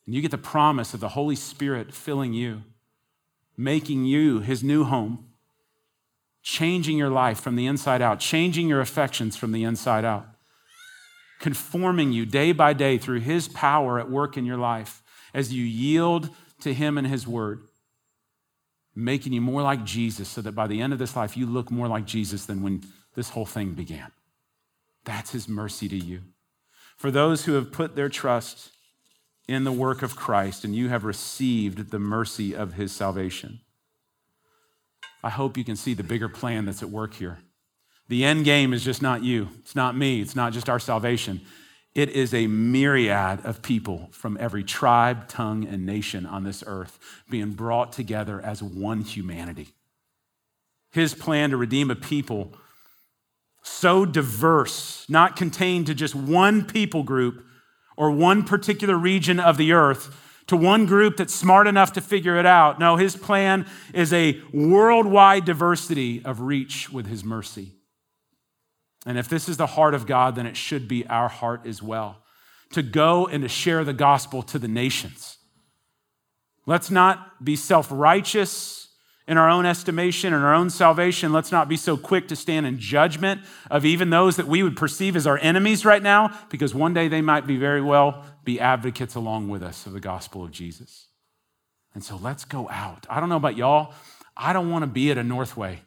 And 0.07 0.15
you 0.15 0.21
get 0.21 0.31
the 0.31 0.39
promise 0.39 0.95
of 0.95 1.01
the 1.01 1.11
Holy 1.11 1.37
Spirit 1.37 1.95
filling 1.95 2.33
you, 2.33 2.63
making 3.57 4.05
you 4.05 4.41
his 4.41 4.65
new 4.65 4.85
home, 4.85 5.27
changing 6.43 6.99
your 6.99 7.11
life 7.11 7.41
from 7.41 7.57
the 7.57 7.67
inside 7.67 8.03
out, 8.03 8.19
changing 8.19 8.69
your 8.69 8.81
affections 8.81 9.37
from 9.37 9.53
the 9.53 9.63
inside 9.63 10.05
out, 10.05 10.27
conforming 11.39 12.13
you 12.13 12.27
day 12.27 12.53
by 12.53 12.73
day 12.73 12.99
through 12.99 13.21
his 13.21 13.49
power 13.49 14.01
at 14.01 14.11
work 14.11 14.37
in 14.37 14.45
your 14.45 14.57
life 14.57 15.03
as 15.33 15.53
you 15.53 15.65
yield 15.65 16.31
to 16.61 16.75
him 16.75 16.99
and 16.99 17.07
his 17.07 17.27
word, 17.27 17.63
making 18.95 19.33
you 19.33 19.41
more 19.41 19.63
like 19.63 19.85
Jesus 19.85 20.29
so 20.29 20.41
that 20.41 20.53
by 20.53 20.67
the 20.67 20.81
end 20.81 20.93
of 20.93 20.99
this 20.99 21.17
life 21.17 21.37
you 21.37 21.47
look 21.47 21.71
more 21.71 21.89
like 21.89 22.05
Jesus 22.05 22.45
than 22.45 22.63
when 22.63 22.83
this 23.15 23.31
whole 23.31 23.47
thing 23.47 23.75
began. 23.75 24.11
That's 25.05 25.33
his 25.33 25.49
mercy 25.49 25.89
to 25.89 25.97
you. 25.97 26.23
For 26.97 27.11
those 27.11 27.45
who 27.45 27.55
have 27.55 27.73
put 27.73 27.97
their 27.97 28.09
trust 28.09 28.71
in 29.49 29.65
the 29.65 29.73
work 29.73 30.03
of 30.03 30.17
Christ 30.17 30.65
and 30.65 30.75
you 30.75 30.89
have 30.89 31.05
received 31.05 31.91
the 31.91 31.99
mercy 31.99 32.55
of 32.55 32.75
his 32.75 32.93
salvation. 32.93 33.61
I 35.23 35.31
hope 35.31 35.57
you 35.57 35.65
can 35.65 35.77
see 35.77 35.95
the 35.95 36.03
bigger 36.03 36.29
plan 36.29 36.65
that's 36.65 36.83
at 36.83 36.91
work 36.91 37.15
here. 37.15 37.39
The 38.09 38.25
end 38.25 38.45
game 38.45 38.73
is 38.73 38.85
just 38.85 39.03
not 39.03 39.23
you, 39.23 39.49
it's 39.61 39.77
not 39.77 39.97
me, 39.97 40.21
it's 40.21 40.37
not 40.37 40.53
just 40.53 40.69
our 40.69 40.81
salvation. 40.81 41.41
It 41.95 42.09
is 42.11 42.33
a 42.33 42.47
myriad 42.47 43.45
of 43.45 43.61
people 43.61 44.09
from 44.13 44.39
every 44.41 44.65
tribe, 44.65 45.29
tongue, 45.29 45.67
and 45.67 45.85
nation 45.85 46.25
on 46.25 46.43
this 46.43 46.65
earth 46.67 46.99
being 47.29 47.51
brought 47.51 47.93
together 47.93 48.41
as 48.41 48.63
one 48.63 49.03
humanity. 49.03 49.69
His 50.91 51.15
plan 51.15 51.51
to 51.51 51.57
redeem 51.57 51.91
a 51.91 51.95
people 51.95 52.55
so 53.63 54.05
diverse, 54.05 55.07
not 55.09 55.37
contained 55.37 55.87
to 55.87 55.95
just 55.95 56.15
one 56.15 56.65
people 56.65 57.03
group, 57.03 57.45
or 57.97 58.11
one 58.11 58.45
particular 58.45 58.97
region 58.97 59.39
of 59.41 59.57
the 59.57 59.73
earth 59.73 60.17
to 60.47 60.57
one 60.57 60.87
group 60.87 61.17
that's 61.17 61.35
smart 61.35 61.67
enough 61.67 61.93
to 61.93 62.01
figure 62.01 62.37
it 62.37 62.47
out. 62.47 62.79
No, 62.79 62.97
his 62.97 63.17
plan 63.17 63.67
is 63.95 64.13
a 64.13 64.41
worldwide 64.53 65.45
diversity 65.45 66.23
of 66.25 66.41
reach 66.41 66.91
with 66.91 67.07
his 67.07 67.25
mercy. 67.25 67.73
And 69.07 69.19
if 69.19 69.29
this 69.29 69.49
is 69.49 69.57
the 69.57 69.67
heart 69.67 69.95
of 69.95 70.07
God, 70.07 70.37
then 70.37 70.47
it 70.47 70.57
should 70.57 70.89
be 70.89 71.07
our 71.07 71.29
heart 71.29 71.67
as 71.67 71.83
well 71.83 72.19
to 72.73 72.83
go 72.83 73.27
and 73.27 73.43
to 73.43 73.49
share 73.49 73.85
the 73.85 73.93
gospel 73.93 74.43
to 74.43 74.59
the 74.59 74.69
nations. 74.69 75.39
Let's 76.67 76.91
not 76.91 77.45
be 77.45 77.57
self 77.57 77.89
righteous 77.91 78.82
in 79.29 79.39
our 79.39 79.49
own 79.49 79.65
estimation 79.67 80.33
and 80.35 80.45
our 80.45 80.55
own 80.55 80.69
salvation. 80.69 81.33
Let's 81.33 81.53
not 81.53 81.69
be 81.69 81.77
so 81.77 81.97
quick 81.97 82.29
to 82.29 82.37
stand 82.37 82.67
in 82.67 82.79
judgment 82.79 83.41
of 83.71 83.85
even 83.85 84.11
those 84.11 84.37
that 84.37 84.49
we 84.49 84.63
would 84.63 84.77
perceive 84.77 85.17
as 85.17 85.27
our 85.27 85.39
enemies 85.39 85.85
right 85.85 86.03
now, 86.03 86.37
because 86.51 86.75
one 86.75 86.93
day 86.93 87.09
they 87.09 87.23
might 87.23 87.47
be 87.47 87.57
very 87.57 87.81
well 87.81 88.25
be 88.45 88.59
advocates 88.59 89.15
along 89.15 89.49
with 89.49 89.63
us 89.63 89.87
of 89.87 89.93
the 89.93 90.01
gospel 90.01 90.45
of 90.45 90.51
Jesus. 90.51 91.07
And 91.95 92.03
so 92.03 92.17
let's 92.17 92.45
go 92.45 92.69
out. 92.71 93.07
I 93.09 93.21
don't 93.21 93.29
know 93.29 93.37
about 93.37 93.57
y'all. 93.57 93.95
I 94.37 94.53
don't 94.53 94.71
want 94.71 94.83
to 94.83 94.89
be 94.89 95.11
at 95.11 95.19
a 95.19 95.23
Northway 95.23 95.83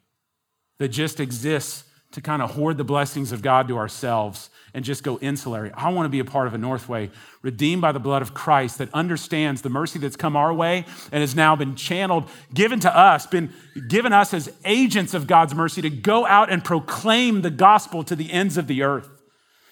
that 0.77 0.89
just 0.89 1.19
exists 1.19 1.83
to 2.11 2.21
kind 2.21 2.41
of 2.41 2.51
hoard 2.51 2.77
the 2.77 2.83
blessings 2.83 3.31
of 3.31 3.41
God 3.41 3.67
to 3.67 3.77
ourselves 3.77 4.49
and 4.75 4.83
just 4.83 5.03
go 5.03 5.17
insulary. 5.19 5.71
I 5.73 5.89
want 5.89 6.05
to 6.05 6.09
be 6.09 6.19
a 6.19 6.25
part 6.25 6.47
of 6.47 6.53
a 6.53 6.57
Northway 6.57 7.09
redeemed 7.41 7.81
by 7.81 7.93
the 7.93 7.99
blood 7.99 8.21
of 8.21 8.33
Christ 8.33 8.77
that 8.79 8.93
understands 8.93 9.61
the 9.61 9.69
mercy 9.69 9.99
that's 9.99 10.17
come 10.17 10.35
our 10.35 10.53
way 10.53 10.85
and 11.13 11.21
has 11.21 11.33
now 11.33 11.55
been 11.55 11.75
channeled, 11.75 12.29
given 12.53 12.81
to 12.81 12.95
us, 12.95 13.25
been 13.25 13.53
given 13.87 14.11
us 14.11 14.33
as 14.33 14.51
agents 14.65 15.13
of 15.13 15.27
God's 15.27 15.55
mercy 15.55 15.81
to 15.81 15.89
go 15.89 16.27
out 16.27 16.51
and 16.51 16.61
proclaim 16.61 17.41
the 17.41 17.49
gospel 17.49 18.03
to 18.03 18.17
the 18.17 18.31
ends 18.33 18.57
of 18.57 18.67
the 18.67 18.83
earth. 18.83 19.07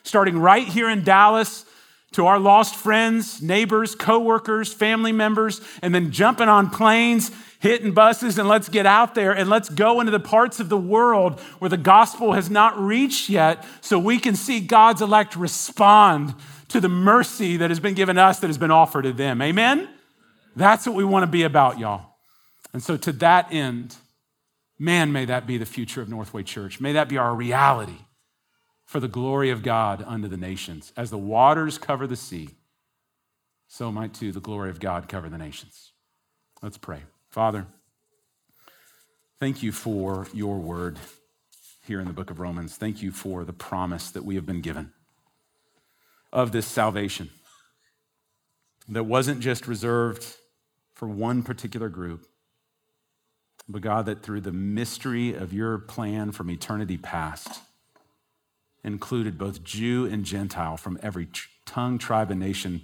Starting 0.03 0.39
right 0.39 0.67
here 0.67 0.89
in 0.89 1.03
Dallas, 1.03 1.65
to 2.13 2.25
our 2.27 2.39
lost 2.39 2.75
friends, 2.75 3.41
neighbors, 3.41 3.95
coworkers, 3.95 4.71
family 4.71 5.11
members, 5.11 5.61
and 5.81 5.93
then 5.93 6.11
jumping 6.11 6.47
on 6.47 6.69
planes, 6.69 7.31
hitting 7.59 7.93
buses, 7.93 8.37
and 8.37 8.47
let's 8.47 8.69
get 8.69 8.85
out 8.85 9.15
there 9.15 9.31
and 9.31 9.49
let's 9.49 9.69
go 9.69 9.99
into 9.99 10.11
the 10.11 10.19
parts 10.19 10.59
of 10.59 10.69
the 10.69 10.77
world 10.77 11.39
where 11.59 11.69
the 11.69 11.77
gospel 11.77 12.33
has 12.33 12.49
not 12.49 12.77
reached 12.79 13.29
yet 13.29 13.65
so 13.81 13.97
we 13.97 14.19
can 14.19 14.35
see 14.35 14.59
God's 14.59 15.01
elect 15.01 15.35
respond 15.35 16.35
to 16.69 16.79
the 16.79 16.89
mercy 16.89 17.57
that 17.57 17.69
has 17.69 17.79
been 17.79 17.93
given 17.93 18.17
us 18.17 18.39
that 18.39 18.47
has 18.47 18.57
been 18.57 18.71
offered 18.71 19.03
to 19.03 19.13
them. 19.13 19.41
Amen? 19.41 19.89
That's 20.55 20.85
what 20.85 20.95
we 20.95 21.03
want 21.03 21.23
to 21.23 21.27
be 21.27 21.43
about, 21.43 21.79
y'all. 21.79 22.15
And 22.73 22.81
so, 22.81 22.97
to 22.97 23.11
that 23.13 23.53
end, 23.53 23.95
man, 24.79 25.11
may 25.11 25.25
that 25.25 25.45
be 25.45 25.57
the 25.57 25.65
future 25.65 26.01
of 26.01 26.09
Northway 26.09 26.43
Church. 26.43 26.79
May 26.79 26.93
that 26.93 27.07
be 27.07 27.17
our 27.17 27.35
reality 27.35 27.99
for 28.93 28.99
the 28.99 29.07
glory 29.07 29.49
of 29.49 29.63
God 29.63 30.03
unto 30.05 30.27
the 30.27 30.37
nations. 30.37 30.93
As 30.95 31.09
the 31.09 31.17
waters 31.17 31.79
cover 31.79 32.05
the 32.05 32.15
sea, 32.15 32.51
so 33.67 33.91
might 33.91 34.13
too 34.13 34.31
the 34.31 34.39
glory 34.39 34.69
of 34.69 34.79
God 34.79 35.09
cover 35.09 35.29
the 35.29 35.37
nations. 35.39 35.93
Let's 36.61 36.77
pray. 36.77 36.99
Father, 37.31 37.65
thank 39.39 39.63
you 39.63 39.71
for 39.71 40.27
your 40.31 40.59
word 40.59 40.99
here 41.87 41.99
in 41.99 42.05
the 42.05 42.13
book 42.13 42.29
of 42.29 42.39
Romans. 42.39 42.75
Thank 42.75 43.01
you 43.01 43.11
for 43.11 43.43
the 43.43 43.51
promise 43.51 44.11
that 44.11 44.25
we 44.25 44.35
have 44.35 44.45
been 44.45 44.61
given 44.61 44.93
of 46.31 46.51
this 46.51 46.67
salvation 46.67 47.31
that 48.87 49.05
wasn't 49.05 49.39
just 49.39 49.67
reserved 49.67 50.23
for 50.93 51.07
one 51.07 51.41
particular 51.41 51.89
group, 51.89 52.27
but 53.67 53.81
God, 53.81 54.05
that 54.05 54.21
through 54.21 54.41
the 54.41 54.51
mystery 54.51 55.33
of 55.33 55.51
your 55.51 55.79
plan 55.79 56.31
from 56.31 56.51
eternity 56.51 56.97
past, 56.97 57.59
included 58.83 59.37
both 59.37 59.63
Jew 59.63 60.05
and 60.05 60.25
Gentile 60.25 60.77
from 60.77 60.99
every 61.01 61.27
tongue, 61.65 61.97
tribe, 61.97 62.31
and 62.31 62.39
nation 62.39 62.81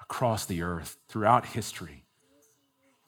across 0.00 0.44
the 0.44 0.62
earth 0.62 0.98
throughout 1.08 1.46
history 1.46 2.04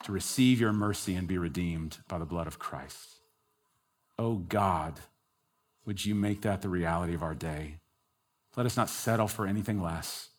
to 0.03 0.11
receive 0.11 0.59
your 0.59 0.73
mercy 0.73 1.15
and 1.15 1.27
be 1.27 1.37
redeemed 1.37 1.99
by 2.07 2.17
the 2.17 2.25
blood 2.25 2.47
of 2.47 2.59
Christ. 2.59 3.19
Oh 4.17 4.35
God, 4.35 4.99
would 5.85 6.05
you 6.05 6.15
make 6.15 6.41
that 6.41 6.61
the 6.61 6.69
reality 6.69 7.13
of 7.13 7.23
our 7.23 7.35
day? 7.35 7.77
Let 8.55 8.65
us 8.65 8.77
not 8.77 8.89
settle 8.89 9.27
for 9.27 9.47
anything 9.47 9.81
less. 9.81 10.29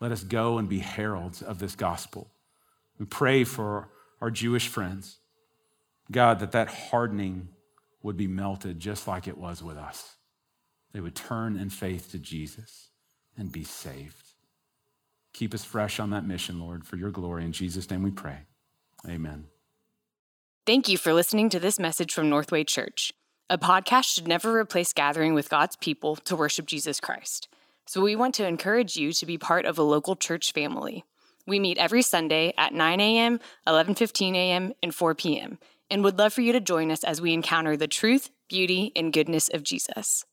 Let 0.00 0.12
us 0.12 0.22
go 0.22 0.58
and 0.58 0.68
be 0.68 0.80
heralds 0.80 1.42
of 1.42 1.58
this 1.58 1.76
gospel. 1.76 2.30
We 2.98 3.06
pray 3.06 3.44
for 3.44 3.88
our 4.20 4.30
Jewish 4.30 4.68
friends. 4.68 5.18
God, 6.10 6.40
that 6.40 6.52
that 6.52 6.68
hardening 6.68 7.48
would 8.02 8.16
be 8.16 8.26
melted 8.26 8.80
just 8.80 9.08
like 9.08 9.26
it 9.26 9.38
was 9.38 9.62
with 9.62 9.78
us 9.78 10.16
they 10.94 11.00
would 11.00 11.16
turn 11.16 11.58
in 11.58 11.68
faith 11.68 12.10
to 12.12 12.18
Jesus 12.18 12.90
and 13.36 13.52
be 13.52 13.64
saved. 13.64 14.32
Keep 15.34 15.52
us 15.52 15.64
fresh 15.64 15.98
on 15.98 16.10
that 16.10 16.24
mission, 16.24 16.60
Lord, 16.60 16.86
for 16.86 16.96
your 16.96 17.10
glory. 17.10 17.44
In 17.44 17.52
Jesus' 17.52 17.90
name 17.90 18.04
we 18.04 18.12
pray. 18.12 18.38
Amen. 19.06 19.46
Thank 20.64 20.88
you 20.88 20.96
for 20.96 21.12
listening 21.12 21.50
to 21.50 21.58
this 21.58 21.80
message 21.80 22.14
from 22.14 22.30
Northway 22.30 22.62
Church. 22.62 23.12
A 23.50 23.58
podcast 23.58 24.04
should 24.04 24.28
never 24.28 24.56
replace 24.56 24.92
gathering 24.92 25.34
with 25.34 25.50
God's 25.50 25.76
people 25.76 26.16
to 26.16 26.36
worship 26.36 26.66
Jesus 26.66 27.00
Christ. 27.00 27.48
So 27.86 28.00
we 28.00 28.16
want 28.16 28.34
to 28.36 28.46
encourage 28.46 28.96
you 28.96 29.12
to 29.12 29.26
be 29.26 29.36
part 29.36 29.66
of 29.66 29.76
a 29.76 29.82
local 29.82 30.14
church 30.14 30.52
family. 30.52 31.04
We 31.46 31.58
meet 31.58 31.76
every 31.76 32.00
Sunday 32.00 32.54
at 32.56 32.72
9 32.72 33.00
a.m., 33.00 33.40
11:15 33.66 34.34
a.m., 34.34 34.72
and 34.82 34.94
4 34.94 35.14
p.m. 35.16 35.58
and 35.90 36.02
would 36.04 36.18
love 36.18 36.32
for 36.32 36.40
you 36.40 36.52
to 36.52 36.60
join 36.60 36.90
us 36.90 37.04
as 37.04 37.20
we 37.20 37.34
encounter 37.34 37.76
the 37.76 37.88
truth, 37.88 38.30
beauty, 38.48 38.92
and 38.96 39.12
goodness 39.12 39.50
of 39.52 39.64
Jesus. 39.64 40.24